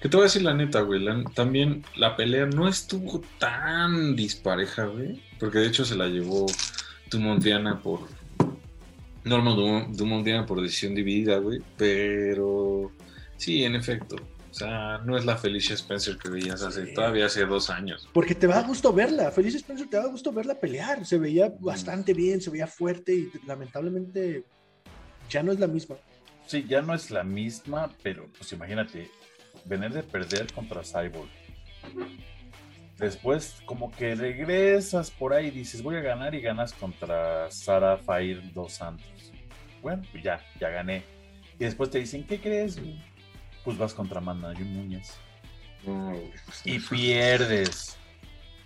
¿Qué 0.00 0.08
te 0.08 0.16
voy 0.16 0.24
a 0.24 0.26
decir 0.28 0.42
la 0.42 0.54
neta, 0.54 0.80
güey? 0.80 1.00
La- 1.00 1.22
también 1.34 1.84
la 1.96 2.16
pelea 2.16 2.46
no 2.46 2.68
estuvo 2.68 3.22
tan 3.38 4.16
dispareja, 4.16 4.84
güey. 4.86 5.22
Porque 5.38 5.58
de 5.58 5.66
hecho 5.68 5.84
se 5.84 5.96
la 5.96 6.06
llevó 6.06 6.46
Dumont 7.10 7.42
Diana 7.42 7.80
por. 7.80 8.00
Norma 9.24 9.50
Dumont, 9.52 9.94
Dumont 9.96 10.24
Diana 10.24 10.46
por 10.46 10.60
decisión 10.62 10.94
dividida, 10.94 11.38
güey. 11.38 11.60
Pero. 11.76 12.90
Sí, 13.36 13.64
en 13.64 13.74
efecto. 13.74 14.16
O 14.50 14.54
sea, 14.54 14.98
no 15.04 15.16
es 15.16 15.24
la 15.24 15.36
Felicia 15.36 15.74
Spencer 15.74 16.16
que 16.18 16.28
veías 16.28 16.62
hace 16.62 16.86
Sí. 16.86 16.94
todavía 16.94 17.26
hace 17.26 17.44
dos 17.46 17.70
años. 17.70 18.08
Porque 18.12 18.34
te 18.34 18.48
va 18.48 18.58
a 18.58 18.62
gusto 18.66 18.92
verla, 18.92 19.30
Feliz 19.30 19.54
Spencer 19.54 19.88
te 19.88 19.96
va 19.96 20.04
a 20.04 20.08
gusto 20.08 20.32
verla 20.32 20.58
pelear. 20.58 21.06
Se 21.06 21.18
veía 21.18 21.52
bastante 21.60 22.12
bien, 22.14 22.40
se 22.40 22.50
veía 22.50 22.66
fuerte 22.66 23.14
y 23.14 23.30
lamentablemente 23.46 24.44
ya 25.30 25.42
no 25.44 25.52
es 25.52 25.60
la 25.60 25.68
misma. 25.68 25.96
Sí, 26.46 26.66
ya 26.68 26.82
no 26.82 26.94
es 26.94 27.12
la 27.12 27.22
misma, 27.22 27.92
pero 28.02 28.26
pues 28.36 28.52
imagínate, 28.52 29.08
venir 29.64 29.90
de 29.92 30.02
perder 30.02 30.52
contra 30.52 30.82
Cyborg. 30.82 31.28
Después, 32.98 33.62
como 33.64 33.90
que 33.90 34.14
regresas 34.14 35.10
por 35.10 35.32
ahí 35.32 35.46
y 35.46 35.50
dices, 35.50 35.82
voy 35.82 35.96
a 35.96 36.00
ganar 36.00 36.34
y 36.34 36.40
ganas 36.42 36.72
contra 36.74 37.50
Sara 37.50 37.96
Fair 37.96 38.52
dos 38.52 38.74
Santos. 38.74 39.32
Bueno, 39.80 40.02
pues 40.12 40.22
ya, 40.22 40.44
ya 40.60 40.68
gané. 40.68 41.02
Y 41.58 41.64
después 41.64 41.90
te 41.90 41.98
dicen, 41.98 42.24
¿qué 42.24 42.38
crees? 42.38 42.78
Pues 43.64 43.78
vas 43.78 43.94
contra. 43.94 44.20
No, 44.20 46.10
güey, 46.10 46.30
pues, 46.44 46.62
Y 46.66 46.78
pierdes. 46.78 47.96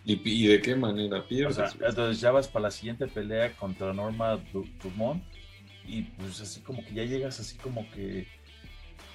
¿Y, 0.05 0.21
y 0.29 0.47
de 0.49 0.61
qué 0.61 0.75
manera 0.75 1.19
O 1.21 1.27
pierdes? 1.29 1.55
sea, 1.57 1.71
entonces 1.89 2.21
ya 2.21 2.33
vas 2.33 2.49
para 2.49 2.65
la 2.65 2.71
siguiente 2.73 3.07
pelea 3.07 3.55
contra 3.57 3.93
Norma 3.95 4.37
Du- 4.53 4.69
Dumont 4.83 5.23
y 5.87 6.03
pues 6.03 6.41
así 6.41 6.61
como 6.61 6.85
que 6.85 6.93
ya 6.93 7.05
llegas 7.05 7.39
así 7.41 7.57
como 7.59 7.89
que, 7.91 8.27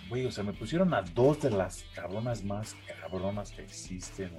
güey, 0.10 0.26
o 0.26 0.32
sea, 0.32 0.44
me 0.44 0.54
pusieron 0.54 0.94
a 0.94 1.02
dos 1.02 1.42
de 1.42 1.52
las 1.52 1.86
cabronas 1.94 2.44
más 2.44 2.76
cabronas 3.02 3.52
que 3.52 3.62
existen 3.62 4.32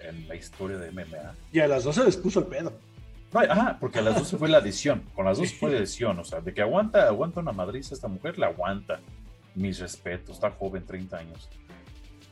en, 0.00 0.08
en 0.08 0.28
la 0.28 0.34
historia 0.34 0.78
de 0.78 0.90
MMA. 0.90 1.34
Y 1.52 1.60
a 1.60 1.68
las 1.68 1.84
12 1.84 2.04
les 2.04 2.16
puso 2.16 2.40
el 2.40 2.46
pedo. 2.46 2.72
No, 3.32 3.40
ajá, 3.40 3.76
porque 3.78 4.00
a 4.00 4.02
las 4.02 4.16
dos 4.16 4.38
fue 4.38 4.48
la 4.48 4.58
adición, 4.58 5.04
con 5.14 5.24
las 5.24 5.38
dos 5.38 5.52
fue 5.60 5.70
la 5.70 5.78
adición, 5.78 6.18
o 6.18 6.24
sea, 6.24 6.40
de 6.40 6.52
que 6.52 6.62
aguanta, 6.62 7.06
aguanta 7.06 7.40
una 7.40 7.52
madriza 7.52 7.94
esta 7.94 8.08
mujer, 8.08 8.38
la 8.38 8.48
aguanta. 8.48 9.00
Mis 9.54 9.80
respetos, 9.80 10.36
está 10.36 10.50
joven, 10.52 10.86
30 10.86 11.16
años. 11.16 11.48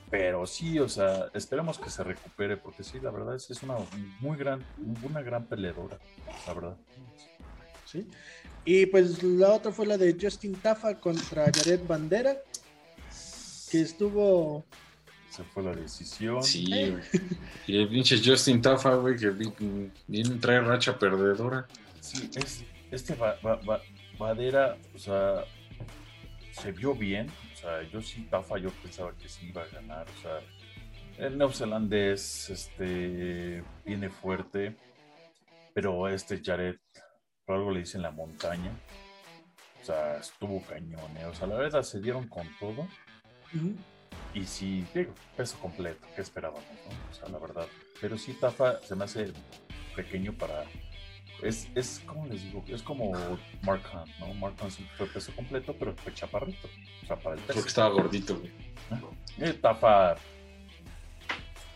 Pero 0.09 0.47
sí, 0.47 0.78
o 0.78 0.89
sea, 0.89 1.26
esperemos 1.34 1.78
que 1.78 1.91
se 1.91 2.03
recupere, 2.05 2.57
porque 2.57 2.84
sí, 2.84 2.99
la 3.01 3.11
verdad 3.11 3.34
es, 3.34 3.51
es 3.51 3.62
una 3.62 3.74
muy 4.20 4.36
gran, 4.36 4.64
una 5.03 5.20
gran 5.20 5.45
peleadora, 5.45 5.99
la 6.47 6.55
verdad. 6.55 6.76
¿sí? 7.84 8.07
Y 8.64 8.86
pues 8.86 9.22
la 9.22 9.53
otra 9.53 9.72
fue 9.72 9.86
la 9.86 9.99
de 9.99 10.16
Justin 10.20 10.55
Tafa 10.55 10.95
contra 10.95 11.47
Jared 11.47 11.80
Bandera, 11.86 12.36
que 13.71 13.81
estuvo... 13.83 14.64
Se 15.31 15.45
fue 15.45 15.62
la 15.62 15.73
decisión. 15.75 16.43
Sí, 16.43 16.66
güey. 16.71 17.03
Y 17.66 17.77
el 17.79 17.89
pinche 17.89 18.19
Justin 18.25 18.62
Tafa, 18.62 18.95
güey, 18.95 19.16
que 19.16 19.29
vi- 19.31 19.91
bien 20.07 20.41
trae 20.41 20.61
racha 20.61 20.99
perdedora. 20.99 21.66
Sí, 22.01 22.31
es, 22.35 22.64
este 22.91 23.14
va, 23.14 23.37
va, 23.45 23.57
va, 23.57 23.81
Vadera, 24.19 24.77
o 24.95 24.99
sea, 24.99 25.45
se 26.53 26.73
vio 26.73 26.95
bien. 26.95 27.29
O 27.53 27.57
sea, 27.57 27.83
yo 27.91 28.01
sí, 28.01 28.27
Tafa, 28.31 28.59
yo 28.59 28.71
pensaba 28.83 29.12
que 29.16 29.29
sí 29.29 29.49
iba 29.49 29.62
a 29.62 29.66
ganar. 29.66 30.07
O 30.19 30.23
sea, 30.23 30.41
el 31.19 31.37
neozelandés 31.37 32.49
este, 32.51 33.62
viene 33.85 34.09
fuerte, 34.09 34.77
pero 35.75 36.09
este 36.09 36.41
Jared, 36.43 36.77
por 37.45 37.57
algo 37.57 37.71
le 37.71 37.81
dicen 37.81 38.01
la 38.03 38.11
montaña. 38.11 38.73
O 39.83 39.85
sea, 39.85 40.16
estuvo 40.16 40.62
cañón. 40.62 41.16
¿eh? 41.19 41.27
O 41.27 41.35
sea, 41.35 41.47
la 41.47 41.57
verdad 41.57 41.83
se 41.83 42.01
dieron 42.01 42.27
con 42.29 42.47
todo. 42.59 42.89
Y 44.34 44.44
sí, 44.44 44.84
digo, 44.94 45.14
peso 45.36 45.59
completo, 45.59 46.07
¿qué 46.14 46.22
esperábamos? 46.22 46.64
No? 46.64 47.11
O 47.11 47.14
sea, 47.14 47.28
la 47.28 47.38
verdad. 47.38 47.66
Pero 48.01 48.18
sí, 48.18 48.34
Tafa 48.34 48.80
se 48.82 48.94
me 48.94 49.05
hace 49.05 49.32
pequeño 49.96 50.32
para 50.32 50.64
es, 51.42 51.68
es 51.76 52.03
como 52.05 52.26
les 52.26 52.42
digo, 52.42 52.64
es 52.68 52.82
como 52.82 53.12
Mark 53.62 53.82
Hunt, 53.92 54.09
¿no? 54.18 54.34
Mark 54.34 54.57
Hunt 54.61 54.72
fue 54.96 55.07
peso 55.07 55.32
completo, 55.36 55.74
pero 55.78 55.94
fue 55.94 56.12
chaparrito. 56.12 56.68
O 57.03 57.07
sea, 57.07 57.16
para 57.16 57.36
el 57.36 57.40
peso. 57.42 57.55
Porque 57.55 57.68
estaba 57.68 57.90
gordito, 57.90 58.38
güey. 58.38 58.51
Etapa 59.38 60.16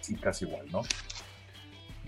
sí, 0.00 0.16
casi 0.16 0.44
igual, 0.44 0.66
¿no? 0.70 0.82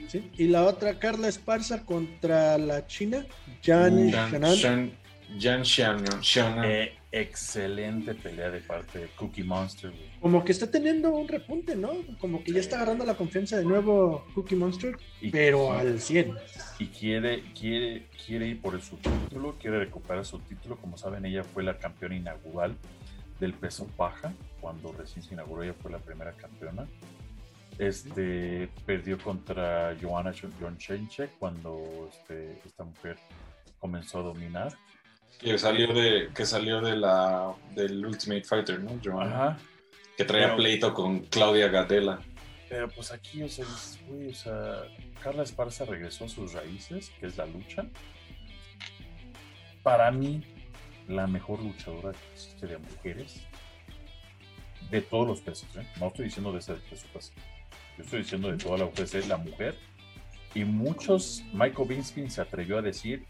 Sí. 0.09 0.31
Y 0.37 0.49
la 0.49 0.65
otra, 0.65 0.99
Carla 0.99 1.29
Esparza 1.29 1.85
contra 1.85 2.59
la 2.59 2.87
China, 2.87 3.25
Jan 3.63 4.11
Shannon. 4.11 4.93
Jan 5.39 5.63
Shannon. 5.63 6.65
Eh, 6.65 6.99
excelente 7.21 8.15
pelea 8.15 8.51
de 8.51 8.61
parte 8.61 8.99
de 8.99 9.07
Cookie 9.09 9.45
Monster. 9.45 9.93
Como 10.21 10.45
que 10.45 10.51
está 10.51 10.69
teniendo 10.69 11.11
un 11.15 11.29
repunte, 11.29 11.77
¿no? 11.77 11.93
Como 12.19 12.43
que 12.43 12.53
ya 12.53 12.59
está 12.59 12.77
agarrando 12.77 13.05
la 13.05 13.15
confianza 13.15 13.57
de 13.57 13.65
nuevo 13.65 14.27
Cookie 14.35 14.57
Monster, 14.57 14.97
pero 15.31 15.73
al 15.73 16.01
100. 16.01 16.35
Y 16.81 16.87
quiere, 16.89 17.45
quiere, 17.59 18.09
quiere 18.27 18.49
ir 18.49 18.61
por 18.61 18.81
su 18.83 18.97
título, 18.97 19.55
quiere 19.61 19.79
recuperar 19.79 20.25
su 20.25 20.41
título. 20.41 20.77
Como 20.77 20.99
saben, 20.99 21.25
ella 21.25 21.45
fue 21.45 21.63
la 21.63 21.79
campeona 21.79 22.17
inaugural 22.17 22.77
del 23.39 23.55
peso 23.55 23.87
paja. 23.97 24.33
Cuando 24.61 24.93
recién 24.93 25.23
se 25.23 25.35
inauguró, 25.35 25.63
ella 25.63 25.75
fue 25.75 25.93
la 25.93 25.99
primera 25.99 26.33
campeona. 26.33 26.87
Este 27.79 28.69
perdió 28.87 29.19
contra 29.19 29.97
Joanna 30.01 30.33
Jonchenche 30.61 31.31
cuando 31.39 32.09
este, 32.13 32.61
esta 32.65 32.85
mujer 32.85 33.17
comenzó 33.79 34.21
a 34.21 34.23
dominar 34.23 34.73
que 35.39 35.59
salió 35.59 35.93
de, 35.93 36.31
que 36.35 36.47
salió 36.47 36.81
de 36.81 36.97
la, 36.97 37.55
del 37.75 38.05
Ultimate 38.05 38.45
Fighter, 38.45 38.81
¿no, 38.81 38.99
Joanna? 39.03 39.59
Que 40.17 40.25
traía 40.25 40.55
pleito 40.57 40.95
con 40.95 41.21
Claudia 41.21 41.69
Gatela. 41.69 42.21
Pero 42.69 42.89
pues 42.89 43.13
aquí, 43.13 43.43
o 43.43 43.49
sea, 43.49 43.67
o 43.67 44.35
sea, 44.35 44.83
Carla 45.23 45.43
Esparza 45.43 45.85
regresó 45.85 46.25
a 46.25 46.29
sus 46.29 46.53
raíces, 46.53 47.11
que 47.21 47.27
es 47.27 47.37
la 47.37 47.47
lucha. 47.47 47.87
Para 49.83 50.11
mí, 50.11 50.43
la 51.09 51.27
mejor 51.27 51.63
luchadora 51.63 52.13
que 52.13 52.33
existe 52.33 52.67
de 52.67 52.79
mujeres, 52.79 53.43
de 54.91 55.01
todos 55.03 55.27
los 55.27 55.41
pesos, 55.41 55.69
¿eh? 55.77 55.87
No 56.01 56.09
estoy 56.09 56.27
diciendo 56.27 56.53
de 56.53 56.59
ese 56.59 56.75
peso 56.75 57.07
peso. 57.13 57.33
Yo 57.97 58.05
estoy 58.05 58.21
diciendo 58.21 58.51
de 58.51 58.57
toda 58.57 58.79
la 58.79 58.85
UFC, 58.87 59.27
la 59.29 59.37
mujer. 59.37 59.77
Y 60.55 60.65
muchos, 60.65 61.43
Michael 61.53 61.89
Bisping 61.89 62.31
se 62.31 62.41
atrevió 62.41 62.79
a 62.79 62.83
decir, 62.83 63.27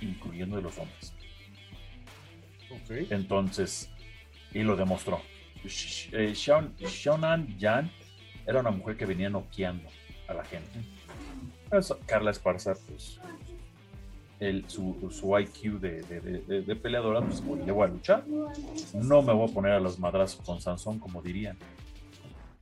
incluyendo 0.00 0.56
de 0.56 0.62
los 0.62 0.78
hombres. 0.78 1.12
Entonces, 3.10 3.90
y 4.52 4.62
lo 4.62 4.76
demostró. 4.76 5.20
Eh, 5.64 6.34
Xiaonan 6.34 7.58
Yan 7.58 7.90
era 8.46 8.60
una 8.60 8.70
mujer 8.70 8.96
que 8.96 9.06
venía 9.06 9.30
noqueando 9.30 9.88
a 10.28 10.34
la 10.34 10.44
gente. 10.44 10.80
Carla 12.06 12.30
Esparza, 12.30 12.74
pues, 12.88 13.18
el, 14.40 14.68
su, 14.68 15.38
IQ 15.38 15.80
de, 15.80 16.76
peleadora, 16.82 17.20
pues, 17.20 17.42
le 17.42 17.72
voy 17.72 17.84
a 17.84 17.90
luchar. 17.90 18.24
No 18.94 19.22
me 19.22 19.32
voy 19.32 19.50
a 19.50 19.54
poner 19.54 19.72
a 19.72 19.80
los 19.80 19.98
madrazos 19.98 20.44
con 20.44 20.60
Sansón, 20.60 20.98
como 20.98 21.22
dirían. 21.22 21.56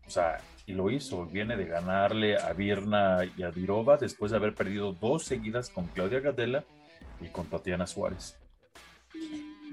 O 0.06 0.10
sea, 0.10 0.38
y 0.66 0.72
lo 0.72 0.90
hizo. 0.90 1.26
Viene 1.26 1.56
de 1.56 1.64
ganarle 1.64 2.36
a 2.36 2.52
Virna 2.52 3.18
y 3.36 3.42
a 3.42 3.50
Dirova 3.50 3.96
después 3.96 4.30
de 4.30 4.36
haber 4.36 4.54
perdido 4.54 4.92
dos 4.92 5.24
seguidas 5.24 5.70
con 5.70 5.86
Claudia 5.86 6.20
Gadela 6.20 6.64
y 7.20 7.28
con 7.28 7.46
Tatiana 7.46 7.86
Suárez 7.86 8.39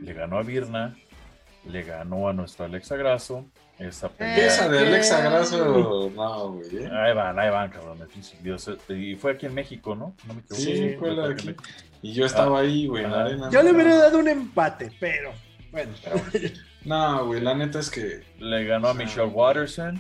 le 0.02 0.14
ganó 0.14 0.38
a 0.38 0.44
Virna, 0.44 0.96
le 1.66 1.84
ganó 1.84 2.30
a 2.30 2.34
nuestro 2.34 2.66
Alexa 2.66 2.96
Grasso. 2.96 3.46
Esa 3.78 4.10
pelea. 4.10 4.48
Esa 4.48 4.70
de 4.70 4.80
Alexa 4.80 5.22
Grasso, 5.22 6.12
no, 6.16 6.54
güey. 6.54 6.78
¿eh? 6.78 6.90
Ahí 6.92 7.14
van, 7.14 7.38
ahí 7.38 7.50
van, 7.50 7.70
cabrón. 7.70 8.00
Y 8.90 9.16
fue 9.16 9.34
aquí 9.34 9.46
en 9.46 9.54
México, 9.54 9.96
¿no? 9.96 10.16
no 10.28 10.34
me 10.34 10.42
sí, 10.50 10.96
fue 10.98 11.32
aquí. 11.32 11.56
Y 12.02 12.14
yo 12.14 12.26
estaba 12.26 12.62
ahí, 12.62 12.88
güey, 12.88 13.04
en 13.04 13.12
la 13.12 13.22
arena. 13.22 13.50
Yo 13.52 13.62
le 13.62 13.72
hubiera 13.72 13.96
dado 13.96 14.20
un 14.20 14.28
empate, 14.28 14.92
pero 15.00 15.32
bueno. 15.72 15.92
no, 16.86 17.28
güey, 17.28 17.42
la 17.42 17.54
neta 17.54 17.80
es 17.80 17.90
que. 17.90 18.24
Le 18.40 18.66
ganó 18.66 18.90
a 18.90 18.94
Michelle 18.94 19.28
Watterson, 19.28 20.00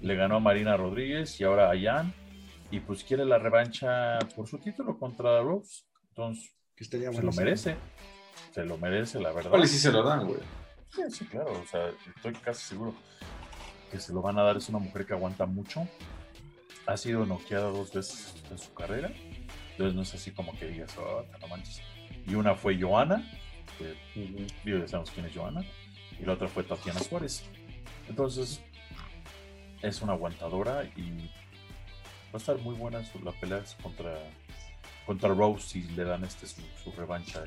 le 0.00 0.16
ganó 0.16 0.36
a 0.36 0.40
Marina 0.40 0.76
Rodríguez 0.76 1.40
y 1.40 1.44
ahora 1.44 1.70
a 1.70 1.80
Jan. 1.80 2.12
Y 2.70 2.80
pues 2.80 3.04
quiere 3.04 3.24
la 3.24 3.38
revancha 3.38 4.18
por 4.34 4.46
su 4.46 4.58
título 4.58 4.98
contra 4.98 5.40
Rose. 5.40 5.84
Entonces, 6.08 6.52
que 6.74 6.84
se 6.84 7.22
lo 7.22 7.32
merece 7.32 7.76
se 8.52 8.64
lo 8.64 8.78
merece, 8.78 9.20
la 9.20 9.32
verdad. 9.32 9.52
y 9.62 9.66
si 9.66 9.78
se 9.78 9.92
lo 9.92 10.02
dan, 10.02 10.26
güey. 10.26 10.40
Sí, 10.90 11.02
sí, 11.10 11.24
claro, 11.26 11.52
o 11.52 11.66
sea, 11.66 11.90
estoy 12.16 12.32
casi 12.34 12.66
seguro 12.66 12.94
que 13.90 14.00
se 14.00 14.12
lo 14.12 14.22
van 14.22 14.38
a 14.38 14.42
dar. 14.42 14.56
Es 14.56 14.68
una 14.68 14.78
mujer 14.78 15.06
que 15.06 15.14
aguanta 15.14 15.46
mucho. 15.46 15.86
Ha 16.86 16.96
sido 16.96 17.26
noqueada 17.26 17.68
dos 17.70 17.92
veces 17.92 18.34
en 18.50 18.58
su 18.58 18.72
carrera. 18.72 19.12
Entonces 19.72 19.94
no 19.94 20.02
es 20.02 20.14
así 20.14 20.32
como 20.32 20.58
que 20.58 20.66
digas, 20.66 20.96
oh, 20.98 21.24
no 21.40 21.48
manches. 21.48 21.82
Y 22.26 22.34
una 22.34 22.54
fue 22.54 22.80
Joana, 22.80 23.22
que 23.78 23.96
uh 24.16 24.78
ya 24.80 24.88
sabemos 24.88 25.10
quién 25.10 25.26
es 25.26 25.36
Joana. 25.36 25.62
Y 26.18 26.24
la 26.24 26.32
otra 26.32 26.48
fue 26.48 26.64
Tatiana 26.64 27.00
Suárez. 27.00 27.44
Entonces, 28.08 28.60
es 29.82 30.02
una 30.02 30.14
aguantadora 30.14 30.84
y 30.96 31.30
va 32.28 32.34
a 32.34 32.36
estar 32.38 32.58
muy 32.58 32.74
buena 32.74 33.04
su, 33.04 33.20
la 33.20 33.32
pelea 33.32 33.62
contra, 33.82 34.18
contra 35.06 35.28
Rose 35.28 35.68
si 35.68 35.82
le 35.82 36.04
dan 36.04 36.24
este 36.24 36.46
su, 36.46 36.62
su 36.82 36.90
revancha. 36.92 37.44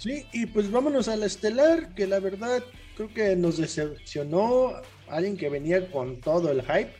Sí, 0.00 0.24
y 0.32 0.46
pues 0.46 0.70
vámonos 0.70 1.08
a 1.08 1.16
la 1.16 1.26
estelar, 1.26 1.94
que 1.94 2.06
la 2.06 2.20
verdad 2.20 2.64
creo 2.96 3.12
que 3.12 3.36
nos 3.36 3.58
decepcionó. 3.58 4.72
Alguien 5.08 5.36
que 5.36 5.50
venía 5.50 5.90
con 5.90 6.22
todo 6.22 6.50
el 6.50 6.62
hype. 6.62 6.94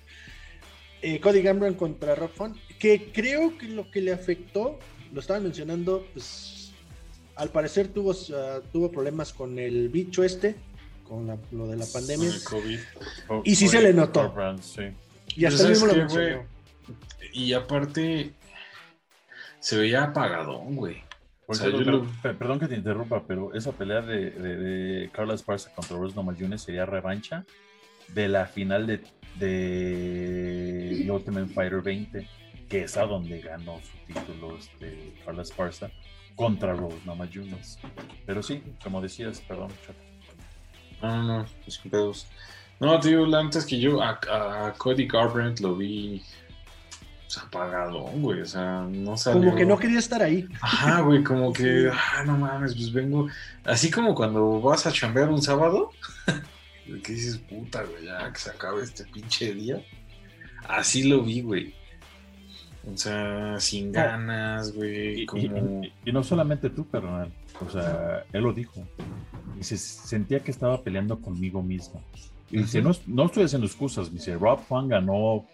Eh, 1.01 1.19
Cody 1.19 1.41
Gambran 1.41 1.75
contra 1.75 2.15
Rob 2.15 2.31
Font, 2.31 2.59
que 2.79 3.11
creo 3.11 3.57
que 3.57 3.69
lo 3.69 3.91
que 3.91 4.03
le 4.03 4.13
afectó, 4.13 4.79
lo 5.15 5.21
estaban 5.21 5.45
mencionando, 5.45 6.07
pues 6.13 6.73
al 7.37 7.49
parecer 7.49 7.89
tuvo, 7.89 8.15
tuvo 8.71 8.91
problemas 8.91 9.33
con 9.33 9.59
el 9.59 9.89
bicho 9.89 10.23
este, 10.23 10.57
con 11.05 11.27
lo 11.53 11.69
de 11.69 11.77
la 11.79 11.87
pandemia. 11.87 12.29
y 13.45 13.57
sí 13.57 13.67
se 13.67 13.81
le 13.81 13.95
notó. 13.95 14.35
Y 15.37 15.47
hasta 15.47 15.65
pues 15.65 15.81
mismo 15.81 15.87
lo 15.87 16.45
Y 17.33 17.55
aparte, 17.55 18.35
se 19.59 19.79
veía 19.79 20.05
apagadón, 20.05 20.77
güey. 20.77 21.10
Perdón 22.23 22.59
que 22.59 22.69
te 22.69 22.77
interrumpa, 22.77 23.23
pero 23.27 23.53
esa 23.55 23.73
pelea 23.73 24.03
de, 24.03 24.31
de, 24.31 25.11
Carla 25.11 25.35
Esparza 25.35 25.73
contra 25.75 25.97
Rose 25.97 26.15
Namajunas 26.15 26.63
sería 26.63 26.87
revancha 26.87 27.45
de 28.15 28.29
la 28.29 28.47
final 28.47 28.87
de, 28.87 29.03
de 29.37 31.09
Ultimate 31.11 31.53
Fighter 31.53 31.83
20, 31.83 32.29
que 32.69 32.85
es 32.85 32.97
a 32.97 33.07
donde 33.07 33.41
ganó 33.41 33.81
su 33.81 34.13
título 34.13 34.57
este, 34.57 35.15
Carla 35.25 35.43
Esparza 35.43 35.91
contra 36.37 36.73
Rose 36.73 37.01
Namajunas. 37.05 37.79
Pero 38.27 38.43
sí, 38.43 38.63
como 38.83 39.01
decías, 39.01 39.41
perdón, 39.41 39.71
No, 41.03 41.23
no, 41.23 41.39
no, 41.39 41.47
pedos. 41.91 42.29
No, 42.79 42.99
tío, 42.99 43.25
antes 43.37 43.67
que 43.67 43.79
yo 43.79 44.01
a, 44.03 44.19
a 44.31 44.73
Cody 44.75 45.07
Garbrandt 45.07 45.61
lo 45.61 45.77
vi 45.77 46.23
apagado, 47.39 48.01
güey, 48.01 48.41
o 48.41 48.47
sea, 48.47 48.87
no 48.91 49.17
salió. 49.17 49.41
Como 49.41 49.57
que 49.57 49.67
no 49.67 49.79
quería 49.79 49.99
estar 49.99 50.23
ahí. 50.23 50.49
Ajá, 50.61 51.01
güey, 51.01 51.23
como 51.23 51.53
que, 51.53 51.91
ah, 51.93 52.23
no 52.25 52.37
mames, 52.37 52.75
pues 52.75 52.93
vengo, 52.93 53.29
así 53.65 53.91
como 53.91 54.15
cuando 54.15 54.61
vas 54.61 54.87
a 54.87 54.93
chambear 54.93 55.29
un 55.29 55.43
sábado, 55.43 55.91
que 57.05 57.13
dices, 57.13 57.39
puta, 57.39 57.83
güey, 57.85 58.07
ya 58.07 58.33
que 58.33 58.39
se 58.39 58.51
acabe 58.51 58.83
este 58.83 59.05
pinche 59.05 59.55
día. 59.55 59.83
Así 60.69 61.05
lo 61.05 61.23
vi, 61.23 61.41
güey. 61.41 61.75
O 62.93 62.97
sea, 62.97 63.61
sin 63.61 63.93
ganas, 63.93 64.73
güey. 64.73 65.27
Como... 65.27 65.83
Y, 66.05 66.13
no 66.13 66.23
solamente 66.23 66.71
tú, 66.71 66.87
perdón. 66.87 67.33
O 67.61 67.71
sea, 67.71 68.25
él 68.33 68.43
lo 68.43 68.53
dijo. 68.53 68.87
Y 69.59 69.65
se 69.65 69.77
sentía 69.77 70.41
que 70.41 70.51
estaba 70.51 70.83
peleando 70.83 71.21
conmigo 71.21 71.63
mismo. 71.63 72.03
Y 72.51 72.59
dice, 72.59 72.81
no, 72.81 72.93
no 73.07 73.27
estoy 73.27 73.45
haciendo 73.45 73.67
excusas. 73.67 74.13
Dice, 74.13 74.35
Rob 74.35 74.61
Juan 74.67 74.89
ganó 74.89 75.45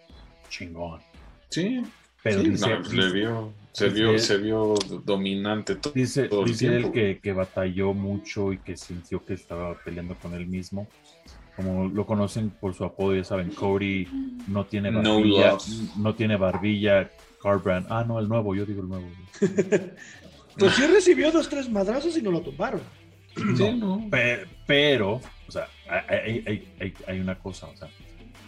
chingón. 0.49 1.01
Sí, 1.49 1.81
pero 2.23 2.41
dice, 2.43 2.75
pues, 2.77 2.93
le 2.93 3.11
vio, 3.11 3.53
se 3.71 3.89
vio, 3.89 4.19
se 4.19 4.37
vio 4.37 4.73
dominante 5.05 5.75
todo, 5.75 5.93
dice, 5.93 6.29
dice 6.45 6.67
él 6.75 6.91
que, 6.91 7.19
que, 7.21 7.33
batalló 7.33 7.93
mucho 7.93 8.51
y 8.53 8.57
que 8.59 8.75
sintió 8.75 9.23
que 9.23 9.33
estaba 9.33 9.75
peleando 9.83 10.15
con 10.15 10.33
él 10.33 10.47
mismo. 10.47 10.87
Como 11.55 11.87
lo 11.87 12.05
conocen 12.05 12.51
por 12.51 12.75
su 12.75 12.83
apodo, 12.85 13.15
ya 13.15 13.23
saben, 13.23 13.49
Cody 13.49 14.07
no 14.47 14.65
tiene 14.65 14.91
barbilla, 14.91 15.57
no, 15.97 16.13
tiene 16.13 16.35
barbilla, 16.37 17.09
Carbrand, 17.41 17.87
ah 17.89 18.03
no, 18.07 18.19
el 18.19 18.27
nuevo, 18.27 18.53
yo 18.53 18.65
digo 18.65 18.81
el 18.81 18.89
nuevo. 18.89 19.07
Pues 20.59 20.73
sí 20.73 20.87
recibió 20.87 21.31
dos, 21.31 21.47
tres 21.49 21.69
madrazos 21.69 22.17
y 22.17 22.21
no 22.23 22.31
lo 22.31 22.41
tumbaron. 22.41 22.81
Sí, 23.35 23.73
no. 23.73 24.07
Pe- 24.09 24.45
pero, 24.65 25.21
o 25.47 25.51
sea, 25.51 25.67
hay, 25.87 26.43
hay- 26.47 26.67
hay- 26.79 26.93
hay 27.05 27.19
una 27.19 27.37
cosa, 27.37 27.67
o 27.67 27.77
sea, 27.77 27.87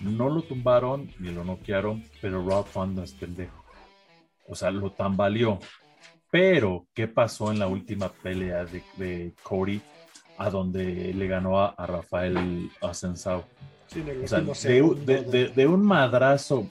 no 0.01 0.29
lo 0.29 0.41
tumbaron 0.43 1.11
ni 1.19 1.29
lo 1.31 1.43
noquearon, 1.43 2.03
pero 2.21 2.43
Rob 2.45 2.65
Font 2.65 2.95
no 2.95 3.03
es 3.03 3.13
pendejo. 3.13 3.63
O 4.47 4.55
sea, 4.55 4.71
lo 4.71 4.91
tambaleó. 4.91 5.59
Pero, 6.31 6.85
¿qué 6.93 7.07
pasó 7.07 7.51
en 7.51 7.59
la 7.59 7.67
última 7.67 8.09
pelea 8.09 8.65
de, 8.65 8.83
de 8.97 9.33
Cody 9.43 9.81
a 10.37 10.49
donde 10.49 11.13
le 11.13 11.27
ganó 11.27 11.59
a, 11.59 11.69
a 11.69 11.85
Rafael 11.87 12.69
Asensao? 12.81 13.45
Sí, 13.87 14.03
O 14.23 14.27
sea, 14.27 14.39
de, 14.41 14.55
segundo 14.55 15.01
de- 15.05 15.23
de- 15.23 15.47
de 15.49 15.67
un 15.67 15.81
madrazo 15.83 16.67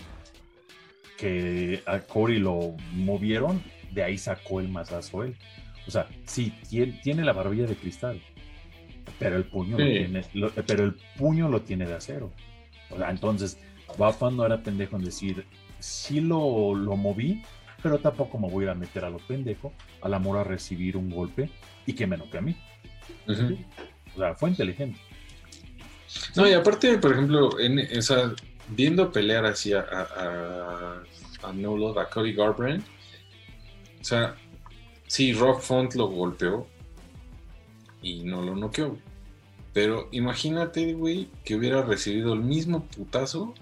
que 1.16 1.82
a 1.86 1.98
Cody 2.00 2.38
lo 2.38 2.76
movieron, 2.92 3.60
de 3.90 4.04
ahí 4.04 4.18
sacó 4.18 4.60
el 4.60 4.68
madrazo 4.68 5.24
él. 5.24 5.36
O 5.86 5.90
sea, 5.90 6.06
sí, 6.24 6.52
tiene, 6.68 6.92
tiene 7.02 7.24
la 7.24 7.32
barbilla 7.32 7.66
de 7.66 7.74
cristal, 7.74 8.20
pero 9.18 9.36
el 9.36 9.44
puño 9.44 9.76
lo 9.78 9.84
tiene, 9.98 10.22
lo- 10.34 10.50
pero 10.66 10.84
el 10.84 10.94
puño 11.16 11.48
lo 11.48 11.62
tiene 11.62 11.86
de 11.86 11.94
acero. 11.94 12.30
O 12.90 12.96
sea, 12.96 13.10
entonces, 13.10 13.58
Bafan 13.96 14.36
no 14.36 14.44
era 14.46 14.62
pendejo 14.62 14.96
en 14.96 15.04
decir, 15.04 15.46
sí 15.78 16.20
lo, 16.20 16.74
lo 16.74 16.96
moví, 16.96 17.42
pero 17.82 17.98
tampoco 17.98 18.38
me 18.38 18.48
voy 18.48 18.64
a 18.64 18.66
ir 18.66 18.70
a 18.70 18.74
meter 18.74 19.04
a 19.04 19.10
lo 19.10 19.18
pendejo, 19.18 19.72
al 20.02 20.14
amor 20.14 20.38
a 20.38 20.44
recibir 20.44 20.96
un 20.96 21.10
golpe 21.10 21.50
y 21.86 21.92
que 21.92 22.06
me 22.06 22.16
noque 22.16 22.38
a 22.38 22.40
mí. 22.40 22.56
O 23.26 24.18
sea, 24.18 24.34
fue 24.34 24.50
inteligente. 24.50 24.98
No, 26.34 26.48
y 26.48 26.52
aparte, 26.52 26.98
por 26.98 27.12
ejemplo, 27.12 27.58
en, 27.60 27.78
o 27.96 28.02
sea, 28.02 28.32
viendo 28.68 29.12
pelear 29.12 29.44
así 29.46 29.72
a, 29.72 29.80
a, 29.80 31.02
a, 31.42 32.00
a 32.00 32.08
Cody 32.10 32.32
Garbrandt, 32.32 32.84
o 34.00 34.04
sea, 34.04 34.34
sí, 35.06 35.32
Rob 35.32 35.60
Font 35.60 35.94
lo 35.94 36.08
golpeó 36.08 36.66
y 38.02 38.24
no 38.24 38.42
lo 38.42 38.56
noqueó. 38.56 38.96
Güey. 39.78 39.86
Pero 39.86 40.08
imagínate, 40.12 40.92
güey, 40.94 41.28
que 41.44 41.54
hubiera 41.54 41.82
recibido 41.82 42.32
el 42.34 42.40
mismo 42.40 42.84
putazo 42.84 43.54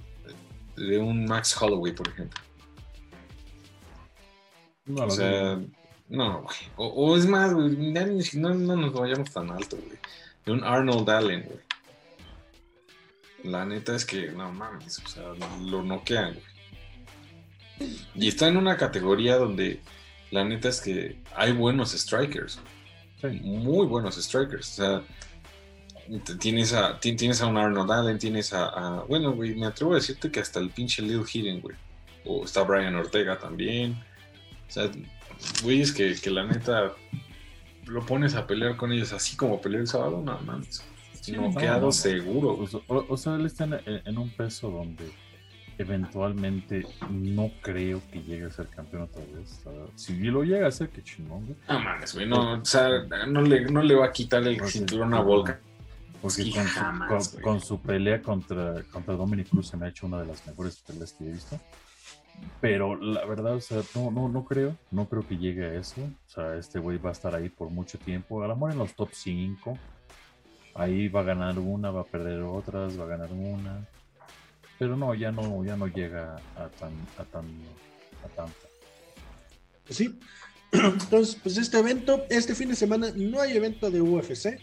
de 0.77 0.99
un 0.99 1.25
Max 1.27 1.57
Holloway, 1.61 1.93
por 1.95 2.09
ejemplo. 2.09 2.41
No, 4.87 5.05
O 5.05 5.11
sea, 5.11 5.61
no, 6.09 6.43
güey. 6.43 6.57
O, 6.77 6.87
o 6.87 7.17
es 7.17 7.27
más, 7.27 7.53
güey, 7.53 7.71
no, 8.35 8.55
no 8.55 8.77
nos 8.77 8.93
vayamos 8.93 9.33
tan 9.33 9.51
alto, 9.51 9.77
güey. 9.77 9.99
De 10.45 10.53
un 10.53 10.65
Arnold 10.65 11.09
Allen, 11.11 11.43
güey. 11.45 11.59
La 13.45 13.65
neta 13.65 13.95
es 13.95 14.05
que, 14.05 14.31
no 14.33 14.53
mames, 14.53 14.99
o 15.05 15.09
sea, 15.09 15.25
lo 15.61 15.83
noquean, 15.83 16.35
güey. 16.35 17.97
Y 18.15 18.29
está 18.29 18.49
en 18.49 18.57
una 18.57 18.77
categoría 18.77 19.37
donde 19.37 19.81
la 20.31 20.45
neta 20.45 20.69
es 20.69 20.81
que 20.81 21.23
hay 21.35 21.53
buenos 21.53 21.93
strikers, 21.93 22.59
Sí. 23.21 23.29
muy 23.43 23.87
buenos 23.87 24.17
strikers. 24.17 24.73
O 24.73 24.75
sea, 24.75 25.03
tienes 26.41 26.73
a, 26.73 26.99
ti- 27.01 27.17
tienes 27.17 27.41
a 27.43 27.47
un 27.47 27.57
Arnold 27.57 27.91
Allen, 27.91 28.19
tienes 28.19 28.53
a, 28.53 28.67
a- 28.67 29.03
bueno, 29.05 29.33
güey, 29.33 29.55
me 29.55 29.67
atrevo 29.67 29.93
a 29.93 29.97
decirte 29.97 30.31
que 30.31 30.41
hasta 30.41 30.61
el 30.61 30.71
pinche 30.71 31.03
Lil 31.03 31.23
Hidden, 31.31 31.61
güey. 31.61 31.77
O 32.25 32.45
está 32.45 32.63
Brian 32.63 32.95
Ortega 32.97 33.39
también. 33.39 33.93
O 34.69 34.71
sea, 34.71 34.91
güeyes 35.63 35.93
que, 35.93 36.15
que 36.21 36.31
la 36.31 36.45
neta 36.45 36.93
lo 37.87 38.05
pones 38.05 38.35
a 38.35 38.47
pelear 38.47 38.77
con 38.77 38.93
ellos 38.93 39.13
así 39.13 39.37
como 39.37 39.61
peleó 39.61 39.81
el 39.81 39.87
sábado, 39.87 40.21
no 40.25 40.39
mames. 40.41 40.83
Sí, 41.21 41.33
no, 41.33 41.51
no. 41.81 41.93
seguro. 41.93 42.57
O, 42.59 42.67
sea- 42.67 42.81
o- 42.89 43.17
sea, 43.17 43.35
él 43.37 43.47
está 43.47 43.65
en, 43.65 44.19
un 44.19 44.31
peso 44.31 44.71
donde 44.71 45.11
eventualmente 45.79 46.87
no 47.11 47.51
creo 47.63 48.01
que 48.11 48.23
llegue 48.23 48.47
a 48.47 48.51
ser 48.51 48.67
campeón 48.69 49.03
otra 49.03 49.23
vez. 49.35 49.51
Sea, 49.63 49.73
si 49.95 50.15
lo 50.19 50.43
llega 50.43 50.67
a 50.69 50.71
ser, 50.73 50.89
qué 50.89 51.03
chingón, 51.03 51.45
güey. 51.47 51.57
No 51.69 51.81
mames, 51.81 52.15
güey. 52.15 52.27
No, 52.27 52.55
o 52.55 52.65
sea, 52.65 52.89
no 53.29 53.43
le, 53.43 53.67
no 53.67 53.83
le 53.83 53.95
va 53.95 54.07
a 54.07 54.13
quitar 54.13 54.43
el 54.47 54.61
cinturón 54.67 55.15
a 55.15 55.21
Volca. 55.21 55.61
Porque 56.29 56.43
Sí, 56.45 56.53
con, 56.53 56.67
su, 56.67 56.79
jamás, 56.79 57.09
con- 57.29 57.33
güey. 57.33 57.43
con 57.45 57.61
su 57.61 57.81
pelea 57.81 58.23
contra, 58.23 58.83
contra 58.93 59.15
Dominic 59.15 59.49
Cruz 59.49 59.69
se 59.69 59.77
me 59.77 59.87
ha 59.87 59.89
hecho 59.89 60.07
una 60.07 60.21
de 60.21 60.27
las 60.27 60.47
mejores 60.47 60.77
peleas 60.87 61.13
que 61.13 61.25
he 61.29 61.33
visto. 61.33 61.59
Pero 62.61 62.97
la 62.97 63.25
verdad, 63.25 63.55
o 63.55 63.61
sea, 63.61 63.81
no, 63.95 64.11
no, 64.11 64.29
no 64.29 64.45
creo, 64.45 64.77
no 64.91 65.09
creo 65.09 65.27
que 65.27 65.39
llegue 65.39 65.65
a 65.65 65.75
eso. 65.75 66.03
O 66.03 66.31
sea, 66.31 66.57
este 66.57 66.79
güey 66.79 66.99
va 66.99 67.09
a 67.09 67.13
estar 67.13 67.35
ahí 67.35 67.49
por 67.49 67.71
mucho 67.71 67.99
tiempo. 67.99 68.43
A 68.43 68.49
lo 68.49 68.55
mejor 68.55 68.73
en 68.73 68.79
los 68.79 68.95
top 68.95 69.09
5. 69.13 69.79
Ahí 70.75 71.09
va 71.09 71.21
a 71.21 71.25
ganar 71.25 71.59
una, 71.59 71.91
va 71.91 72.03
a 72.03 72.05
perder 72.05 72.43
otras, 72.43 72.99
va 73.01 73.05
a 73.05 73.09
ganar 73.09 73.33
una. 73.33 73.87
Pero 74.79 74.95
no, 74.97 75.15
ya 75.15 75.33
no, 75.33 75.65
ya 75.65 75.77
no 75.77 75.87
llega 75.87 76.37
a 76.57 76.69
tan, 76.79 76.93
a 77.17 77.25
tan, 77.25 77.47
a 78.25 78.29
tanto. 78.37 78.53
Pues 79.87 79.97
sí. 79.97 80.19
Entonces, 80.73 81.37
pues 81.43 81.57
este 81.57 81.79
evento, 81.79 82.25
este 82.29 82.55
fin 82.55 82.69
de 82.69 82.77
semana 82.77 83.09
no 83.17 83.41
hay 83.41 83.57
evento 83.57 83.91
de 83.91 84.03
UFC. 84.03 84.59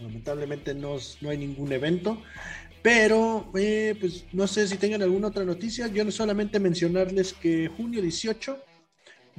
Lamentablemente 0.00 0.74
no, 0.74 0.96
no 1.20 1.30
hay 1.30 1.38
ningún 1.38 1.72
evento. 1.72 2.22
Pero, 2.82 3.50
eh, 3.56 3.96
pues 3.98 4.24
no 4.32 4.46
sé 4.46 4.68
si 4.68 4.76
tengan 4.76 5.02
alguna 5.02 5.28
otra 5.28 5.44
noticia. 5.44 5.88
Yo 5.88 6.08
solamente 6.10 6.60
mencionarles 6.60 7.32
que 7.32 7.68
junio 7.68 8.00
18 8.00 8.58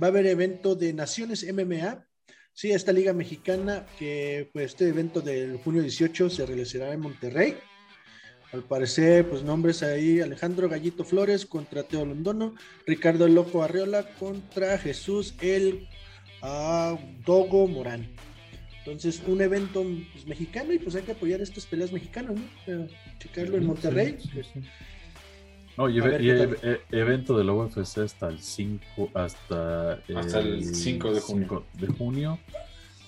va 0.02 0.08
a 0.08 0.10
haber 0.10 0.28
evento 0.28 0.76
de 0.76 0.94
Naciones 0.94 1.46
MMA. 1.52 2.06
Sí, 2.54 2.72
esta 2.72 2.92
liga 2.92 3.14
mexicana, 3.14 3.86
que 3.98 4.50
pues 4.52 4.68
este 4.68 4.90
evento 4.90 5.22
del 5.22 5.58
junio 5.58 5.82
18 5.82 6.30
se 6.30 6.46
realizará 6.46 6.92
en 6.92 7.00
Monterrey. 7.00 7.56
Al 8.52 8.64
parecer, 8.64 9.30
pues 9.30 9.44
nombres 9.44 9.84
ahí, 9.84 10.20
Alejandro 10.20 10.68
Gallito 10.68 11.06
Flores 11.06 11.46
contra 11.46 11.84
Teo 11.84 12.04
Londono, 12.04 12.56
Ricardo 12.86 13.28
Loco 13.28 13.64
Arriola 13.64 14.10
contra 14.16 14.78
Jesús 14.80 15.36
el 15.40 15.88
Dogo 17.26 17.68
Morán. 17.68 18.10
Entonces, 18.92 19.22
un 19.28 19.42
evento 19.42 19.86
pues, 20.14 20.26
mexicano 20.26 20.74
y 20.74 20.80
pues 20.80 20.96
hay 20.96 21.04
que 21.04 21.12
apoyar 21.12 21.42
estas 21.42 21.66
peleas 21.66 21.92
mexicanas, 21.92 22.36
¿no? 22.36 22.88
Checarlo 23.20 23.58
en 23.58 23.66
Monterrey. 23.66 24.18
Sí, 24.20 24.30
sí, 24.34 24.42
sí. 24.54 24.60
No, 25.78 25.88
y, 25.88 26.00
ver 26.02 26.22
e- 26.22 26.82
evento 26.92 27.38
de 27.38 27.46
la 27.46 27.54
UFC 27.54 28.00
hasta 28.00 28.28
el 28.28 28.40
5, 28.40 29.12
hasta, 29.14 29.94
Hasta 29.94 30.40
el 30.40 30.66
5 30.66 31.14
de 31.14 31.22
junio. 31.22 31.48
5 31.48 31.66
de 31.74 31.88
junio, 31.88 32.40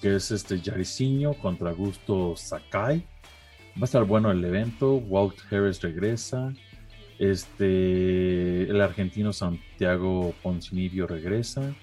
que 0.01 0.15
es 0.15 0.31
este 0.31 0.57
Jairzinho 0.57 1.33
contra 1.33 1.71
Augusto 1.71 2.35
Sakai. 2.37 3.05
Va 3.75 3.81
a 3.81 3.85
estar 3.85 4.05
bueno 4.05 4.31
el 4.31 4.45
evento, 4.45 4.95
Walt 4.95 5.35
Harris 5.51 5.81
regresa, 5.81 6.53
este, 7.19 8.63
el 8.63 8.79
argentino 8.79 9.33
Santiago 9.33 10.33
Poncinibio 10.41 11.07
regresa, 11.07 11.75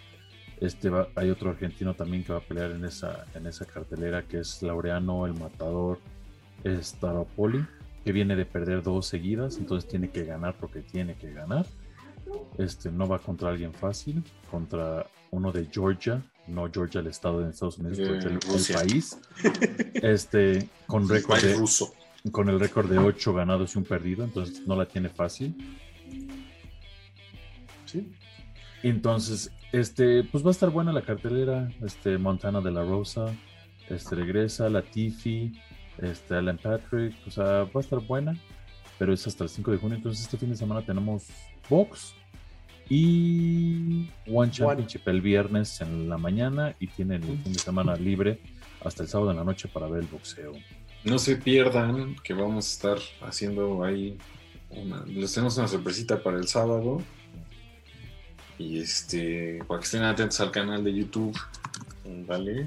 este 0.61 0.91
va- 0.91 1.09
hay 1.15 1.31
otro 1.31 1.51
argentino 1.51 1.95
también 1.95 2.25
que 2.25 2.33
va 2.33 2.39
a 2.39 2.43
pelear 2.43 2.73
en 2.73 2.85
esa, 2.85 3.27
en 3.35 3.47
esa 3.47 3.65
cartelera 3.65 4.23
que 4.23 4.41
es 4.41 4.63
Laureano 4.63 5.27
el 5.27 5.35
Matador 5.35 5.99
Staropoli 6.65 7.65
que 8.05 8.13
viene 8.13 8.37
de 8.37 8.47
perder 8.47 8.83
dos 8.83 9.07
seguidas, 9.07 9.59
entonces 9.59 9.89
tiene 9.89 10.11
que 10.11 10.25
ganar 10.25 10.57
porque 10.59 10.81
tiene 10.81 11.15
que 11.17 11.31
ganar. 11.31 11.67
Este 12.57 12.91
no 12.91 13.07
va 13.07 13.19
contra 13.19 13.51
alguien 13.51 13.73
fácil, 13.73 14.23
contra 14.51 15.07
uno 15.31 15.53
de 15.53 15.67
Georgia, 15.71 16.23
no 16.47 16.71
Georgia 16.73 17.01
el 17.01 17.09
estado 17.09 17.41
de 17.41 17.51
Estados 17.51 17.79
Unidos, 17.79 17.99
Georgia 17.99 18.31
el, 18.31 18.39
país. 18.75 19.19
Este 19.95 20.69
con 20.87 21.09
récord 21.09 21.43
de, 21.43 21.55
ruso. 21.55 21.93
con 22.33 22.49
el 22.49 22.59
récord 22.59 22.91
de 22.91 22.99
8 22.99 23.35
ganados 23.35 23.75
y 23.75 23.79
un 23.79 23.85
perdido, 23.85 24.25
entonces 24.25 24.67
no 24.67 24.75
la 24.75 24.87
tiene 24.87 25.11
fácil. 25.11 25.55
Sí. 27.85 28.11
Entonces, 28.83 29.51
este, 29.73 30.25
pues 30.25 30.45
va 30.45 30.49
a 30.49 30.53
estar 30.53 30.71
buena 30.71 30.93
la 30.93 31.03
cartelera. 31.03 31.69
Este, 31.85 32.19
Montana 32.19 32.61
de 32.61 32.71
la 32.71 32.83
Rosa, 32.83 33.35
este, 33.89 34.17
regresa, 34.17 34.69
Latifi, 34.69 35.53
este, 35.99 36.35
Alan 36.35 36.59
Patrick, 36.59 37.15
o 37.27 37.31
sea, 37.31 37.65
va 37.65 37.71
a 37.77 37.81
estar 37.81 38.01
buena, 38.01 38.37
pero 38.99 39.13
es 39.13 39.27
hasta 39.27 39.45
el 39.45 39.51
5 39.51 39.73
de 39.73 39.79
junio. 39.79 39.97
Entonces, 39.97 40.25
este 40.25 40.37
fin 40.37 40.51
de 40.51 40.57
semana 40.57 40.83
tenemos 40.83 41.27
box 41.69 42.15
y 42.89 44.09
One 44.33 44.51
Championship 44.51 45.07
el 45.07 45.21
viernes 45.21 45.81
en 45.81 46.09
la 46.09 46.17
mañana 46.17 46.75
y 46.81 46.87
tienen 46.87 47.23
el 47.23 47.39
fin 47.39 47.53
de 47.53 47.59
semana 47.59 47.95
libre 47.97 48.41
hasta 48.83 49.03
el 49.03 49.09
sábado 49.09 49.31
en 49.31 49.37
la 49.37 49.45
noche 49.45 49.69
para 49.69 49.87
ver 49.89 50.03
el 50.03 50.07
boxeo. 50.07 50.53
No 51.05 51.19
se 51.19 51.37
pierdan 51.37 52.17
que 52.25 52.33
vamos 52.33 52.67
a 52.67 52.91
estar 52.91 52.99
haciendo 53.29 53.85
ahí 53.85 54.19
una, 54.71 55.05
les 55.07 55.33
tenemos 55.33 55.57
una 55.59 55.69
sorpresita 55.69 56.23
para 56.23 56.39
el 56.39 56.49
sábado. 56.49 57.03
Y 58.59 58.81
este, 58.81 59.63
para 59.69 59.81
que 59.81 59.85
estén 59.85 60.03
atentos 60.03 60.41
al 60.41 60.51
canal 60.51 60.83
de 60.83 60.93
YouTube, 60.93 61.39
¿vale? 62.27 62.67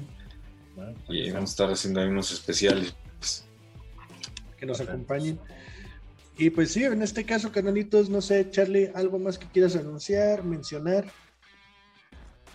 Y 1.08 1.30
vamos 1.30 1.50
a 1.50 1.52
estar 1.52 1.70
haciendo 1.70 2.00
ahí 2.00 2.08
unos 2.08 2.32
especiales. 2.32 2.94
que 4.58 4.66
nos 4.66 4.80
acompañen. 4.80 5.38
Y 6.38 6.50
pues 6.50 6.72
sí, 6.72 6.84
en 6.84 7.02
este 7.02 7.24
caso, 7.24 7.52
canalitos, 7.52 8.08
no 8.08 8.20
sé, 8.22 8.50
Charlie, 8.50 8.90
algo 8.94 9.18
más 9.18 9.38
que 9.38 9.46
quieras 9.46 9.76
anunciar, 9.76 10.44
mencionar. 10.44 11.04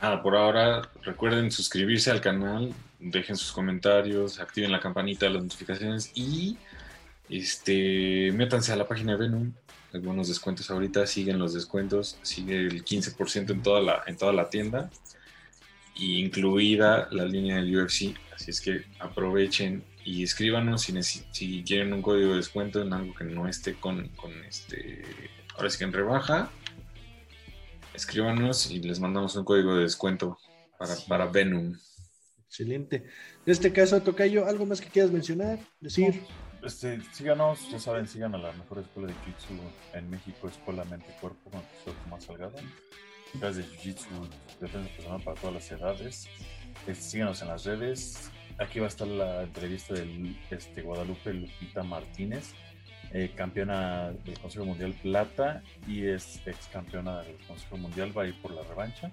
Ah, 0.01 0.21
por 0.21 0.35
ahora, 0.35 0.89
recuerden 1.03 1.51
suscribirse 1.51 2.11
al 2.11 2.21
canal, 2.21 2.73
dejen 2.99 3.35
sus 3.35 3.51
comentarios, 3.51 4.39
activen 4.39 4.71
la 4.71 4.79
campanita 4.79 5.25
de 5.25 5.33
las 5.33 5.43
notificaciones 5.43 6.11
y 6.15 6.57
este, 7.29 8.31
métanse 8.33 8.71
a 8.71 8.75
la 8.75 8.87
página 8.87 9.13
de 9.13 9.19
Venom. 9.19 9.53
Hay 9.93 10.01
buenos 10.01 10.27
descuentos 10.27 10.69
ahorita, 10.69 11.07
siguen 11.07 11.39
los 11.39 11.53
descuentos, 11.53 12.19
sigue 12.21 12.57
el 12.57 12.83
15% 12.83 13.51
en 13.51 13.61
toda 13.61 13.81
la, 13.81 14.03
en 14.05 14.17
toda 14.17 14.33
la 14.33 14.49
tienda. 14.49 14.89
y 15.95 16.19
incluida 16.23 17.07
la 17.11 17.25
línea 17.25 17.55
del 17.57 17.75
UFC. 17.75 18.15
Así 18.33 18.51
es 18.51 18.61
que 18.61 18.83
aprovechen 18.99 19.83
y 20.05 20.23
escríbanos 20.23 20.83
si, 20.83 21.01
si 21.03 21.63
quieren 21.63 21.91
un 21.91 22.01
código 22.01 22.31
de 22.31 22.37
descuento 22.37 22.81
en 22.81 22.93
algo 22.93 23.15
que 23.15 23.23
no 23.23 23.47
esté 23.47 23.73
con, 23.75 24.09
con 24.09 24.31
este, 24.45 25.03
ahora 25.55 25.69
sí 25.69 25.79
que 25.79 25.83
en 25.85 25.93
rebaja. 25.93 26.51
Escríbanos 27.93 28.69
y 28.69 28.79
les 28.79 28.99
mandamos 28.99 29.35
un 29.35 29.43
código 29.43 29.75
de 29.75 29.83
descuento 29.83 30.37
para, 30.77 30.95
para 31.07 31.25
Venom. 31.25 31.75
Excelente. 32.45 32.97
En 33.45 33.51
este 33.51 33.73
caso, 33.73 34.01
Tocayo, 34.01 34.45
¿algo 34.45 34.65
más 34.65 34.79
que 34.79 34.87
quieras 34.87 35.11
mencionar? 35.11 35.59
Decir. 35.81 36.21
Este, 36.67 36.99
síganos, 37.13 37.71
ya 37.71 37.79
saben, 37.79 38.05
sigan 38.09 38.35
a 38.35 38.37
la 38.37 38.51
mejor 38.51 38.79
escuela 38.79 39.07
de 39.07 39.13
Jiu-Jitsu 39.13 39.57
en 39.93 40.09
México, 40.09 40.49
Escuela 40.49 40.83
Mente 40.83 41.15
Cuerpo, 41.21 41.49
con 41.49 41.61
el 41.61 41.93
Tomás 42.03 42.25
Salgado. 42.25 42.57
Clases 43.39 43.55
de 43.55 43.77
Jiu-Jitsu, 43.77 44.29
defensa 44.59 44.89
personal 44.89 45.21
para 45.21 45.39
todas 45.39 45.53
las 45.55 45.71
edades. 45.71 46.27
Este, 46.85 46.93
síganos 46.95 47.41
en 47.41 47.47
las 47.47 47.63
redes. 47.63 48.29
Aquí 48.57 48.79
va 48.79 48.87
a 48.87 48.89
estar 48.89 49.07
la 49.07 49.43
entrevista 49.43 49.93
de 49.93 50.35
este, 50.51 50.81
Guadalupe 50.81 51.33
Lupita 51.33 51.83
Martínez, 51.83 52.53
eh, 53.13 53.31
campeona 53.33 54.11
del 54.25 54.37
Consejo 54.37 54.65
Mundial 54.65 54.93
Plata 55.01 55.63
y 55.87 56.05
es 56.05 56.45
ex 56.45 56.67
campeona 56.67 57.21
del 57.21 57.37
Consejo 57.47 57.77
Mundial, 57.77 58.11
va 58.15 58.23
a 58.23 58.27
ir 58.27 58.41
por 58.41 58.51
la 58.51 58.63
revancha. 58.63 59.09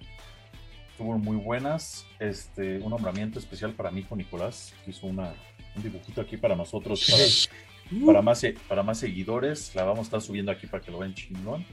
Estuvo 0.90 1.16
muy 1.18 1.36
buenas. 1.36 2.04
Este, 2.18 2.78
un 2.78 2.90
nombramiento 2.90 3.38
especial 3.38 3.74
para 3.74 3.92
mi 3.92 4.00
hijo 4.00 4.16
Nicolás, 4.16 4.74
que 4.84 4.90
hizo 4.90 5.06
una, 5.06 5.34
un 5.76 5.82
dibujito 5.82 6.20
aquí 6.20 6.36
para 6.36 6.54
nosotros, 6.54 7.10
para, 7.10 8.06
para, 8.06 8.22
más, 8.22 8.44
para 8.68 8.82
más 8.82 8.98
seguidores. 8.98 9.74
La 9.74 9.84
vamos 9.84 10.00
a 10.00 10.02
estar 10.02 10.20
subiendo 10.20 10.52
aquí 10.52 10.66
para 10.66 10.82
que 10.82 10.90
lo 10.90 10.98
vean 10.98 11.14
chingón. 11.14 11.64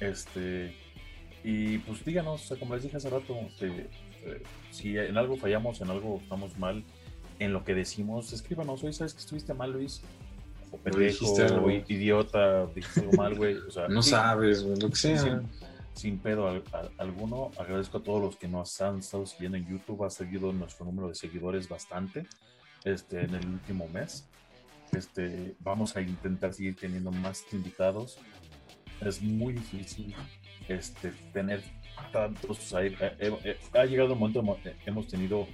Este, 0.00 0.74
y 1.42 1.78
pues 1.78 2.04
díganos, 2.04 2.52
como 2.58 2.74
les 2.74 2.84
dije 2.84 2.96
hace 2.96 3.10
rato, 3.10 3.38
este, 3.48 3.88
eh, 4.24 4.42
si 4.70 4.96
en 4.98 5.16
algo 5.16 5.36
fallamos, 5.36 5.80
en 5.80 5.90
algo 5.90 6.20
estamos 6.22 6.58
mal, 6.58 6.84
en 7.38 7.52
lo 7.52 7.64
que 7.64 7.74
decimos, 7.74 8.32
escríbanos, 8.32 8.82
hoy 8.82 8.92
sabes 8.92 9.14
que 9.14 9.20
estuviste 9.20 9.54
mal, 9.54 9.72
Luis. 9.72 10.02
O 10.70 10.78
pendejo, 10.78 11.32
o 11.32 11.70
idiota, 11.70 12.66
dijiste 12.66 13.00
algo 13.00 13.12
mal, 13.12 13.34
güey. 13.36 13.56
O 13.56 13.70
sea, 13.70 13.88
no 13.88 14.02
sabes, 14.02 14.62
lo 14.62 14.90
que 14.90 14.96
sea. 14.96 15.42
Sin, 15.94 16.18
pedo 16.18 16.62
alguno. 16.98 17.52
Agradezco 17.58 17.98
a 17.98 18.02
todos 18.02 18.20
los 18.20 18.36
que 18.36 18.48
nos 18.48 18.78
han 18.82 18.98
estado 18.98 19.24
siguiendo 19.24 19.56
en 19.56 19.66
YouTube. 19.66 20.04
Ha 20.04 20.10
seguido 20.10 20.52
nuestro 20.52 20.84
número 20.84 21.08
de 21.08 21.14
seguidores 21.14 21.68
bastante 21.68 22.26
este, 22.84 23.22
en 23.22 23.34
el 23.34 23.46
último 23.46 23.88
mes. 23.88 24.28
Este, 24.92 25.56
vamos 25.60 25.96
a 25.96 26.00
intentar 26.00 26.54
seguir 26.54 26.76
teniendo 26.76 27.10
más 27.10 27.44
invitados. 27.52 28.18
Es 29.00 29.20
muy 29.20 29.54
difícil 29.54 30.14
este, 30.68 31.10
tener 31.32 31.62
tantos. 32.12 32.72
Eh, 32.74 32.96
eh, 33.00 33.38
eh, 33.44 33.58
ha 33.74 33.84
llegado 33.84 34.12
un 34.14 34.18
momento, 34.18 34.58
hemos 34.84 35.08
tenido 35.08 35.46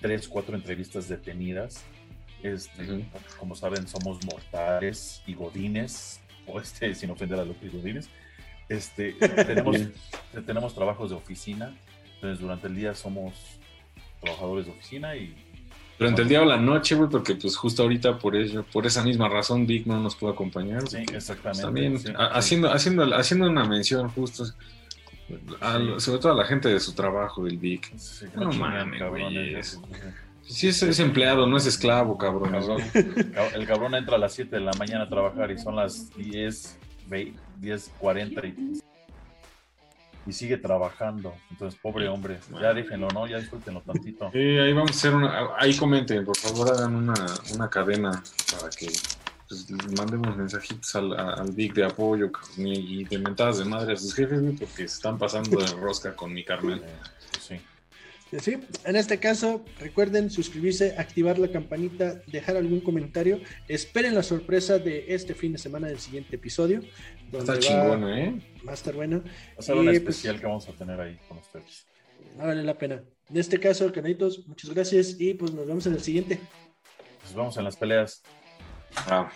tres, 0.00 0.28
cuatro 0.28 0.54
entrevistas 0.54 1.08
detenidas. 1.08 1.84
Este, 2.42 3.04
Como 3.38 3.56
saben, 3.56 3.88
somos 3.88 4.24
mortales 4.24 5.22
y 5.26 5.34
godines, 5.34 6.20
o 6.46 6.60
este, 6.60 6.94
sin 6.94 7.10
ofender 7.10 7.40
a 7.40 7.44
los 7.44 7.56
godines. 7.60 8.08
Este, 8.68 9.12
tenemos, 9.12 9.76
tenemos 10.46 10.74
trabajos 10.74 11.10
de 11.10 11.16
oficina, 11.16 11.74
entonces 12.14 12.38
durante 12.38 12.66
el 12.66 12.76
día 12.76 12.94
somos 12.94 13.58
trabajadores 14.20 14.66
de 14.66 14.72
oficina 14.72 15.16
y 15.16 15.34
durante 15.98 16.22
el 16.22 16.28
día 16.28 16.42
o 16.42 16.44
la 16.44 16.56
noche, 16.56 16.94
güey, 16.94 17.10
porque 17.10 17.34
pues 17.34 17.56
justo 17.56 17.82
ahorita 17.82 18.18
por 18.18 18.36
ello, 18.36 18.64
por 18.72 18.86
esa 18.86 19.02
misma 19.02 19.28
razón 19.28 19.66
Vic 19.66 19.86
no 19.86 20.00
nos 20.00 20.14
pudo 20.14 20.30
acompañar. 20.30 20.88
Sí, 20.88 20.98
exactamente. 21.12 21.62
también 21.62 21.98
haciendo, 22.30 22.72
haciendo, 22.72 23.16
haciendo 23.16 23.50
una 23.50 23.64
mención 23.64 24.08
justo, 24.10 24.44
sobre 25.98 26.18
todo 26.18 26.32
a 26.32 26.36
la 26.36 26.44
gente 26.44 26.68
de 26.68 26.78
su 26.78 26.92
trabajo, 26.94 27.44
del 27.44 27.58
Vic. 27.58 27.92
no 28.36 28.52
mames, 28.52 29.02
güey. 29.10 29.56
Sí, 30.42 30.68
es, 30.68 30.98
empleado, 30.98 31.46
no 31.46 31.58
es 31.58 31.66
esclavo, 31.66 32.16
cabrón. 32.16 32.54
El 33.54 33.66
cabrón 33.66 33.94
entra 33.94 34.16
a 34.16 34.18
las 34.18 34.32
7 34.32 34.56
de 34.56 34.62
la 34.62 34.72
mañana 34.78 35.04
a 35.04 35.08
trabajar 35.08 35.50
y 35.50 35.58
son 35.58 35.76
las 35.76 36.10
10, 36.16 36.78
10, 37.60 37.92
40 37.98 38.46
y 38.46 38.80
y 40.28 40.32
sigue 40.32 40.58
trabajando. 40.58 41.34
Entonces, 41.50 41.78
pobre 41.80 42.08
hombre, 42.08 42.38
ya 42.60 42.74
déjenlo, 42.74 43.08
¿no? 43.08 43.26
Ya 43.26 43.38
disfrútenlo 43.38 43.80
tantito. 43.80 44.30
Sí, 44.32 44.38
ahí 44.38 44.72
vamos 44.72 44.90
a 44.90 44.94
hacer 44.94 45.14
una, 45.14 45.48
ahí 45.58 45.74
comenten, 45.76 46.24
por 46.24 46.36
favor, 46.36 46.70
hagan 46.70 46.94
una, 46.94 47.14
una 47.54 47.70
cadena 47.70 48.22
para 48.52 48.68
que 48.70 48.88
pues, 49.48 49.70
mandemos 49.96 50.36
mensajitos 50.36 50.94
al, 50.94 51.18
al 51.18 51.50
Big 51.52 51.72
de 51.72 51.84
apoyo 51.84 52.30
y 52.56 53.04
de 53.04 53.18
mentadas 53.18 53.58
de 53.58 53.64
madre 53.64 53.94
a 53.94 53.96
sus 53.96 54.14
jefes, 54.14 54.40
porque 54.58 54.76
se 54.76 54.84
están 54.84 55.18
pasando 55.18 55.58
de 55.58 55.66
rosca 55.72 56.14
con 56.14 56.32
mi 56.32 56.44
Carmen. 56.44 56.82
Sí. 57.40 57.58
Sí, 58.42 58.58
en 58.84 58.96
este 58.96 59.18
caso, 59.18 59.64
recuerden 59.80 60.30
suscribirse, 60.30 60.94
activar 60.98 61.38
la 61.38 61.48
campanita, 61.48 62.20
dejar 62.26 62.58
algún 62.58 62.80
comentario. 62.80 63.40
Esperen 63.68 64.14
la 64.14 64.22
sorpresa 64.22 64.78
de 64.78 65.14
este 65.14 65.34
fin 65.34 65.52
de 65.52 65.58
semana 65.58 65.86
del 65.86 65.98
siguiente 65.98 66.36
episodio. 66.36 66.82
Está 67.32 67.58
chingón, 67.58 68.08
¿eh? 68.08 68.40
Va 68.66 68.72
a 68.72 68.74
estar 68.74 68.94
bueno. 68.94 69.22
Va 69.24 69.58
a 69.58 69.62
ser 69.62 69.76
una 69.76 69.84
pues, 69.84 69.98
especial 69.98 70.40
que 70.40 70.46
vamos 70.46 70.68
a 70.68 70.72
tener 70.72 71.00
ahí 71.00 71.18
con 71.28 71.38
ustedes. 71.38 71.86
vale 72.36 72.62
la 72.62 72.76
pena. 72.76 73.02
En 73.28 73.36
este 73.36 73.60
caso, 73.60 73.92
canaditos, 73.92 74.46
muchas 74.46 74.70
gracias 74.70 75.16
y 75.18 75.34
pues 75.34 75.52
nos 75.52 75.66
vemos 75.66 75.86
en 75.86 75.94
el 75.94 76.00
siguiente. 76.00 76.40
Nos 77.24 77.34
vemos 77.34 77.56
en 77.58 77.64
las 77.64 77.76
peleas. 77.76 78.22
Ah. 79.06 79.30